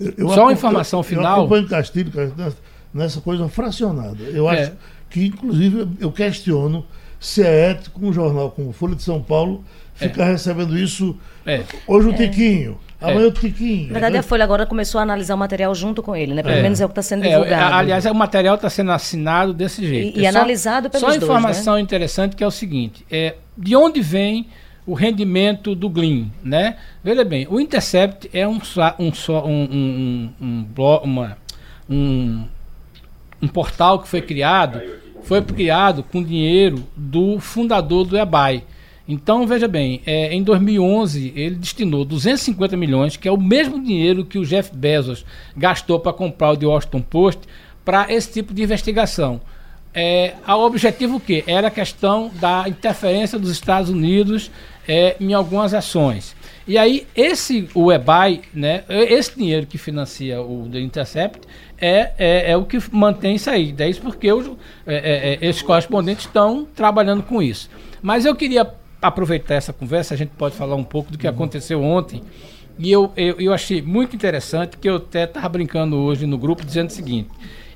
Eu, 0.00 0.30
Só 0.30 0.44
uma 0.44 0.52
informação 0.52 1.00
eu, 1.00 1.04
final. 1.04 1.38
Eu 1.38 1.44
acompanho 1.44 1.68
Castilho 1.68 2.12
nessa 2.92 3.20
coisa 3.20 3.46
fracionada. 3.48 4.22
Eu 4.24 4.50
é. 4.50 4.62
acho 4.62 4.72
que, 5.10 5.26
inclusive, 5.26 5.86
eu 6.00 6.10
questiono 6.10 6.84
se 7.18 7.42
é 7.42 7.70
ético 7.70 8.04
um 8.04 8.12
jornal 8.12 8.50
como 8.50 8.72
Folha 8.72 8.94
de 8.94 9.02
São 9.02 9.22
Paulo 9.22 9.64
ficar 9.94 10.26
é. 10.26 10.32
recebendo 10.32 10.78
isso. 10.78 11.16
É. 11.44 11.62
Hoje 11.86 12.08
o 12.08 12.12
é. 12.12 12.16
Tiquinho. 12.16 12.78
Amanhã 13.00 13.28
o 13.28 13.32
Tiquinho. 13.32 13.88
Na 13.88 13.92
verdade, 13.92 14.14
né? 14.14 14.18
a 14.20 14.22
Folha 14.22 14.44
agora 14.44 14.64
começou 14.64 14.98
a 14.98 15.02
analisar 15.02 15.34
o 15.34 15.38
material 15.38 15.74
junto 15.74 16.02
com 16.02 16.16
ele, 16.16 16.34
né? 16.34 16.42
Pelo 16.42 16.54
é. 16.54 16.62
menos 16.62 16.80
é 16.80 16.84
o 16.84 16.88
que 16.88 16.92
está 16.92 17.02
sendo 17.02 17.24
é, 17.24 17.30
divulgado. 17.30 17.74
aliás, 17.74 18.06
o 18.06 18.14
material 18.14 18.54
está 18.54 18.70
sendo 18.70 18.90
assinado 18.90 19.52
desse 19.52 19.86
jeito. 19.86 20.18
E, 20.18 20.22
e 20.22 20.26
analisado 20.26 20.88
pelos 20.88 21.06
Só 21.06 21.14
informação 21.14 21.74
dois, 21.74 21.76
né? 21.76 21.80
interessante 21.82 22.36
que 22.36 22.42
é 22.42 22.46
o 22.46 22.50
seguinte: 22.50 23.04
é, 23.10 23.34
de 23.56 23.76
onde 23.76 24.00
vem 24.00 24.46
o 24.86 24.94
rendimento 24.94 25.74
do 25.74 25.90
Glyn, 25.90 26.30
né? 26.42 26.76
Veja 27.02 27.24
bem, 27.24 27.46
o 27.50 27.60
Intercept 27.60 28.30
é 28.32 28.46
um 28.46 28.60
um 28.98 29.12
um, 29.28 30.32
um, 30.40 30.66
um, 30.78 31.00
uma, 31.02 31.36
um, 31.90 32.44
um 33.42 33.48
portal 33.48 33.98
que 33.98 34.08
foi 34.08 34.22
criado 34.22 34.80
foi 35.26 35.42
criado 35.42 36.04
com 36.04 36.22
dinheiro 36.22 36.84
do 36.96 37.40
fundador 37.40 38.06
do 38.06 38.16
EBAI. 38.16 38.62
Então, 39.08 39.44
veja 39.44 39.66
bem, 39.66 40.00
é, 40.06 40.32
em 40.32 40.42
2011 40.42 41.32
ele 41.34 41.56
destinou 41.56 42.04
250 42.04 42.76
milhões, 42.76 43.16
que 43.16 43.26
é 43.26 43.32
o 43.32 43.40
mesmo 43.40 43.82
dinheiro 43.82 44.24
que 44.24 44.38
o 44.38 44.44
Jeff 44.44 44.74
Bezos 44.74 45.24
gastou 45.56 45.98
para 45.98 46.12
comprar 46.12 46.52
o 46.52 46.56
The 46.56 46.66
Washington 46.66 47.02
Post, 47.02 47.42
para 47.84 48.12
esse 48.12 48.32
tipo 48.32 48.54
de 48.54 48.62
investigação. 48.62 49.40
É, 49.92 50.34
o 50.46 50.64
objetivo 50.64 51.16
o 51.16 51.20
quê? 51.20 51.42
Era 51.46 51.68
a 51.68 51.70
questão 51.70 52.30
da 52.40 52.68
interferência 52.68 53.38
dos 53.38 53.50
Estados 53.50 53.90
Unidos 53.90 54.50
é, 54.86 55.16
em 55.18 55.34
algumas 55.34 55.74
ações. 55.74 56.36
E 56.68 56.78
aí, 56.78 57.06
esse, 57.16 57.68
o 57.74 57.92
EBAI, 57.92 58.42
né, 58.52 58.84
esse 58.88 59.36
dinheiro 59.36 59.66
que 59.66 59.78
financia 59.78 60.40
o 60.40 60.68
The 60.70 60.80
Intercept, 60.80 61.40
é, 61.78 62.12
é, 62.18 62.50
é 62.52 62.56
o 62.56 62.64
que 62.64 62.78
mantém 62.90 63.36
isso 63.36 63.50
aí. 63.50 63.72
Daí 63.72 63.90
isso 63.90 64.00
porque 64.00 64.32
os, 64.32 64.46
é, 64.86 64.94
é, 64.94 65.34
é, 65.34 65.48
esses 65.48 65.62
correspondentes 65.62 66.26
estão 66.26 66.66
trabalhando 66.74 67.22
com 67.22 67.42
isso. 67.42 67.70
Mas 68.02 68.24
eu 68.24 68.34
queria 68.34 68.70
aproveitar 69.00 69.54
essa 69.54 69.72
conversa, 69.72 70.14
a 70.14 70.16
gente 70.16 70.30
pode 70.30 70.54
falar 70.54 70.74
um 70.74 70.84
pouco 70.84 71.12
do 71.12 71.18
que 71.18 71.26
aconteceu 71.26 71.82
ontem. 71.82 72.22
E 72.78 72.90
eu, 72.90 73.12
eu, 73.16 73.40
eu 73.40 73.52
achei 73.52 73.80
muito 73.80 74.14
interessante, 74.14 74.76
que 74.76 74.88
eu 74.88 74.96
até 74.96 75.24
estava 75.24 75.48
brincando 75.48 75.96
hoje 75.96 76.26
no 76.26 76.36
grupo, 76.36 76.64
dizendo 76.64 76.90
o 76.90 76.92
seguinte. 76.92 77.30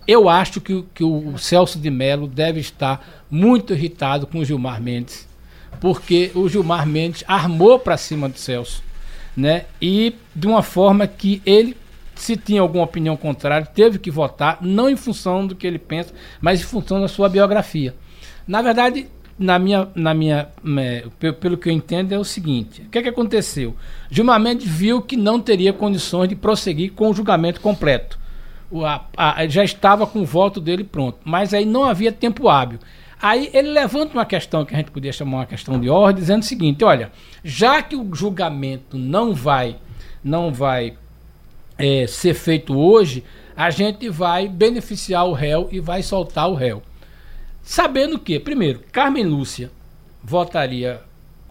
Eu 0.07 0.29
acho 0.29 0.61
que, 0.61 0.85
que 0.95 1.05
o 1.05 1.39
Celso 1.39 1.79
de 1.79 1.91
Mello 1.91 2.27
deve 2.27 2.61
estar 2.61 3.25
muito 3.31 3.73
irritado 3.73 4.27
com 4.27 4.39
o 4.39 4.45
Gilmar 4.45 4.83
Mendes 4.83 5.31
porque 5.81 6.31
o 6.35 6.49
Gilmar 6.49 6.87
Mendes 6.87 7.25
armou 7.27 7.79
para 7.79 7.97
cima 7.97 8.29
do 8.29 8.39
Celso, 8.39 8.83
né? 9.37 9.65
E 9.81 10.15
de 10.37 10.47
uma 10.47 10.63
forma 10.63 11.07
que 11.07 11.41
ele 11.47 11.77
se 12.23 12.37
tinha 12.37 12.61
alguma 12.61 12.85
opinião 12.85 13.17
contrária, 13.17 13.67
teve 13.67 13.99
que 13.99 14.11
votar, 14.11 14.59
não 14.61 14.89
em 14.89 14.97
função 14.97 15.47
do 15.47 15.55
que 15.55 15.67
ele 15.67 15.79
pensa, 15.79 16.13
mas 16.41 16.61
em 16.61 16.65
função 16.65 17.01
da 17.01 17.09
sua 17.09 17.29
biografia. 17.29 17.95
Na 18.47 18.61
verdade, 18.61 19.09
na 19.39 19.59
minha, 19.59 19.89
na 19.95 20.13
minha, 20.13 20.49
é, 20.79 21.33
pelo 21.33 21.57
que 21.57 21.71
eu 21.71 21.73
entendo, 21.73 22.13
é 22.13 22.19
o 22.19 22.25
seguinte: 22.25 22.83
o 22.83 22.91
que, 22.91 22.99
é 22.99 23.03
que 23.03 23.09
aconteceu? 23.09 23.75
Gilmar 24.11 24.39
Mendes 24.39 24.69
viu 24.69 25.01
que 25.01 25.17
não 25.17 25.41
teria 25.41 25.73
condições 25.73 26.29
de 26.29 26.37
prosseguir 26.37 26.93
com 26.93 27.09
o 27.09 27.15
julgamento 27.15 27.61
completo, 27.61 28.19
o, 28.71 28.85
a, 28.85 29.07
a, 29.17 29.47
já 29.49 29.65
estava 29.65 30.07
com 30.07 30.21
o 30.21 30.27
voto 30.27 30.61
dele 30.61 30.85
pronto, 30.85 31.19
mas 31.25 31.55
aí 31.55 31.65
não 31.65 31.85
havia 31.85 32.13
tempo 32.13 32.49
hábil. 32.51 32.79
Aí 33.23 33.51
ele 33.53 33.71
levanta 33.71 34.15
uma 34.15 34.25
questão 34.27 34.65
que 34.65 34.75
a 34.75 34.79
gente 34.79 34.91
podia 34.91 35.13
chamar 35.13 35.39
uma 35.39 35.47
questão 35.47 35.81
de 35.81 35.89
ordem, 35.89 36.21
dizendo 36.21 36.43
o 36.43 36.47
seguinte: 36.47 36.85
olha, 36.85 37.11
já 37.43 37.81
que 37.81 37.97
o 37.97 38.15
julgamento 38.15 38.99
não 38.99 39.35
vai, 39.35 39.77
não 40.23 40.53
vai 40.53 40.95
é, 41.81 42.07
ser 42.07 42.35
feito 42.35 42.79
hoje, 42.79 43.25
a 43.57 43.71
gente 43.71 44.09
vai 44.09 44.47
beneficiar 44.49 45.27
o 45.27 45.33
réu 45.33 45.69
e 45.73 45.81
vai 45.81 46.03
soltar 46.03 46.49
o 46.49 46.55
réu. 46.55 46.83
Sabendo 47.63 48.19
que, 48.19 48.39
primeiro, 48.39 48.81
Carmen 48.93 49.25
Lúcia 49.25 49.71
votaria 50.23 51.03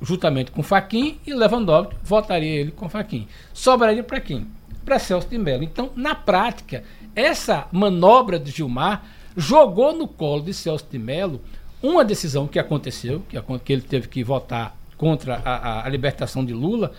juntamente 0.01 0.51
com 0.51 0.63
Faquim 0.63 1.19
e 1.25 1.33
Lewandowski 1.33 1.95
votaria 2.03 2.61
ele 2.61 2.71
com 2.71 2.87
Faquim. 2.87 3.27
Sobraria 3.53 4.03
para 4.03 4.19
quem? 4.21 4.47
Para 4.85 4.99
Celso 4.99 5.27
de 5.27 5.37
Mello. 5.37 5.63
Então, 5.63 5.91
na 5.95 6.15
prática, 6.15 6.83
essa 7.15 7.67
manobra 7.71 8.39
de 8.39 8.51
Gilmar 8.51 9.03
jogou 9.35 9.93
no 9.93 10.07
colo 10.07 10.43
de 10.43 10.53
Celso 10.53 10.85
de 10.89 10.99
Mello 10.99 11.41
uma 11.81 12.05
decisão 12.05 12.47
que 12.47 12.59
aconteceu, 12.59 13.23
que, 13.27 13.37
que 13.63 13.73
ele 13.73 13.81
teve 13.81 14.07
que 14.07 14.23
votar 14.23 14.75
contra 14.97 15.41
a, 15.45 15.55
a, 15.55 15.85
a 15.85 15.89
libertação 15.89 16.43
de 16.43 16.53
Lula, 16.53 16.91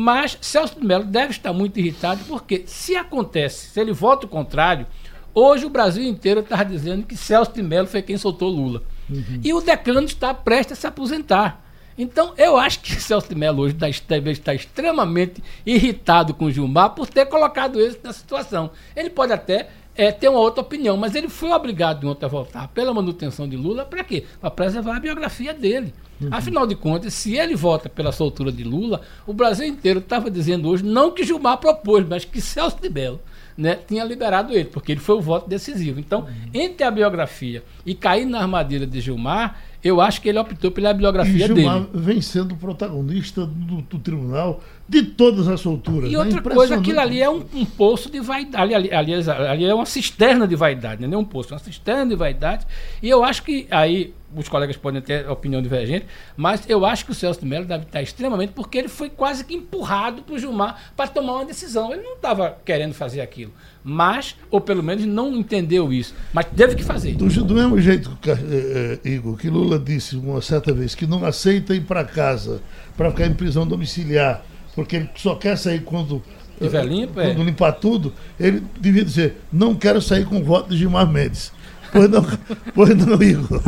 mas 0.00 0.38
Celso 0.40 0.78
de 0.78 0.86
Mello 0.86 1.02
deve 1.02 1.32
estar 1.32 1.52
muito 1.52 1.76
irritado, 1.80 2.24
porque 2.28 2.62
se 2.66 2.94
acontece, 2.94 3.70
se 3.70 3.80
ele 3.80 3.92
vota 3.92 4.26
o 4.26 4.28
contrário, 4.28 4.86
hoje 5.34 5.66
o 5.66 5.68
Brasil 5.68 6.04
inteiro 6.04 6.38
está 6.38 6.62
dizendo 6.62 7.04
que 7.04 7.16
Celso 7.16 7.52
de 7.52 7.64
Mello 7.64 7.88
foi 7.88 8.00
quem 8.00 8.16
soltou 8.16 8.48
Lula. 8.48 8.84
Uhum. 9.10 9.40
E 9.42 9.52
o 9.52 9.60
decano 9.60 10.04
está 10.04 10.32
prestes 10.32 10.78
a 10.78 10.80
se 10.82 10.86
aposentar. 10.86 11.64
Então, 11.98 12.32
eu 12.36 12.56
acho 12.56 12.78
que 12.78 12.92
Celso 13.02 13.28
de 13.28 13.34
Mello 13.34 13.60
hoje 13.60 13.74
está, 13.74 13.88
está 14.30 14.54
extremamente 14.54 15.42
irritado 15.66 16.32
com 16.32 16.48
Gilmar 16.48 16.90
por 16.90 17.08
ter 17.08 17.26
colocado 17.26 17.80
ele 17.80 17.98
nessa 18.04 18.20
situação. 18.20 18.70
Ele 18.94 19.10
pode 19.10 19.32
até 19.32 19.68
é, 19.98 20.12
ter 20.12 20.28
uma 20.28 20.38
outra 20.38 20.60
opinião, 20.60 20.96
mas 20.96 21.16
ele 21.16 21.28
foi 21.28 21.50
obrigado 21.50 22.00
de 22.00 22.06
ontem 22.06 22.24
a 22.24 22.28
votar 22.28 22.68
pela 22.68 22.94
manutenção 22.94 23.48
de 23.48 23.56
Lula 23.56 23.84
para 23.84 24.04
quê? 24.04 24.24
Para 24.40 24.48
preservar 24.48 24.96
a 24.96 25.00
biografia 25.00 25.52
dele. 25.52 25.92
Uhum. 26.20 26.28
Afinal 26.30 26.68
de 26.68 26.76
contas, 26.76 27.12
se 27.14 27.36
ele 27.36 27.56
vota 27.56 27.88
pela 27.88 28.12
soltura 28.12 28.52
de 28.52 28.62
Lula, 28.62 29.00
o 29.26 29.32
Brasil 29.32 29.66
inteiro 29.66 29.98
estava 29.98 30.30
dizendo 30.30 30.68
hoje, 30.68 30.84
não 30.84 31.10
que 31.10 31.24
Gilmar 31.24 31.58
propôs, 31.58 32.06
mas 32.06 32.24
que 32.24 32.40
Celso 32.40 32.80
de 32.80 32.88
Mello 32.88 33.20
né, 33.56 33.74
tinha 33.74 34.04
liberado 34.04 34.54
ele, 34.54 34.66
porque 34.66 34.92
ele 34.92 35.00
foi 35.00 35.16
o 35.16 35.20
voto 35.20 35.48
decisivo. 35.48 35.98
Então, 35.98 36.20
uhum. 36.20 36.50
entre 36.54 36.84
a 36.84 36.92
biografia 36.92 37.64
e 37.84 37.92
cair 37.92 38.24
na 38.24 38.40
armadilha 38.40 38.86
de 38.86 39.00
Gilmar, 39.00 39.60
eu 39.82 40.00
acho 40.00 40.20
que 40.20 40.28
ele 40.28 40.38
optou 40.38 40.70
pela 40.70 40.92
biografia 40.92 41.44
e 41.44 41.46
Gilmar 41.46 41.80
dele. 41.80 41.90
vem 41.94 42.20
sendo 42.20 42.56
protagonista 42.56 43.46
do, 43.46 43.82
do, 43.82 43.98
tribunal 43.98 44.60
de 44.88 45.02
todas 45.02 45.46
as 45.46 45.60
solturas. 45.60 46.10
E 46.10 46.12
né? 46.14 46.18
outra 46.18 46.42
coisa, 46.42 46.76
aquilo 46.76 46.98
ali 46.98 47.22
é 47.22 47.30
um, 47.30 47.44
um 47.54 47.64
poço 47.64 48.10
de 48.10 48.18
vaidade. 48.18 48.74
Ali, 48.74 48.74
ali, 48.74 48.92
ali, 48.92 49.30
ali, 49.30 49.64
é 49.64 49.74
uma 49.74 49.86
cisterna 49.86 50.48
de 50.48 50.56
vaidade, 50.56 51.00
né? 51.00 51.06
não 51.06 51.18
é 51.18 51.20
um 51.20 51.24
poço, 51.24 51.52
é 51.52 51.56
uma 51.56 51.62
cisterna 51.62 52.06
de 52.06 52.16
vaidade. 52.16 52.66
E 53.02 53.08
eu 53.08 53.22
acho 53.22 53.42
que 53.44 53.68
aí 53.70 54.12
os 54.34 54.48
colegas 54.48 54.76
podem 54.76 55.00
ter 55.00 55.28
opinião 55.28 55.62
divergente, 55.62 56.06
mas 56.36 56.68
eu 56.68 56.84
acho 56.84 57.04
que 57.04 57.12
o 57.12 57.14
Celso 57.14 57.40
de 57.40 57.46
Mello 57.46 57.64
deve 57.64 57.84
estar 57.84 58.02
extremamente, 58.02 58.52
porque 58.52 58.78
ele 58.78 58.88
foi 58.88 59.08
quase 59.08 59.44
que 59.44 59.54
empurrado 59.54 60.22
para 60.22 60.34
o 60.34 60.38
Gilmar 60.38 60.92
para 60.96 61.08
tomar 61.08 61.34
uma 61.34 61.44
decisão. 61.44 61.92
Ele 61.92 62.02
não 62.02 62.14
estava 62.14 62.58
querendo 62.64 62.92
fazer 62.92 63.20
aquilo, 63.20 63.52
mas, 63.88 64.36
ou 64.50 64.60
pelo 64.60 64.82
menos 64.82 65.06
não 65.06 65.34
entendeu 65.34 65.90
isso, 65.90 66.14
mas 66.32 66.44
teve 66.54 66.74
que 66.74 66.84
fazer. 66.84 67.14
Do, 67.14 67.26
do 67.26 67.54
mesmo 67.54 67.80
jeito, 67.80 68.16
eh, 68.26 68.98
eh, 69.02 69.08
Igor, 69.08 69.36
que 69.38 69.48
Lula 69.48 69.78
disse 69.78 70.14
uma 70.14 70.42
certa 70.42 70.74
vez 70.74 70.94
que 70.94 71.06
não 71.06 71.24
aceita 71.24 71.74
ir 71.74 71.80
para 71.80 72.04
casa 72.04 72.60
para 72.96 73.10
ficar 73.10 73.26
em 73.26 73.32
prisão 73.32 73.66
domiciliar, 73.66 74.44
porque 74.74 74.96
ele 74.96 75.08
só 75.16 75.34
quer 75.36 75.56
sair 75.56 75.82
quando 75.82 76.22
tiver 76.60 76.84
limpo, 76.84 77.18
é. 77.18 77.28
quando 77.28 77.46
limpar 77.46 77.72
tudo, 77.72 78.12
ele 78.38 78.62
devia 78.78 79.04
dizer, 79.04 79.36
não 79.50 79.74
quero 79.74 80.02
sair 80.02 80.26
com 80.26 80.38
o 80.38 80.44
voto 80.44 80.68
de 80.68 80.76
Gilmar 80.76 81.10
Mendes. 81.10 81.50
Pois 81.92 82.10
não, 82.10 82.26
pois 82.74 82.96
não, 82.96 83.22
Igor. 83.22 83.62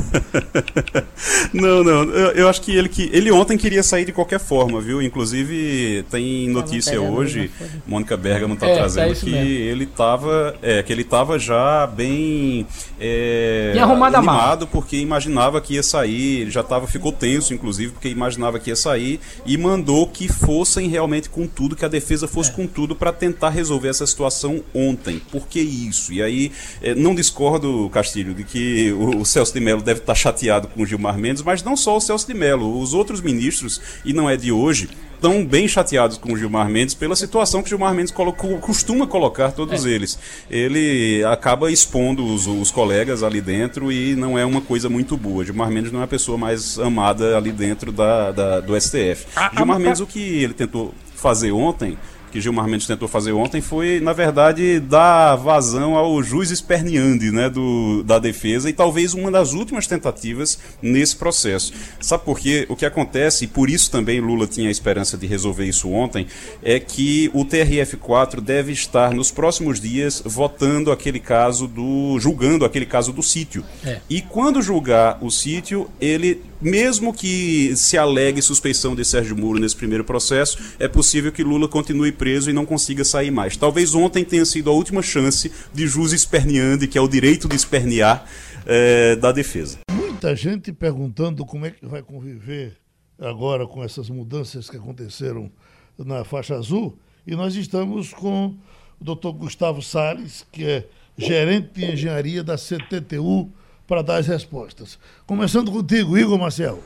não, 1.53 1.85
não. 1.85 2.03
Eu, 2.11 2.31
eu, 2.33 2.49
acho 2.49 2.61
que 2.61 2.77
ele, 2.77 2.89
que 2.89 3.11
ele 3.13 3.31
ontem 3.31 3.57
queria 3.57 3.83
sair 3.83 4.05
de 4.05 4.13
qualquer 4.13 4.39
forma, 4.39 4.81
viu? 4.81 5.01
Inclusive, 5.01 6.05
tem 6.11 6.49
notícia 6.49 7.01
hoje, 7.01 7.51
Mônica 7.87 8.17
Bergamo 8.17 8.55
está 8.55 8.69
é, 8.69 8.77
trazendo 8.77 9.15
tá 9.15 9.21
que 9.21 9.31
mesmo. 9.31 9.49
ele 9.49 9.85
estava 9.85 10.55
é, 10.63 10.83
que 10.83 10.93
ele 10.93 11.05
tava 11.05 11.39
já 11.39 11.87
bem 11.87 12.67
é, 12.99 13.75
animado 13.79 14.67
porque 14.67 14.97
imaginava 14.97 15.61
que 15.61 15.75
ia 15.75 15.83
sair, 15.83 16.43
ele 16.43 16.51
já 16.51 16.63
tava, 16.63 16.87
ficou 16.87 17.13
tenso, 17.13 17.55
inclusive, 17.55 17.93
porque 17.93 18.09
imaginava 18.09 18.59
que 18.59 18.71
ia 18.71 18.77
sair 18.77 19.21
e 19.47 19.57
mandou 19.57 20.07
que 20.07 20.29
fossem 20.29 20.89
realmente 20.89 21.29
com 21.29 21.47
tudo, 21.47 21.77
que 21.77 21.85
a 21.85 21.89
defesa 21.89 22.29
fosse 22.29 22.51
é. 22.51 22.55
com 22.55 22.67
tudo 22.67 22.95
para 22.95 23.13
tentar 23.13 23.51
resolver 23.51 23.89
essa 23.89 24.07
situação 24.07 24.63
ontem. 24.75 25.21
Por 25.31 25.47
que 25.47 25.61
isso? 25.61 26.13
E 26.13 26.23
aí, 26.23 26.53
é, 26.83 26.95
não 26.95 27.15
discordo, 27.15 27.89
Castilho, 27.91 28.10
Castilho, 28.11 28.35
de 28.35 28.43
que 28.43 28.93
o, 28.93 29.25
Celso 29.25 29.55
de 29.55 29.61
Mello 29.61 29.81
deve 29.81 30.01
estar 30.01 30.15
chateado 30.17 30.67
com 30.67 30.83
o 30.83 30.87
Gilmar 30.87 31.17
Mendes, 31.17 31.43
mas 31.43 31.63
não 31.63 31.77
só 31.77 31.97
o 31.97 32.01
Celso 32.01 32.27
de 32.27 32.35
Mello, 32.35 32.81
os 32.81 32.93
outros 32.93 33.21
ministros, 33.21 33.81
e 34.05 34.13
não 34.13 34.29
é 34.29 34.37
de 34.37 34.51
hoje, 34.51 34.89
estão 35.15 35.47
bem 35.47 35.69
chateados 35.69 36.19
com 36.19 36.33
o 36.33 36.37
Gilmar 36.37 36.69
Mendes 36.69 36.93
pela 36.93 37.15
situação 37.15 37.63
que 37.63 37.69
o 37.69 37.71
Gilmar 37.71 37.95
Mendes 37.95 38.11
colocou, 38.11 38.59
costuma 38.59 39.07
colocar 39.07 39.53
todos 39.53 39.87
é. 39.87 39.91
eles. 39.91 40.19
Ele 40.51 41.23
acaba 41.25 41.71
expondo 41.71 42.27
os, 42.27 42.49
os, 42.49 42.73
colegas 42.73 43.23
ali 43.23 43.41
dentro 43.41 43.93
e 43.93 44.17
não 44.17 44.37
é 44.37 44.45
uma 44.45 44.61
coisa 44.61 44.89
muito 44.89 45.17
boa. 45.17 45.45
Gilmar 45.45 45.71
Mendes 45.71 45.93
não 45.93 46.01
é 46.01 46.05
a 46.05 46.09
pessoa 46.09 46.37
mais 46.37 46.79
amada 46.81 47.37
ali 47.37 47.53
dentro 47.53 47.93
da, 47.93 48.33
da 48.33 48.61
do 48.61 48.79
STF. 48.81 49.27
Gilmar. 49.57 49.79
Mendes, 49.79 50.01
o 50.01 50.07
que 50.07 50.43
ele 50.43 50.55
tentou 50.55 50.93
fazer 51.15 51.53
ontem 51.53 51.97
que 52.31 52.41
Gilmar 52.41 52.67
Mendes 52.67 52.87
tentou 52.87 53.09
fazer 53.09 53.33
ontem 53.33 53.61
foi, 53.61 54.01
na 54.01 54.13
verdade, 54.13 54.81
dar 54.81 55.37
vazão 55.37 55.97
ao 55.97 56.23
juiz 56.23 56.51
esperneandi 56.51 57.31
né, 57.31 57.49
do, 57.49 58.03
da 58.05 58.19
defesa 58.19 58.71
e 58.71 58.73
talvez 58.73 59.15
uma 59.15 59.31
das 59.31 59.53
últimas 59.53 59.87
tentativas 59.87 60.59
nesse 60.81 61.17
processo. 61.17 61.73
Sabe 62.01 62.25
por 62.25 62.39
quê? 62.39 62.67
O 62.69 62.77
que 62.77 62.87
acontece, 62.87 63.45
e 63.45 63.49
por 63.49 63.69
isso 63.69 63.91
também 63.91 64.21
Lula 64.21 64.47
tinha 64.47 64.69
a 64.69 64.71
esperança 64.71 65.17
de 65.17 65.27
resolver 65.27 65.65
isso 65.65 65.91
ontem, 65.91 66.27
é 66.63 66.79
que 66.79 67.31
o 67.35 67.45
TRF4 67.45 68.41
deve 68.41 68.73
estar 68.73 69.13
nos 69.13 69.31
próximos 69.31 69.81
dias 69.81 70.23
votando 70.25 70.93
aquele 70.93 71.21
caso 71.21 71.67
do. 71.67 72.19
julgando 72.19 72.65
aquele 72.65 72.87
caso 72.87 73.13
do 73.13 73.23
sítio. 73.23 73.65
É. 73.85 74.01
E 74.09 74.21
quando 74.23 74.63
julgar 74.63 75.19
o 75.21 75.31
sítio, 75.31 75.89
ele 76.01 76.50
mesmo 76.61 77.13
que 77.13 77.75
se 77.77 77.97
alegue 77.97 78.43
suspeição 78.43 78.95
de 78.95 79.05
Sérgio 79.05 79.37
Moro 79.37 79.59
nesse 79.59 79.77
primeiro 79.77 80.05
processo, 80.05 80.59
é 80.79 80.87
possível 80.87 81.33
que 81.33 81.43
Lula 81.43 81.69
continue 81.69 82.13
preso 82.13 82.51
e 82.51 82.53
não 82.53 82.67
consiga 82.67 83.05
sair 83.05 83.31
mais. 83.31 83.57
Talvez 83.57 83.95
ontem 83.95 84.25
tenha 84.25 84.45
sido 84.45 84.71
a 84.71 84.73
última 84.73 85.03
chance 85.03 85.51
de 85.73 85.87
jus 85.87 86.13
esperneandi, 86.13 86.87
que 86.87 86.99
é 86.99 87.01
o 87.01 87.09
direito 87.09 87.49
de 87.49 87.57
espernear 87.57 88.27
é, 88.67 89.17
da 89.17 89.33
defesa. 89.33 89.79
Muita 89.91 90.37
gente 90.37 90.73
perguntando 90.73 91.45
como 91.47 91.65
é 91.65 91.71
que 91.71 91.87
vai 91.87 92.03
conviver 92.03 92.77
agora 93.19 93.67
com 93.67 93.83
essas 93.83 94.09
mudanças 94.11 94.69
que 94.69 94.77
aconteceram 94.77 95.51
na 95.99 96.25
faixa 96.25 96.55
azul. 96.55 96.99
E 97.27 97.35
nós 97.35 97.55
estamos 97.55 98.13
com 98.13 98.55
o 99.01 99.05
doutor 99.05 99.33
Gustavo 99.33 99.83
Salles, 99.83 100.47
que 100.51 100.65
é 100.65 100.87
gerente 101.17 101.71
de 101.75 101.93
engenharia 101.93 102.43
da 102.43 102.57
CTTU 102.57 103.51
para 103.91 104.03
dar 104.03 104.19
as 104.19 104.29
respostas. 104.29 104.97
Começando 105.27 105.73
contigo, 105.73 106.17
Igor 106.17 106.39
Marcel. 106.39 106.79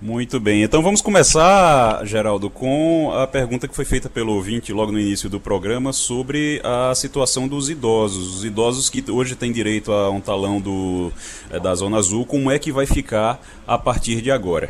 Muito 0.00 0.40
bem, 0.40 0.64
então 0.64 0.82
vamos 0.82 1.00
começar, 1.00 2.04
Geraldo, 2.04 2.50
com 2.50 3.12
a 3.14 3.24
pergunta 3.24 3.68
que 3.68 3.76
foi 3.76 3.84
feita 3.84 4.10
pelo 4.10 4.34
ouvinte 4.34 4.72
logo 4.72 4.90
no 4.90 4.98
início 4.98 5.30
do 5.30 5.38
programa 5.38 5.92
sobre 5.92 6.60
a 6.64 6.92
situação 6.96 7.46
dos 7.46 7.70
idosos. 7.70 8.38
Os 8.38 8.44
idosos 8.44 8.90
que 8.90 9.08
hoje 9.08 9.36
têm 9.36 9.52
direito 9.52 9.92
a 9.92 10.10
um 10.10 10.20
talão 10.20 10.60
do, 10.60 11.12
é, 11.52 11.60
da 11.60 11.72
Zona 11.76 11.98
Azul, 11.98 12.26
como 12.26 12.50
é 12.50 12.58
que 12.58 12.72
vai 12.72 12.84
ficar 12.84 13.40
a 13.64 13.78
partir 13.78 14.20
de 14.20 14.32
agora? 14.32 14.68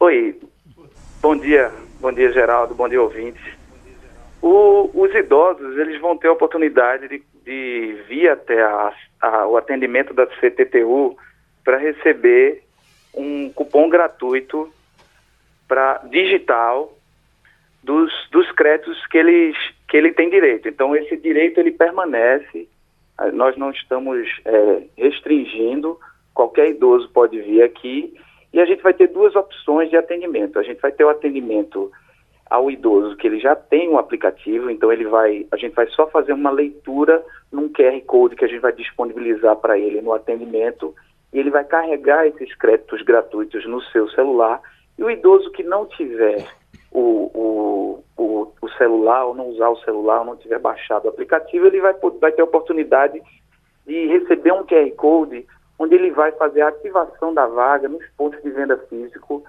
Oi, 0.00 0.40
bom 1.20 1.36
dia, 1.36 1.70
bom 2.00 2.10
dia, 2.10 2.32
Geraldo, 2.32 2.74
bom 2.74 2.88
dia, 2.88 3.02
ouvintes. 3.02 3.57
O, 4.40 4.90
os 4.94 5.14
idosos 5.14 5.76
eles 5.76 6.00
vão 6.00 6.16
ter 6.16 6.28
a 6.28 6.32
oportunidade 6.32 7.08
de, 7.08 7.22
de 7.44 8.02
vir 8.08 8.30
até 8.30 8.62
a, 8.62 8.92
a, 9.20 9.46
o 9.46 9.56
atendimento 9.56 10.14
da 10.14 10.26
CTTU 10.26 11.16
para 11.64 11.76
receber 11.76 12.62
um 13.14 13.50
cupom 13.52 13.88
gratuito 13.88 14.72
para 15.66 15.98
digital 16.10 16.96
dos, 17.82 18.12
dos 18.30 18.50
créditos 18.52 19.06
que, 19.08 19.18
eles, 19.18 19.56
que 19.88 19.96
ele 19.96 20.12
tem 20.12 20.30
direito. 20.30 20.68
Então, 20.68 20.94
esse 20.94 21.16
direito 21.16 21.58
ele 21.58 21.72
permanece, 21.72 22.68
nós 23.32 23.56
não 23.56 23.70
estamos 23.70 24.28
é, 24.44 24.82
restringindo, 24.96 25.98
qualquer 26.32 26.70
idoso 26.70 27.08
pode 27.10 27.40
vir 27.40 27.62
aqui 27.62 28.14
e 28.52 28.60
a 28.60 28.64
gente 28.64 28.82
vai 28.82 28.94
ter 28.94 29.08
duas 29.08 29.34
opções 29.34 29.90
de 29.90 29.96
atendimento. 29.96 30.58
A 30.58 30.62
gente 30.62 30.80
vai 30.80 30.92
ter 30.92 31.04
o 31.04 31.08
atendimento 31.08 31.90
ao 32.50 32.70
idoso 32.70 33.16
que 33.16 33.26
ele 33.26 33.38
já 33.38 33.54
tem 33.54 33.88
um 33.88 33.98
aplicativo, 33.98 34.70
então 34.70 34.92
ele 34.92 35.04
vai, 35.04 35.46
a 35.50 35.56
gente 35.56 35.74
vai 35.74 35.86
só 35.88 36.06
fazer 36.06 36.32
uma 36.32 36.50
leitura 36.50 37.24
num 37.52 37.68
QR 37.68 38.00
Code 38.06 38.36
que 38.36 38.44
a 38.44 38.48
gente 38.48 38.60
vai 38.60 38.72
disponibilizar 38.72 39.56
para 39.56 39.78
ele 39.78 40.00
no 40.00 40.12
atendimento 40.12 40.94
e 41.32 41.38
ele 41.38 41.50
vai 41.50 41.64
carregar 41.64 42.26
esses 42.26 42.54
créditos 42.56 43.02
gratuitos 43.02 43.66
no 43.66 43.82
seu 43.82 44.08
celular 44.10 44.60
e 44.98 45.04
o 45.04 45.10
idoso 45.10 45.50
que 45.52 45.62
não 45.62 45.86
tiver 45.86 46.46
o, 46.90 47.00
o, 47.00 48.04
o, 48.16 48.52
o, 48.60 48.68
celular, 48.70 49.26
ou 49.26 49.34
não 49.34 49.48
usar 49.48 49.68
o 49.68 49.78
celular, 49.80 50.20
ou 50.20 50.24
não 50.24 50.36
tiver 50.36 50.58
baixado 50.58 51.04
o 51.04 51.08
aplicativo, 51.08 51.66
ele 51.66 51.80
vai, 51.80 51.94
vai 52.20 52.32
ter 52.32 52.40
a 52.40 52.44
oportunidade 52.44 53.20
de 53.86 54.06
receber 54.06 54.52
um 54.52 54.64
QR 54.64 54.90
Code 54.96 55.46
onde 55.78 55.94
ele 55.94 56.10
vai 56.10 56.32
fazer 56.32 56.62
a 56.62 56.68
ativação 56.68 57.32
da 57.32 57.46
vaga 57.46 57.88
nos 57.88 58.04
pontos 58.16 58.42
de 58.42 58.50
venda 58.50 58.76
físico 58.88 59.44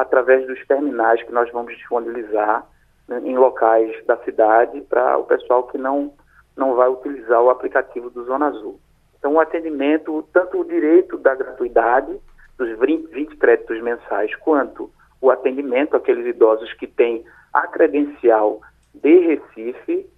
através 0.00 0.46
dos 0.46 0.64
terminais 0.66 1.22
que 1.22 1.32
nós 1.32 1.50
vamos 1.50 1.76
disponibilizar 1.76 2.64
né, 3.08 3.20
em 3.24 3.36
locais 3.36 4.04
da 4.06 4.16
cidade 4.18 4.80
para 4.82 5.18
o 5.18 5.24
pessoal 5.24 5.64
que 5.64 5.76
não, 5.76 6.12
não 6.56 6.74
vai 6.74 6.88
utilizar 6.88 7.42
o 7.42 7.50
aplicativo 7.50 8.08
do 8.10 8.24
Zona 8.24 8.46
Azul. 8.46 8.78
Então, 9.18 9.34
o 9.34 9.40
atendimento, 9.40 10.26
tanto 10.32 10.60
o 10.60 10.64
direito 10.64 11.18
da 11.18 11.34
gratuidade, 11.34 12.16
dos 12.56 12.78
20, 12.78 13.08
20 13.08 13.36
créditos 13.36 13.82
mensais, 13.82 14.34
quanto 14.36 14.90
o 15.20 15.30
atendimento 15.30 15.96
àqueles 15.96 16.26
idosos 16.26 16.72
que 16.74 16.86
têm 16.86 17.24
a 17.52 17.66
credencial 17.66 18.60
de 18.94 19.18
Recife, 19.18 20.08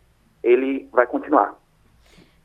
ele 0.43 0.89
vai 0.93 1.07
continuar. 1.07 1.55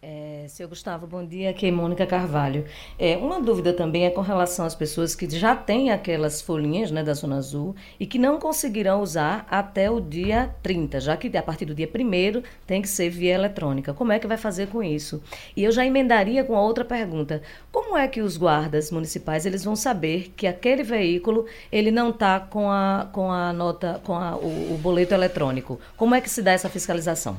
É, 0.07 0.45
seu 0.47 0.69
Gustavo, 0.69 1.07
bom 1.07 1.25
dia. 1.25 1.49
Aqui 1.49 1.65
é 1.65 1.71
Mônica 1.71 2.05
Carvalho. 2.05 2.63
É, 2.99 3.17
uma 3.17 3.41
dúvida 3.41 3.73
também 3.73 4.05
é 4.05 4.11
com 4.11 4.21
relação 4.21 4.63
às 4.63 4.75
pessoas 4.75 5.15
que 5.15 5.27
já 5.27 5.55
têm 5.55 5.89
aquelas 5.89 6.43
folhinhas 6.43 6.91
né, 6.91 7.03
da 7.03 7.15
Zona 7.15 7.37
Azul 7.37 7.75
e 7.99 8.05
que 8.05 8.19
não 8.19 8.37
conseguirão 8.37 9.01
usar 9.01 9.47
até 9.49 9.89
o 9.89 9.99
dia 9.99 10.53
30, 10.61 10.99
já 10.99 11.17
que 11.17 11.35
a 11.35 11.41
partir 11.41 11.65
do 11.65 11.73
dia 11.73 11.89
1 11.89 12.43
tem 12.67 12.83
que 12.83 12.87
ser 12.87 13.09
via 13.09 13.33
eletrônica. 13.33 13.95
Como 13.95 14.11
é 14.11 14.19
que 14.19 14.27
vai 14.27 14.37
fazer 14.37 14.67
com 14.67 14.83
isso? 14.83 15.23
E 15.57 15.63
eu 15.63 15.71
já 15.71 15.83
emendaria 15.83 16.43
com 16.43 16.55
a 16.55 16.61
outra 16.61 16.85
pergunta. 16.85 17.41
Como 17.71 17.97
é 17.97 18.07
que 18.07 18.21
os 18.21 18.37
guardas 18.37 18.91
municipais 18.91 19.43
eles 19.47 19.63
vão 19.63 19.75
saber 19.75 20.31
que 20.37 20.45
aquele 20.45 20.83
veículo 20.83 21.47
ele 21.71 21.89
não 21.89 22.11
está 22.11 22.39
com 22.39 22.69
a, 22.69 23.09
com 23.11 23.31
a 23.31 23.51
nota, 23.51 23.99
com 24.03 24.13
a, 24.13 24.35
o, 24.35 24.75
o 24.75 24.77
boleto 24.77 25.15
eletrônico? 25.15 25.79
Como 25.97 26.13
é 26.13 26.21
que 26.21 26.29
se 26.29 26.43
dá 26.43 26.51
essa 26.51 26.69
fiscalização? 26.69 27.37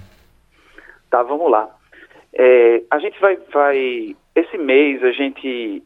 Tá, 1.09 1.23
vamos 1.23 1.49
lá. 1.49 1.76
É, 2.39 2.83
a 2.91 2.99
gente 2.99 3.19
vai, 3.19 3.39
vai. 3.51 4.15
Esse 4.35 4.59
mês 4.59 5.03
a 5.03 5.11
gente 5.11 5.83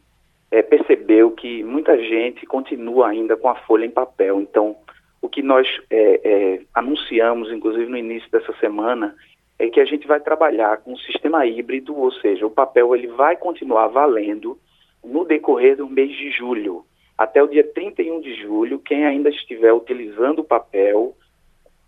é, 0.51 0.61
percebeu 0.61 1.31
que 1.31 1.63
muita 1.63 1.97
gente 1.97 2.45
continua 2.45 3.07
ainda 3.07 3.37
com 3.37 3.47
a 3.47 3.55
folha 3.55 3.85
em 3.85 3.91
papel. 3.91 4.41
Então, 4.41 4.75
o 5.21 5.29
que 5.29 5.41
nós 5.41 5.65
é, 5.89 6.21
é, 6.23 6.61
anunciamos, 6.73 7.51
inclusive 7.51 7.89
no 7.89 7.97
início 7.97 8.29
dessa 8.29 8.51
semana, 8.59 9.15
é 9.57 9.69
que 9.69 9.79
a 9.79 9.85
gente 9.85 10.05
vai 10.05 10.19
trabalhar 10.19 10.77
com 10.77 10.91
um 10.91 10.97
sistema 10.97 11.45
híbrido, 11.45 11.95
ou 11.95 12.11
seja, 12.11 12.45
o 12.45 12.51
papel 12.51 12.93
ele 12.95 13.07
vai 13.07 13.37
continuar 13.37 13.87
valendo 13.87 14.57
no 15.03 15.23
decorrer 15.23 15.77
do 15.77 15.87
mês 15.87 16.11
de 16.11 16.31
julho. 16.31 16.83
Até 17.17 17.41
o 17.41 17.47
dia 17.47 17.63
31 17.63 18.19
de 18.19 18.33
julho, 18.41 18.79
quem 18.79 19.05
ainda 19.05 19.29
estiver 19.29 19.71
utilizando 19.71 20.39
o 20.39 20.43
papel 20.43 21.15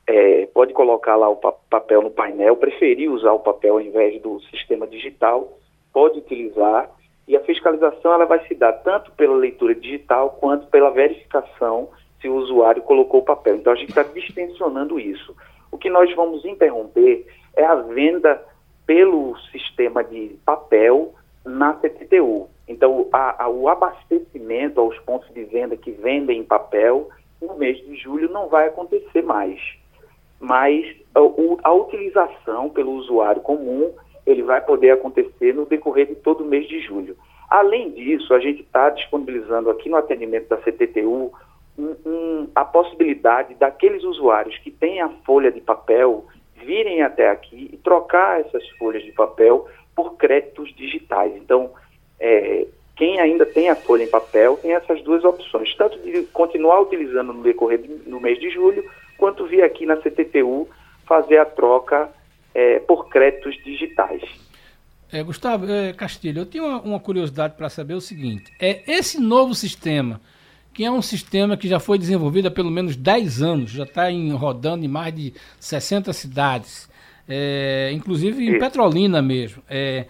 é, 0.08 0.46
pode 0.48 0.74
colocar 0.74 1.16
lá 1.16 1.30
o 1.30 1.38
papel 1.38 2.02
no 2.02 2.12
painel, 2.12 2.58
preferir 2.58 3.10
usar 3.10 3.32
o 3.32 3.40
papel 3.40 3.76
ao 3.76 3.82
invés 3.82 4.22
do 4.22 4.40
sistema 4.42 4.86
digital, 4.86 5.58
pode 5.94 6.20
utilizar 6.20 6.90
e 7.28 7.38
a 7.38 7.42
fiscalização 7.42 8.14
ela 8.14 8.26
vai 8.26 8.46
se 8.48 8.56
dar 8.56 8.74
tanto 8.74 9.12
pela 9.14 9.36
leitura 9.36 9.74
digital 9.74 10.32
quanto 10.42 10.68
pela 10.68 10.90
verificação 10.92 11.90
se 12.20 12.28
o 12.28 12.36
usuário 12.36 12.82
colocou 12.82 13.22
o 13.22 13.26
papel. 13.26 13.56
Então 13.56 13.72
a 13.72 13.76
gente 13.76 13.90
está 13.90 14.04
distensionando 14.04 15.00
isso. 15.00 15.36
O 15.72 15.78
que 15.78 15.90
nós 15.90 16.14
vamos 16.16 16.44
interromper 16.44 17.26
é 17.56 17.64
a 17.64 17.76
venda 17.76 18.44
pelo 18.86 19.38
sistema 19.52 20.04
de 20.04 20.38
papel 20.46 21.14
na 21.46 21.74
CTTU. 21.76 22.50
Então 22.68 23.08
a, 23.14 23.46
a, 23.46 23.50
o 23.50 23.70
abastecimento 23.70 24.82
aos 24.82 24.98
pontos 25.00 25.34
de 25.34 25.44
venda 25.46 25.78
que 25.78 25.92
vendem 25.92 26.44
papel 26.44 27.10
no 27.42 27.56
mês 27.56 27.78
de 27.86 27.96
julho 27.96 28.30
não 28.30 28.50
vai 28.50 28.68
acontecer 28.68 29.22
mais 29.22 29.60
mas 30.44 30.86
a, 31.16 31.20
a 31.70 31.74
utilização 31.74 32.70
pelo 32.70 32.92
usuário 32.92 33.42
comum 33.42 33.94
ele 34.26 34.44
vai 34.44 34.60
poder 34.62 34.92
acontecer 34.92 35.54
no 35.54 35.66
decorrer 35.66 36.08
de 36.08 36.16
todo 36.16 36.44
o 36.44 36.48
mês 36.48 36.68
de 36.68 36.82
julho. 36.82 37.16
Além 37.50 37.92
disso, 37.92 38.34
a 38.34 38.40
gente 38.40 38.62
está 38.62 38.90
disponibilizando 38.90 39.70
aqui 39.70 39.90
no 39.90 39.96
atendimento 39.96 40.50
da 40.50 40.58
CTTU 40.58 41.32
um, 41.78 41.96
um, 42.06 42.48
a 42.54 42.66
possibilidade 42.66 43.56
daqueles 43.56 44.04
usuários 44.04 44.58
que 44.58 44.70
têm 44.70 45.02
a 45.02 45.10
folha 45.26 45.52
de 45.52 45.62
papel 45.62 46.26
virem 46.56 47.02
até 47.02 47.30
aqui 47.30 47.70
e 47.72 47.78
trocar 47.78 48.42
essas 48.42 48.68
folhas 48.72 49.04
de 49.04 49.12
papel 49.14 49.68
por 49.96 50.16
créditos 50.18 50.74
digitais. 50.76 51.34
Então, 51.36 51.72
é, 52.20 52.68
quem 52.96 53.20
ainda 53.20 53.46
tem 53.46 53.70
a 53.70 53.76
folha 53.76 54.04
em 54.04 54.10
papel 54.10 54.58
tem 54.58 54.74
essas 54.74 55.02
duas 55.04 55.24
opções, 55.24 55.74
tanto 55.76 56.00
de 56.00 56.24
continuar 56.28 56.82
utilizando 56.82 57.34
no 57.34 57.44
decorrer 57.44 57.82
do 57.82 58.20
mês 58.20 58.40
de 58.40 58.50
julho, 58.50 58.84
quanto 59.24 59.48
vir 59.48 59.64
aqui 59.64 59.86
na 59.86 59.96
CTTU 59.96 60.68
fazer 61.06 61.38
a 61.38 61.46
troca 61.46 62.10
é, 62.54 62.80
por 62.80 63.08
créditos 63.08 63.56
digitais. 63.64 64.22
É, 65.10 65.24
Gustavo 65.24 65.66
é, 65.72 65.94
Castilho, 65.94 66.42
eu 66.42 66.46
tenho 66.46 66.66
uma, 66.66 66.82
uma 66.82 67.00
curiosidade 67.00 67.56
para 67.56 67.70
saber 67.70 67.94
o 67.94 68.02
seguinte: 68.02 68.52
é 68.60 68.84
esse 68.86 69.22
novo 69.22 69.56
sistema, 69.56 70.20
que 70.74 70.84
é 70.84 70.92
um 70.92 71.02
sistema 71.02 71.56
que 71.56 71.70
já 71.70 71.80
foi 71.80 71.98
desenvolvido 71.98 72.50
há 72.50 72.52
pelo 72.52 72.70
menos 72.70 72.98
10 72.98 73.42
anos, 73.42 73.72
já 73.72 73.84
está 73.84 74.10
rodando 74.36 74.84
em 74.84 74.90
mais 74.90 75.16
de 75.16 75.34
60 75.58 76.12
cidades, 76.12 76.90
é, 77.26 77.92
inclusive 77.94 78.44
em 78.44 78.50
Isso. 78.50 78.60
Petrolina 78.60 79.22
mesmo. 79.22 79.64
É, 79.70 80.06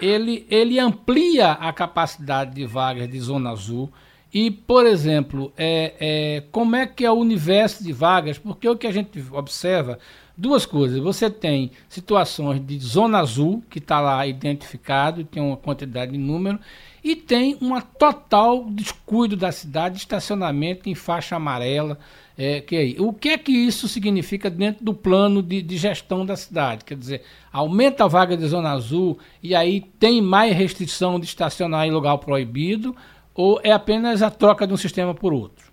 ele, 0.00 0.46
ele 0.50 0.78
amplia 0.78 1.52
a 1.52 1.70
capacidade 1.70 2.54
de 2.54 2.64
vagas 2.64 3.10
de 3.10 3.20
Zona 3.20 3.50
Azul 3.50 3.92
e, 4.34 4.50
por 4.50 4.84
exemplo, 4.84 5.52
é, 5.56 5.94
é, 6.00 6.42
como 6.50 6.74
é 6.74 6.88
que 6.88 7.04
é 7.04 7.10
o 7.10 7.14
universo 7.14 7.84
de 7.84 7.92
vagas? 7.92 8.36
Porque 8.36 8.68
o 8.68 8.76
que 8.76 8.88
a 8.88 8.92
gente 8.92 9.24
observa, 9.30 9.96
duas 10.36 10.66
coisas. 10.66 10.98
Você 10.98 11.30
tem 11.30 11.70
situações 11.88 12.60
de 12.66 12.76
zona 12.80 13.20
azul, 13.20 13.62
que 13.70 13.78
está 13.78 14.00
lá 14.00 14.26
identificado, 14.26 15.22
tem 15.22 15.40
uma 15.40 15.56
quantidade 15.56 16.10
de 16.10 16.18
número, 16.18 16.58
e 17.04 17.14
tem 17.14 17.56
um 17.60 17.80
total 17.80 18.64
descuido 18.64 19.36
da 19.36 19.52
cidade, 19.52 19.98
estacionamento 19.98 20.88
em 20.88 20.96
faixa 20.96 21.36
amarela. 21.36 21.96
É, 22.36 22.60
que 22.60 22.96
o 22.98 23.12
que 23.12 23.28
é 23.28 23.38
que 23.38 23.52
isso 23.52 23.86
significa 23.86 24.50
dentro 24.50 24.84
do 24.84 24.92
plano 24.92 25.40
de, 25.40 25.62
de, 25.62 25.76
gestão 25.76 26.26
da 26.26 26.34
cidade? 26.34 26.84
Quer 26.84 26.96
dizer, 26.96 27.22
aumenta 27.52 28.02
a 28.02 28.08
vaga 28.08 28.36
de 28.36 28.44
zona 28.48 28.72
azul 28.72 29.16
e 29.40 29.54
aí 29.54 29.82
tem 30.00 30.20
mais 30.20 30.56
restrição 30.56 31.20
de 31.20 31.26
estacionar 31.26 31.86
em 31.86 31.92
lugar 31.92 32.18
proibido 32.18 32.96
ou 33.34 33.60
é 33.62 33.72
apenas 33.72 34.22
a 34.22 34.30
troca 34.30 34.66
de 34.66 34.72
um 34.72 34.76
sistema 34.76 35.14
por 35.14 35.32
outro? 35.32 35.72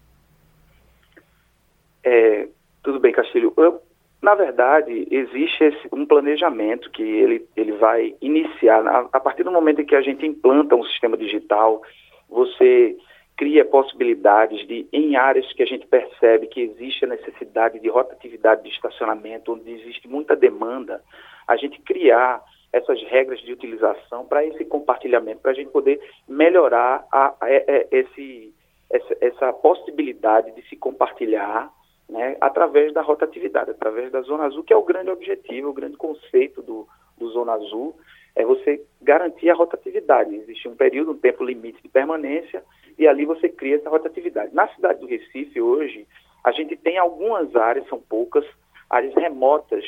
É, 2.04 2.48
tudo 2.82 3.00
bem, 3.00 3.12
Castilho. 3.12 3.54
Eu, 3.58 3.82
na 4.22 4.36
verdade, 4.36 5.08
existe 5.12 5.64
esse, 5.64 5.88
um 5.92 6.06
planejamento 6.06 6.90
que 6.92 7.04
ele, 7.04 7.48
ele 7.56 7.74
vai 7.74 8.16
iniciar. 8.22 8.86
A, 8.88 9.10
a 9.14 9.20
partir 9.20 9.44
do 9.44 9.52
momento 9.52 9.82
em 9.82 9.86
que 9.86 9.96
a 9.96 10.02
gente 10.02 10.26
implanta 10.26 10.76
um 10.76 10.84
sistema 10.84 11.16
digital, 11.18 11.82
você 12.30 12.98
cria 13.38 13.66
possibilidades 13.66 14.68
de, 14.68 14.88
em 14.94 15.16
áreas 15.16 15.52
que 15.54 15.64
a 15.64 15.66
gente 15.66 15.88
percebe 15.88 16.48
que 16.48 16.62
existe 16.62 17.06
a 17.06 17.08
necessidade 17.08 17.80
de 17.80 17.90
rotatividade 17.90 18.64
de 18.64 18.70
estacionamento, 18.70 19.54
onde 19.54 19.72
existe 19.72 20.08
muita 20.08 20.36
demanda, 20.36 21.02
a 21.48 21.56
gente 21.56 21.82
criar 21.82 22.42
essas 22.74 23.02
regras 23.04 23.40
de 23.42 23.52
utilização 23.52 24.26
para 24.26 24.46
esse 24.46 24.64
compartilhamento, 24.66 25.42
para 25.42 25.52
a 25.52 25.54
gente 25.54 25.72
poder 25.72 26.00
melhorar 26.28 27.06
a, 27.12 27.28
a, 27.28 27.36
a, 27.42 27.52
é, 27.52 27.88
esse, 27.92 28.54
essa, 28.90 29.18
essa, 29.20 29.54
possibilidade 29.54 30.52
de 30.52 30.62
se 30.70 30.76
compartilhar 30.76 31.72
né, 32.10 32.38
através 32.40 32.94
da 32.94 33.02
rotatividade, 33.02 33.72
através 33.72 34.12
da 34.12 34.22
Zona 34.22 34.46
Azul, 34.46 34.64
que 34.64 34.74
é 34.74 34.78
o 34.78 34.84
grande 34.84 35.10
objetivo, 35.10 35.70
o 35.70 35.74
grande 35.74 35.98
conceito 35.98 36.62
do, 36.62 36.88
do 37.18 37.30
Zona 37.30 37.54
Azul, 37.54 37.96
é 38.36 38.46
você 38.46 38.82
garantir 39.02 39.50
a 39.50 39.56
rotatividade. 39.56 40.36
Existe 40.36 40.68
um 40.68 40.76
período, 40.76 41.12
um 41.12 41.18
tempo 41.18 41.44
limite 41.44 41.82
de 41.82 41.90
permanência, 41.90 42.64
e 42.98 43.08
ali 43.08 43.26
você 43.26 43.50
cria 43.50 43.76
essa 43.76 43.90
rotatividade. 43.90 44.54
Na 44.54 44.68
cidade 44.70 45.00
do 45.00 45.08
Recife, 45.08 45.60
hoje, 45.60 46.08
a 46.44 46.52
gente 46.52 46.76
tem 46.76 46.98
algumas 46.98 47.56
áreas, 47.56 47.88
são 47.88 48.00
poucas, 48.00 48.46
áreas 48.90 49.14
remotas, 49.16 49.84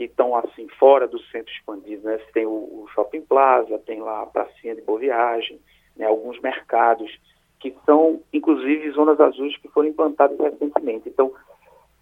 que 0.00 0.04
estão 0.04 0.34
assim 0.34 0.66
fora 0.78 1.06
do 1.06 1.20
centro 1.24 1.52
expandido, 1.52 2.04
né? 2.04 2.16
Você 2.16 2.32
tem 2.32 2.46
o, 2.46 2.50
o, 2.50 2.86
Shopping 2.94 3.20
Plaza, 3.20 3.78
tem 3.80 4.00
lá 4.00 4.22
a 4.22 4.26
pracinha 4.26 4.74
de 4.74 4.80
Boa 4.80 4.98
Viagem, 4.98 5.60
né? 5.94 6.06
alguns 6.06 6.40
mercados 6.40 7.10
que 7.58 7.74
são, 7.84 8.22
inclusive, 8.32 8.90
zonas 8.92 9.20
azuis 9.20 9.58
que 9.58 9.68
foram 9.68 9.90
implantadas 9.90 10.38
recentemente. 10.38 11.06
Então, 11.06 11.30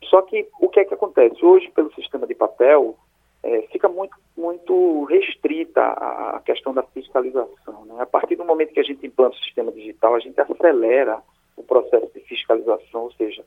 só 0.04 0.22
que 0.22 0.46
o 0.60 0.68
que 0.68 0.78
é 0.78 0.84
que 0.84 0.94
acontece? 0.94 1.44
Hoje, 1.44 1.68
pelo 1.74 1.92
sistema 1.94 2.24
de 2.24 2.36
papel, 2.36 2.96
é, 3.42 3.62
fica 3.72 3.88
muito, 3.88 4.16
muito 4.36 5.02
restrita 5.06 5.80
a, 5.80 6.36
a 6.36 6.40
questão 6.40 6.72
da 6.72 6.84
fiscalização. 6.84 7.84
Né? 7.84 7.96
A 7.98 8.06
partir 8.06 8.36
do 8.36 8.44
momento 8.44 8.72
que 8.72 8.80
a 8.80 8.84
gente 8.84 9.04
implanta 9.04 9.34
o 9.34 9.40
sistema 9.40 9.72
digital, 9.72 10.14
a 10.14 10.20
gente 10.20 10.40
acelera 10.40 11.20
o 11.56 11.64
processo 11.64 12.08
de 12.14 12.20
fiscalização, 12.20 13.02
ou 13.02 13.12
seja, 13.14 13.44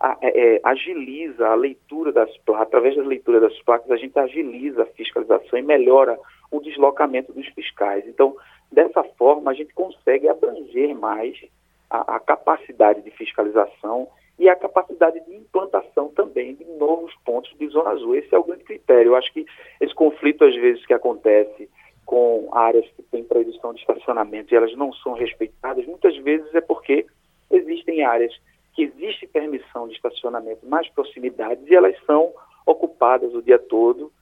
a, 0.00 0.16
é, 0.22 0.56
é, 0.56 0.60
agiliza 0.62 1.48
a 1.48 1.54
leitura 1.54 2.12
das 2.12 2.34
placas, 2.38 2.68
através 2.68 2.96
da 2.96 3.02
leitura 3.02 3.40
das 3.40 3.58
placas, 3.62 3.90
a 3.90 3.96
gente 3.96 4.18
agiliza 4.18 4.82
a 4.82 4.86
fiscalização 4.86 5.58
e 5.58 5.62
melhora 5.62 6.18
o 6.50 6.60
deslocamento 6.60 7.32
dos 7.32 7.46
fiscais. 7.48 8.06
Então, 8.06 8.36
dessa 8.70 9.02
forma, 9.02 9.50
a 9.50 9.54
gente 9.54 9.74
consegue 9.74 10.28
abranger 10.28 10.94
mais 10.94 11.36
a, 11.90 12.16
a 12.16 12.20
capacidade 12.20 13.02
de 13.02 13.10
fiscalização 13.10 14.08
e 14.38 14.48
a 14.48 14.54
capacidade 14.54 15.18
de 15.24 15.34
implantação 15.34 16.08
também 16.08 16.54
de 16.54 16.64
novos 16.64 17.12
pontos 17.24 17.52
de 17.58 17.66
zona 17.68 17.90
azul. 17.90 18.14
Esse 18.14 18.32
é 18.32 18.38
o 18.38 18.44
grande 18.44 18.62
critério. 18.62 19.10
Eu 19.10 19.16
acho 19.16 19.32
que 19.32 19.44
esse 19.80 19.94
conflito, 19.94 20.44
às 20.44 20.54
vezes, 20.54 20.86
que 20.86 20.94
acontece 20.94 21.68
com 22.06 22.48
áreas 22.52 22.86
que 22.92 23.02
têm 23.02 23.24
proibição 23.24 23.74
de 23.74 23.80
estacionamento 23.80 24.54
e 24.54 24.56
elas 24.56 24.74
não 24.76 24.92
são 24.92 25.12
respeitadas, 25.12 25.84
muitas 25.86 26.16
vezes 26.18 26.54
é 26.54 26.60
porque 26.60 27.04
existem 27.50 28.04
áreas 28.04 28.32
que 28.78 28.84
existe 28.84 29.26
permissão 29.26 29.88
de 29.88 29.94
estacionamento 29.94 30.64
nas 30.64 30.88
proximidades 30.90 31.66
e 31.66 31.74
elas 31.74 31.96
são 32.06 32.32
ocupadas 32.64 33.34
o 33.34 33.42
dia 33.42 33.58
todo 33.58 34.12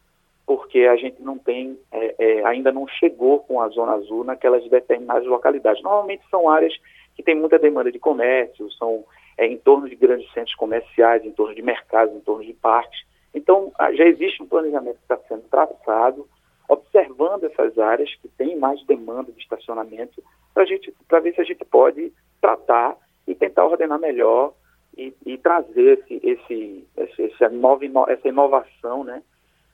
porque 0.46 0.86
a 0.86 0.96
gente 0.96 1.20
não 1.20 1.36
tem, 1.36 1.78
é, 1.92 2.14
é, 2.18 2.46
ainda 2.46 2.72
não 2.72 2.88
chegou 2.88 3.40
com 3.40 3.61
a 3.61 3.68
Zona 3.68 3.92
Azul 3.92 4.24
naquelas 4.24 4.66
determinadas 4.70 5.26
localidades. 5.26 5.82
Normalmente 5.82 6.22
são 6.30 6.48
áreas 6.48 6.72
que 7.14 7.22
têm 7.22 7.34
muita 7.34 7.59
demanda 7.59 7.92
de 7.92 7.98
comércio, 7.98 8.72
são 8.72 9.04
é, 9.36 9.46
em 9.46 9.59
torno 9.59 9.90
de 9.90 9.94
grandes 9.94 10.32
centros 10.32 10.54
comerciais, 10.54 11.22
em 11.22 11.32
torno 11.32 11.54
de 11.54 11.61
mercados, 11.61 12.14
em 12.14 12.20
torno 12.20 12.42
de 12.42 12.54
parques. 12.54 13.04
Então, 13.34 13.70
já 13.92 14.04
existe 14.04 14.42
um 14.42 14.46
planejamento 14.46 14.96
que 14.96 15.02
está 15.02 15.18
sendo 15.28 15.42
traçado, 15.50 16.26
observando 16.66 17.44
essas 17.44 17.78
áreas 17.78 18.14
que 18.14 18.28
têm 18.28 18.57
mais 18.57 18.82
demanda 18.86 19.30
de 19.30 19.38
estacionamento, 19.42 20.22
para 20.54 21.20
ver 21.20 21.34
se 21.34 21.40
a 21.42 21.44
gente 21.44 21.62
pode 21.66 22.11
tratar 22.40 22.96
e 23.27 23.35
tentar 23.35 23.66
ordenar 23.66 23.99
melhor 23.99 24.53
e, 24.97 25.12
e 25.24 25.37
trazer 25.39 25.99
esse, 25.99 26.20
esse, 26.27 26.85
essa, 27.18 27.49
nova, 27.49 27.85
essa 28.09 28.29
inovação, 28.29 29.05
né? 29.05 29.22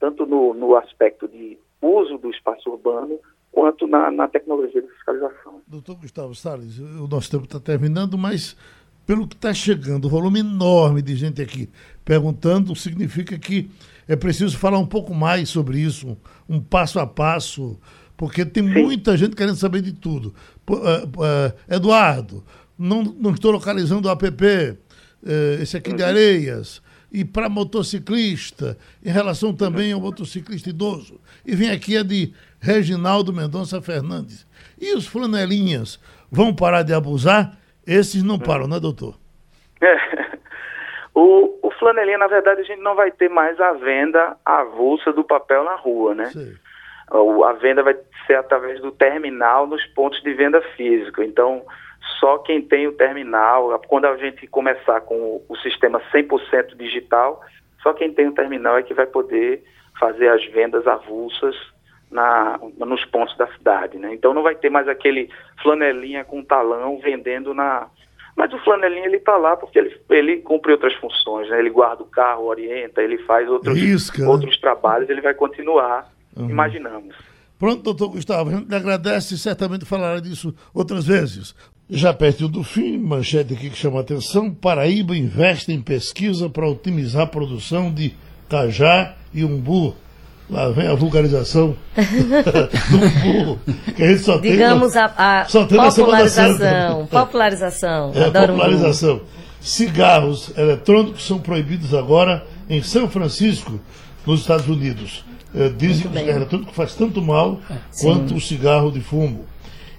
tanto 0.00 0.26
no, 0.26 0.53
no 0.53 0.76
aspecto 0.76 1.28
de 1.28 1.57
uso 1.80 2.18
do 2.18 2.30
espaço 2.30 2.70
urbano, 2.70 3.18
quanto 3.53 3.86
na, 3.86 4.11
na 4.11 4.26
tecnologia 4.26 4.82
de 4.82 4.88
fiscalização. 4.88 5.61
Doutor 5.66 5.96
Gustavo 5.96 6.34
Salles, 6.34 6.78
o 6.78 7.07
nosso 7.07 7.30
tempo 7.30 7.44
está 7.44 7.61
terminando, 7.61 8.18
mas 8.18 8.57
pelo 9.07 9.28
que 9.28 9.34
está 9.34 9.53
chegando, 9.53 10.07
o 10.07 10.09
volume 10.09 10.40
enorme 10.40 11.03
de 11.03 11.14
gente 11.14 11.42
aqui 11.42 11.68
perguntando, 12.05 12.74
significa 12.74 13.38
que 13.38 13.70
é 14.09 14.16
preciso 14.16 14.59
falar 14.59 14.78
um 14.78 14.86
pouco 14.86 15.14
mais 15.14 15.48
sobre 15.48 15.78
isso, 15.78 16.16
um 16.48 16.61
passo 16.61 16.98
a 16.98 17.07
passo, 17.07 17.78
porque 18.16 18.44
tem 18.44 18.64
Sim. 18.64 18.82
muita 18.82 19.16
gente 19.16 19.36
querendo 19.36 19.57
saber 19.57 19.82
de 19.82 19.92
tudo. 19.92 20.34
Uh, 20.68 20.74
uh, 20.74 21.53
Eduardo, 21.68 22.42
não, 22.82 23.02
não 23.02 23.30
estou 23.30 23.52
localizando 23.52 24.08
o 24.08 24.10
app, 24.10 24.24
uh, 24.24 25.62
esse 25.62 25.76
aqui 25.76 25.92
de 25.92 26.02
uhum. 26.02 26.08
Areias, 26.08 26.82
e 27.12 27.24
para 27.24 27.48
motociclista, 27.48 28.76
em 29.04 29.10
relação 29.10 29.54
também 29.54 29.92
ao 29.92 30.00
motociclista 30.00 30.70
idoso. 30.70 31.20
E 31.46 31.54
vem 31.54 31.70
aqui 31.70 31.96
a 31.96 32.02
de 32.02 32.34
Reginaldo 32.60 33.32
Mendonça 33.32 33.80
Fernandes. 33.80 34.46
E 34.80 34.94
os 34.94 35.06
flanelinhas 35.06 36.00
vão 36.30 36.54
parar 36.54 36.82
de 36.82 36.94
abusar? 36.94 37.56
Esses 37.86 38.22
não 38.22 38.38
param, 38.38 38.66
né, 38.66 38.80
doutor? 38.80 39.14
É. 39.80 40.32
O, 41.14 41.58
o 41.62 41.70
flanelinha, 41.72 42.16
na 42.16 42.26
verdade, 42.26 42.62
a 42.62 42.64
gente 42.64 42.80
não 42.80 42.94
vai 42.94 43.10
ter 43.10 43.28
mais 43.28 43.60
a 43.60 43.74
venda 43.74 44.34
avulsa 44.46 45.12
do 45.12 45.22
papel 45.22 45.62
na 45.62 45.74
rua, 45.74 46.14
né? 46.14 46.24
Sim. 46.30 46.54
A 47.44 47.52
venda 47.52 47.82
vai 47.82 47.94
ser 48.26 48.36
através 48.36 48.80
do 48.80 48.90
terminal 48.90 49.66
nos 49.66 49.84
pontos 49.88 50.22
de 50.22 50.32
venda 50.32 50.62
físico. 50.74 51.22
Então, 51.22 51.62
só 52.18 52.38
quem 52.38 52.62
tem 52.62 52.86
o 52.86 52.92
terminal, 52.92 53.80
quando 53.88 54.07
a 54.07 54.16
gente 54.16 54.46
começar 54.46 55.00
com 55.03 55.42
o 55.48 55.57
sistema 55.59 56.00
100% 56.12 56.76
digital, 56.76 57.40
só 57.82 57.92
quem 57.92 58.12
tem 58.12 58.28
o 58.28 58.34
terminal 58.34 58.76
é 58.78 58.82
que 58.82 58.94
vai 58.94 59.07
poder 59.07 59.62
fazer 59.98 60.28
as 60.28 60.44
vendas 60.46 60.86
avulsas 60.86 61.55
na, 62.11 62.61
nos 62.78 63.05
pontos 63.07 63.36
da 63.36 63.46
cidade, 63.48 63.98
né? 63.98 64.14
Então 64.14 64.34
não 64.34 64.42
vai 64.42 64.55
ter 64.55 64.70
mais 64.70 64.86
aquele 64.86 65.30
flanelinha 65.62 66.24
com 66.24 66.42
talão 66.42 66.98
vendendo 66.98 67.55
na... 67.55 67.88
Mas 68.36 68.53
o 68.53 68.59
flanelinha 68.61 69.07
ele 69.07 69.18
está 69.18 69.36
lá 69.36 69.57
porque 69.57 69.78
ele, 69.78 70.00
ele 70.09 70.36
cumpre 70.38 70.72
outras 70.72 70.94
funções, 70.94 71.48
né? 71.50 71.59
Ele 71.59 71.70
guarda 71.70 72.03
o 72.03 72.07
carro, 72.07 72.44
orienta, 72.44 73.03
ele 73.03 73.18
faz 73.18 73.48
outros, 73.48 73.78
Risca, 73.78 74.26
outros 74.28 74.55
né? 74.55 74.61
trabalhos, 74.61 75.09
ele 75.11 75.20
vai 75.20 75.34
continuar, 75.34 76.11
uhum. 76.36 76.48
imaginamos. 76.48 77.14
Pronto, 77.62 77.82
doutor 77.82 78.09
Gustavo, 78.09 78.50
a 78.50 78.55
gente 78.55 78.68
lhe 78.68 78.74
agradece 78.74 79.34
e 79.34 79.38
certamente 79.38 79.84
falará 79.84 80.18
disso 80.18 80.53
outras 80.74 81.07
vezes. 81.07 81.55
Já 81.95 82.11
perto 82.14 82.49
do 82.49 82.64
fim, 82.64 82.97
manchete 82.97 83.53
aqui 83.53 83.68
que 83.68 83.76
chama 83.76 83.99
a 83.99 84.01
atenção: 84.01 84.51
Paraíba 84.51 85.14
investe 85.14 85.70
em 85.70 85.80
pesquisa 85.80 86.49
para 86.49 86.66
otimizar 86.66 87.24
a 87.24 87.26
produção 87.26 87.93
de 87.93 88.14
cajá 88.49 89.14
e 89.34 89.45
umbu. 89.45 89.95
Lá 90.49 90.70
vem 90.70 90.86
a 90.86 90.95
vulgarização 90.95 91.76
do 92.90 92.97
umbu, 92.97 93.59
que 93.95 94.03
a 94.03 94.09
gente 94.09 94.22
só 94.22 94.38
Digamos 94.38 94.95
tem. 94.95 95.03
Digamos 95.03 95.18
a, 95.18 95.47
popularização. 95.95 97.07
Popularização. 97.07 98.12
É, 98.14 98.24
Adoro 98.24 98.55
popularização. 98.55 99.20
Cigarros 99.61 100.51
eletrônicos 100.57 101.26
são 101.26 101.38
proibidos 101.38 101.93
agora 101.93 102.47
em 102.70 102.82
São 102.82 103.07
Francisco, 103.07 103.78
nos 104.26 104.40
Estados 104.40 104.66
Unidos. 104.66 105.26
É, 105.55 105.68
dizem 105.68 106.09
que 106.09 106.16
o 106.16 106.18
cigarro 106.18 106.38
eletrônico 106.38 106.72
faz 106.72 106.95
tanto 106.95 107.20
mal 107.20 107.61
Sim. 107.90 108.07
quanto 108.07 108.34
o 108.34 108.40
cigarro 108.40 108.90
de 108.90 109.03
fumo. 109.03 109.51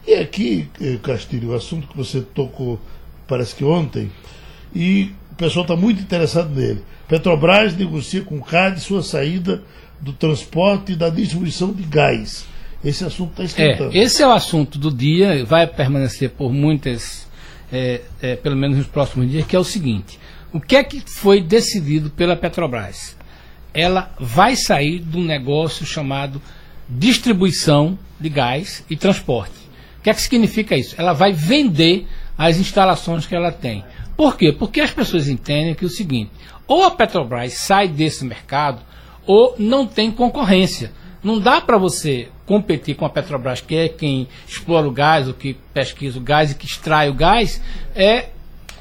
E 0.06 0.16
aqui, 0.16 0.68
eh, 0.82 0.97
Castilho, 1.01 1.51
o 1.51 1.56
assunto 1.56 1.88
que 1.88 1.95
você 1.95 2.22
tocou, 2.22 2.80
parece 3.28 3.56
que 3.56 3.64
ontem, 3.64 4.12
e 4.76 5.12
o 5.32 5.36
pessoal 5.36 5.64
está 5.64 5.76
muito 5.76 6.01
interessado 6.01 6.49
nele. 6.49 6.84
Petrobras 7.08 7.76
negocia 7.76 8.22
com 8.22 8.38
o 8.38 8.43
CAD 8.43 8.80
sua 8.80 9.01
saída 9.01 9.64
do 9.99 10.12
transporte 10.12 10.91
e 10.91 10.95
da 10.95 11.10
distribuição 11.10 11.72
de 11.72 11.84
gás. 11.84 12.45
Esse 12.84 13.06
assunto 13.06 13.32
está 13.32 13.43
esquentando. 13.43 13.95
É, 13.95 14.01
esse 14.01 14.22
é 14.22 14.28
o 14.28 14.32
assunto 14.32 14.78
do 14.78 14.91
dia, 14.91 15.45
vai 15.45 15.66
permanecer 15.66 16.32
por 16.32 16.51
muitas, 16.51 17.28
é, 17.72 18.01
é, 18.22 18.36
pelo 18.36 18.58
menos 18.58 18.78
nos 18.78 18.88
próximos 18.88 19.30
dias, 19.32 19.45
que 19.45 19.56
é 19.56 19.60
o 19.60 19.64
seguinte: 19.64 20.20
o 20.51 20.60
que 20.60 20.76
é 20.76 20.84
que 20.84 21.01
foi 21.08 21.41
decidido 21.41 22.10
pela 22.10 22.36
Petrobras? 22.36 23.16
Ela 23.74 24.14
vai 24.20 24.56
sair 24.56 24.99
de 24.99 25.18
um 25.18 25.24
negócio 25.24 25.86
chamado 25.86 26.41
distribuição 26.89 27.97
de 28.20 28.30
gás 28.30 28.84
e 28.89 28.95
transporte. 28.95 29.62
O 30.04 30.04
que 30.04 30.10
é 30.10 30.14
que 30.14 30.22
significa 30.22 30.76
isso? 30.76 30.95
Ela 30.97 31.14
vai 31.14 31.32
vender 31.32 32.06
as 32.38 32.58
instalações 32.58 33.26
que 33.26 33.34
ela 33.34 33.54
tem. 33.54 33.86
Por 34.18 34.36
quê? 34.36 34.51
Porque 34.51 34.82
as 34.82 34.91
pessoas 34.91 35.30
entendem 35.30 35.74
que 35.74 35.86
é 35.86 35.88
o 35.88 35.89
seguinte: 35.89 36.30
ou 36.68 36.84
a 36.84 36.91
Petrobras 36.91 37.54
sai 37.54 37.88
desse 37.88 38.26
mercado, 38.26 38.82
ou 39.26 39.56
não 39.58 39.88
tem 39.88 40.12
concorrência. 40.12 40.91
Não 41.24 41.39
dá 41.39 41.62
para 41.62 41.78
você 41.78 42.28
competir 42.45 42.97
com 42.97 43.06
a 43.06 43.10
Petrobras, 43.10 43.62
que 43.62 43.76
é 43.78 43.88
quem 43.88 44.28
explora 44.45 44.86
o 44.86 44.91
gás, 44.91 45.30
o 45.30 45.34
que 45.34 45.56
pesquisa 45.74 46.20
o 46.20 46.22
gás 46.22 46.51
e 46.51 46.56
que 46.56 46.66
extrai 46.66 47.10
o 47.10 47.14
gás, 47.14 47.62
é 47.95 48.26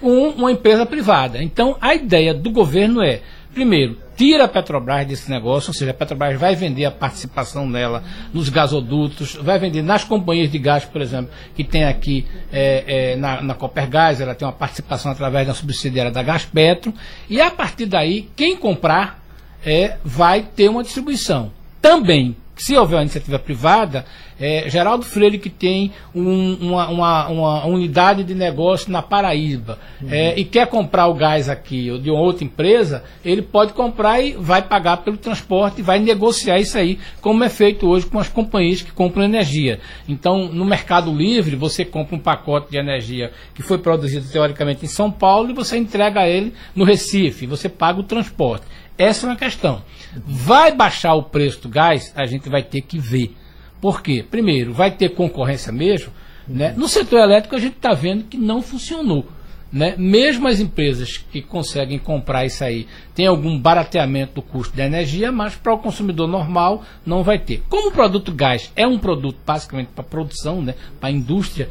com 0.01 0.31
uma 0.31 0.51
empresa 0.51 0.85
privada. 0.85 1.41
Então, 1.41 1.77
a 1.81 1.95
ideia 1.95 2.35
do 2.35 2.51
governo 2.51 3.01
é, 3.01 3.20
primeiro, 3.55 3.97
tira 4.17 4.45
a 4.45 4.49
Petrobras 4.49 5.07
desse 5.07 5.31
negócio, 5.31 5.71
ou 5.71 5.75
seja, 5.75 5.91
a 5.91 5.95
Petrobras 5.95 6.39
vai 6.39 6.55
vender 6.55 6.85
a 6.85 6.91
participação 6.91 7.71
dela 7.71 8.03
nos 8.33 8.49
gasodutos, 8.49 9.35
vai 9.37 9.59
vender 9.59 9.83
nas 9.83 10.05
companhias 10.05 10.51
de 10.51 10.59
gás, 10.59 10.85
por 10.85 11.01
exemplo, 11.01 11.31
que 11.55 11.65
tem 11.65 11.85
aqui 11.85 12.27
é, 12.53 13.13
é, 13.13 13.17
na, 13.17 13.43
na 13.43 13.55
Copergás, 13.55 14.21
ela 14.21 14.35
tem 14.35 14.47
uma 14.47 14.53
participação 14.53 15.13
através 15.13 15.47
da 15.47 15.55
subsidiária 15.55 16.11
da 16.11 16.23
Gaspetro, 16.23 16.93
e 17.29 17.41
a 17.41 17.51
partir 17.51 17.87
daí, 17.87 18.29
quem 18.37 18.57
comprar 18.57 19.23
é, 19.65 19.97
vai 20.05 20.43
ter 20.43 20.69
uma 20.69 20.83
distribuição. 20.83 21.53
Também 21.81 22.37
se 22.57 22.76
houver 22.76 22.96
uma 22.96 23.03
iniciativa 23.03 23.38
privada, 23.38 24.05
é, 24.38 24.68
Geraldo 24.68 25.05
Freire 25.05 25.38
que 25.38 25.48
tem 25.48 25.92
um, 26.14 26.55
uma, 26.55 26.88
uma, 26.88 27.28
uma, 27.28 27.66
unidade 27.66 28.24
de 28.24 28.34
negócio 28.34 28.90
na 28.90 29.00
Paraíba 29.00 29.78
uhum. 30.00 30.09
é, 30.11 30.38
e 30.38 30.44
quer 30.44 30.66
comprar 30.66 31.07
o 31.07 31.14
gás 31.14 31.48
aqui 31.48 31.90
ou 31.90 31.98
de 31.98 32.11
uma 32.11 32.20
outra 32.20 32.44
empresa, 32.44 33.05
ele 33.24 33.40
pode 33.40 33.72
comprar 33.72 34.20
e 34.20 34.32
vai 34.32 34.61
pagar 34.61 34.98
pelo 34.98 35.16
transporte 35.16 35.80
e 35.80 35.82
vai 35.82 35.98
negociar 35.98 36.59
isso 36.59 36.76
aí, 36.76 36.98
como 37.20 37.44
é 37.44 37.48
feito 37.48 37.88
hoje 37.88 38.07
com 38.07 38.18
as 38.18 38.28
companhias 38.28 38.82
que 38.82 38.92
compram 38.92 39.24
energia. 39.24 39.80
Então, 40.09 40.48
no 40.48 40.64
Mercado 40.64 41.12
Livre, 41.12 41.57
você 41.57 41.84
compra 41.84 42.16
um 42.16 42.20
pacote 42.20 42.70
de 42.70 42.76
energia 42.76 43.30
que 43.55 43.62
foi 43.62 43.78
produzido 43.78 44.26
teoricamente 44.28 44.84
em 44.84 44.88
São 44.88 45.11
Paulo 45.11 45.50
e 45.50 45.55
você 45.55 45.76
entrega 45.76 46.26
ele 46.26 46.53
no 46.74 46.84
Recife, 46.84 47.46
você 47.46 47.68
paga 47.68 48.00
o 48.00 48.05
transporte. 48.05 48.66
Essa 48.97 49.26
é 49.26 49.30
uma 49.30 49.36
questão. 49.36 49.82
Vai 50.26 50.74
baixar 50.74 51.14
o 51.14 51.24
preço 51.24 51.62
do 51.62 51.68
gás? 51.68 52.12
A 52.16 52.26
gente 52.26 52.49
vai 52.49 52.62
ter 52.62 52.82
que 52.82 52.99
ver. 52.99 53.34
Por 53.80 54.03
quê? 54.03 54.24
Primeiro, 54.28 54.72
vai 54.72 54.90
ter 54.90 55.11
concorrência 55.11 55.72
mesmo. 55.72 56.12
Né? 56.47 56.74
No 56.76 56.88
setor 56.88 57.20
elétrico, 57.20 57.57
a 57.57 57.59
gente 57.59 57.76
está 57.76 57.95
vendo 57.95 58.24
que 58.24 58.36
não 58.36 58.62
funcionou. 58.62 59.26
Né? 59.72 59.95
Mesmo 59.97 60.49
as 60.49 60.61
empresas 60.61 61.16
que 61.16 61.40
conseguem 61.40 61.99
comprar 61.99 62.45
isso 62.45 62.62
aí 62.62 62.86
tem 63.14 63.26
algum 63.26 63.59
barateamento 63.59 64.34
do 64.34 64.43
custo 64.43 64.76
da 64.76 64.84
energia, 64.84 65.32
mas 65.32 65.55
para 65.55 65.72
o 65.72 65.78
consumidor 65.78 66.28
normal 66.28 66.84
não 67.07 67.22
vai 67.22 67.38
ter. 67.38 67.62
Como 67.70 67.88
o 67.88 67.93
produto 67.93 68.32
gás 68.32 68.70
é 68.76 68.86
um 68.86 68.99
produto 68.99 69.38
basicamente 69.47 69.88
para 69.88 70.05
produção, 70.05 70.61
né? 70.61 70.74
para 71.01 71.09
a 71.09 71.12
indústria, 71.12 71.70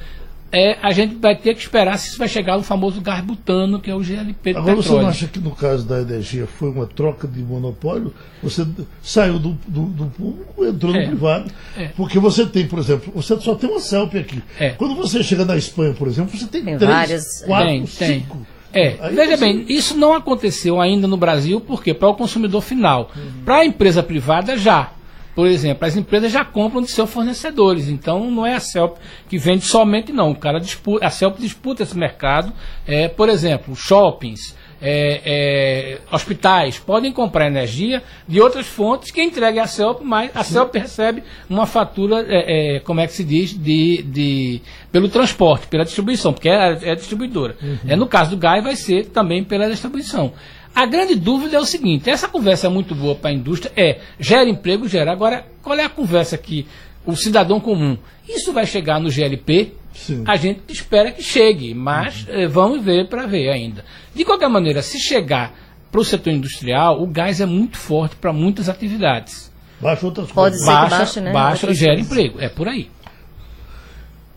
é, 0.52 0.78
a 0.82 0.92
gente 0.92 1.16
vai 1.16 1.36
ter 1.36 1.54
que 1.54 1.62
esperar 1.62 1.98
se 1.98 2.10
isso 2.10 2.18
vai 2.18 2.28
chegar 2.28 2.58
no 2.58 2.64
famoso 2.64 3.00
gás 3.00 3.24
butano, 3.24 3.80
que 3.80 3.90
é 3.90 3.96
o 3.96 4.02
GLP 4.04 4.54
do 4.54 4.60
Agora, 4.60 4.76
petróleo. 4.76 4.84
você 4.84 5.04
não 5.04 5.10
acha 5.10 5.28
que 5.28 5.40
no 5.40 5.52
caso 5.52 5.86
da 5.86 6.02
energia 6.02 6.46
foi 6.46 6.70
uma 6.70 6.86
troca 6.86 7.28
de 7.28 7.40
monopólio? 7.42 8.14
Você 8.44 8.66
saiu 9.02 9.40
do, 9.40 9.58
do, 9.68 9.86
do 9.86 10.06
público 10.08 10.66
entrou 10.66 10.94
é, 10.96 11.02
no 11.02 11.08
privado. 11.08 11.52
É. 11.78 11.88
Porque 11.96 12.20
você 12.20 12.46
tem, 12.46 12.68
por 12.68 12.80
exemplo, 12.80 13.12
você 13.16 13.40
só 13.40 13.56
tem 13.56 13.70
uma 13.70 13.80
CELP 13.80 14.16
aqui. 14.16 14.44
É. 14.60 14.72
Quando 14.72 14.96
você 14.96 15.24
chega 15.24 15.46
na 15.46 15.56
Espanha, 15.56 15.94
por 15.94 16.08
exemplo, 16.08 16.38
você 16.38 16.48
tem, 16.48 16.64
tem 16.64 16.78
três, 16.78 16.92
várias... 16.92 17.44
quatro, 17.44 17.68
tem, 17.68 17.86
cinco. 17.86 18.46
É, 18.74 18.96
Aí 19.02 19.16
veja 19.16 19.38
você- 19.38 19.46
bem, 19.46 19.66
isso 19.68 19.98
não 19.98 20.14
aconteceu 20.14 20.80
ainda 20.80 21.08
no 21.08 21.18
Brasil, 21.18 21.60
porque 21.60 21.94
para 21.94 22.08
o 22.10 22.16
consumidor 22.16 22.62
final. 22.62 23.12
Uhum. 23.16 23.44
Para 23.44 23.58
a 23.58 23.66
empresa 23.66 24.02
privada, 24.02 24.58
já. 24.58 24.92
Por 25.34 25.48
exemplo, 25.48 25.88
as 25.88 25.96
empresas 25.96 26.32
já 26.32 26.44
compram 26.44 26.82
de 26.82 26.90
seus 26.90 27.10
fornecedores, 27.10 27.88
então 27.88 28.30
não 28.30 28.46
é 28.46 28.56
a 28.56 28.60
CELP 28.60 28.98
que 29.30 29.38
vende 29.38 29.66
somente, 29.66 30.12
não. 30.12 30.32
O 30.32 30.36
cara 30.36 30.60
disputa, 30.60 31.06
a 31.06 31.10
CELP 31.10 31.40
disputa 31.40 31.84
esse 31.84 31.98
mercado. 31.98 32.52
É, 32.86 33.08
por 33.08 33.30
exemplo, 33.30 33.76
shoppings, 33.76 34.56
é, 34.82 35.22
é, 35.24 36.00
hospitais 36.12 36.80
podem 36.80 37.12
comprar 37.12 37.46
energia 37.46 38.02
de 38.28 38.42
outras 38.42 38.66
fontes 38.66 39.12
que 39.12 39.22
entreguem 39.22 39.62
à 39.62 39.68
CELP, 39.68 40.02
mas 40.04 40.32
a 40.36 40.44
CELP 40.44 40.76
recebe 40.76 41.24
uma 41.48 41.68
fatura, 41.68 42.26
é, 42.28 42.78
é, 42.78 42.80
como 42.80 43.00
é 43.00 43.06
que 43.06 43.14
se 43.14 43.24
diz, 43.24 43.54
de, 43.54 44.02
de, 44.02 44.62
pelo 44.92 45.08
transporte, 45.08 45.68
pela 45.68 45.86
distribuição, 45.86 46.34
porque 46.34 46.50
é, 46.50 46.80
é 46.82 46.96
distribuidora. 46.96 47.56
É, 47.88 47.96
no 47.96 48.08
caso 48.08 48.32
do 48.32 48.38
gás, 48.38 48.64
vai 48.64 48.76
ser 48.76 49.06
também 49.08 49.44
pela 49.44 49.70
distribuição. 49.70 50.34
A 50.74 50.86
grande 50.86 51.16
dúvida 51.16 51.58
é 51.58 51.60
o 51.60 51.66
seguinte: 51.66 52.10
essa 52.10 52.28
conversa 52.28 52.68
é 52.68 52.70
muito 52.70 52.96
boa 52.96 53.16
para 53.16 53.30
a 53.30 53.34
indústria, 53.34 53.72
é 53.76 54.00
gera 54.20 54.50
emprego, 54.50 54.88
gera. 54.88 55.12
Agora, 55.12 55.46
qual 55.62 55.78
é 55.78 55.84
a 55.84 55.90
conversa 55.90 56.38
que 56.38 56.66
o 57.06 57.16
cidadão 57.16 57.60
comum? 57.60 57.98
Isso 58.28 58.54
vai 58.54 58.66
chegar 58.66 59.00
no 59.00 59.10
GLP? 59.10 59.74
Sim. 59.94 60.24
A 60.26 60.38
gente 60.38 60.62
espera 60.70 61.12
que 61.12 61.22
chegue, 61.22 61.74
mas 61.74 62.26
eh, 62.30 62.48
vamos 62.48 62.84
ver 62.84 63.10
para 63.10 63.28
ver 63.28 63.50
ainda. 63.50 63.84
De 64.16 64.24
qualquer 64.24 64.48
maneira, 64.50 64.82
se 64.82 64.98
chegar 65.00 65.54
para 65.92 66.00
o 66.00 66.06
setor 66.06 66.32
industrial, 66.32 67.02
o 67.04 67.06
gás 67.08 67.42
é 67.42 67.46
muito 67.46 67.78
forte 67.78 68.16
para 68.16 68.32
muitas 68.32 68.70
atividades. 68.70 69.52
Baixa 69.82 70.06
outras 70.06 70.32
Pode 70.32 70.58
coisas. 70.58 70.60
ser. 70.62 70.66
que 70.66 70.72
Baixa, 70.72 70.98
baixe, 70.98 71.20
né, 71.20 71.32
baixa 71.34 71.70
e 71.72 71.74
gera 71.74 72.00
emprego. 72.00 72.40
É 72.40 72.48
por 72.48 72.70
aí. 72.70 72.90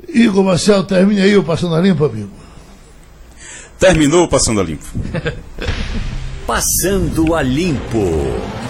Igor 0.08 0.42
Marcel, 0.42 0.82
termine 0.82 1.20
aí 1.20 1.36
o 1.36 1.44
Passando 1.44 1.76
a 1.76 1.80
Limpo, 1.80 2.04
amigo. 2.04 2.30
Terminou 3.78 4.24
o 4.24 4.28
Passando 4.28 4.60
a 4.60 4.64
Limpo. 4.64 4.84
Passando 6.46 7.34
a 7.34 7.40
Limpo. 7.40 8.63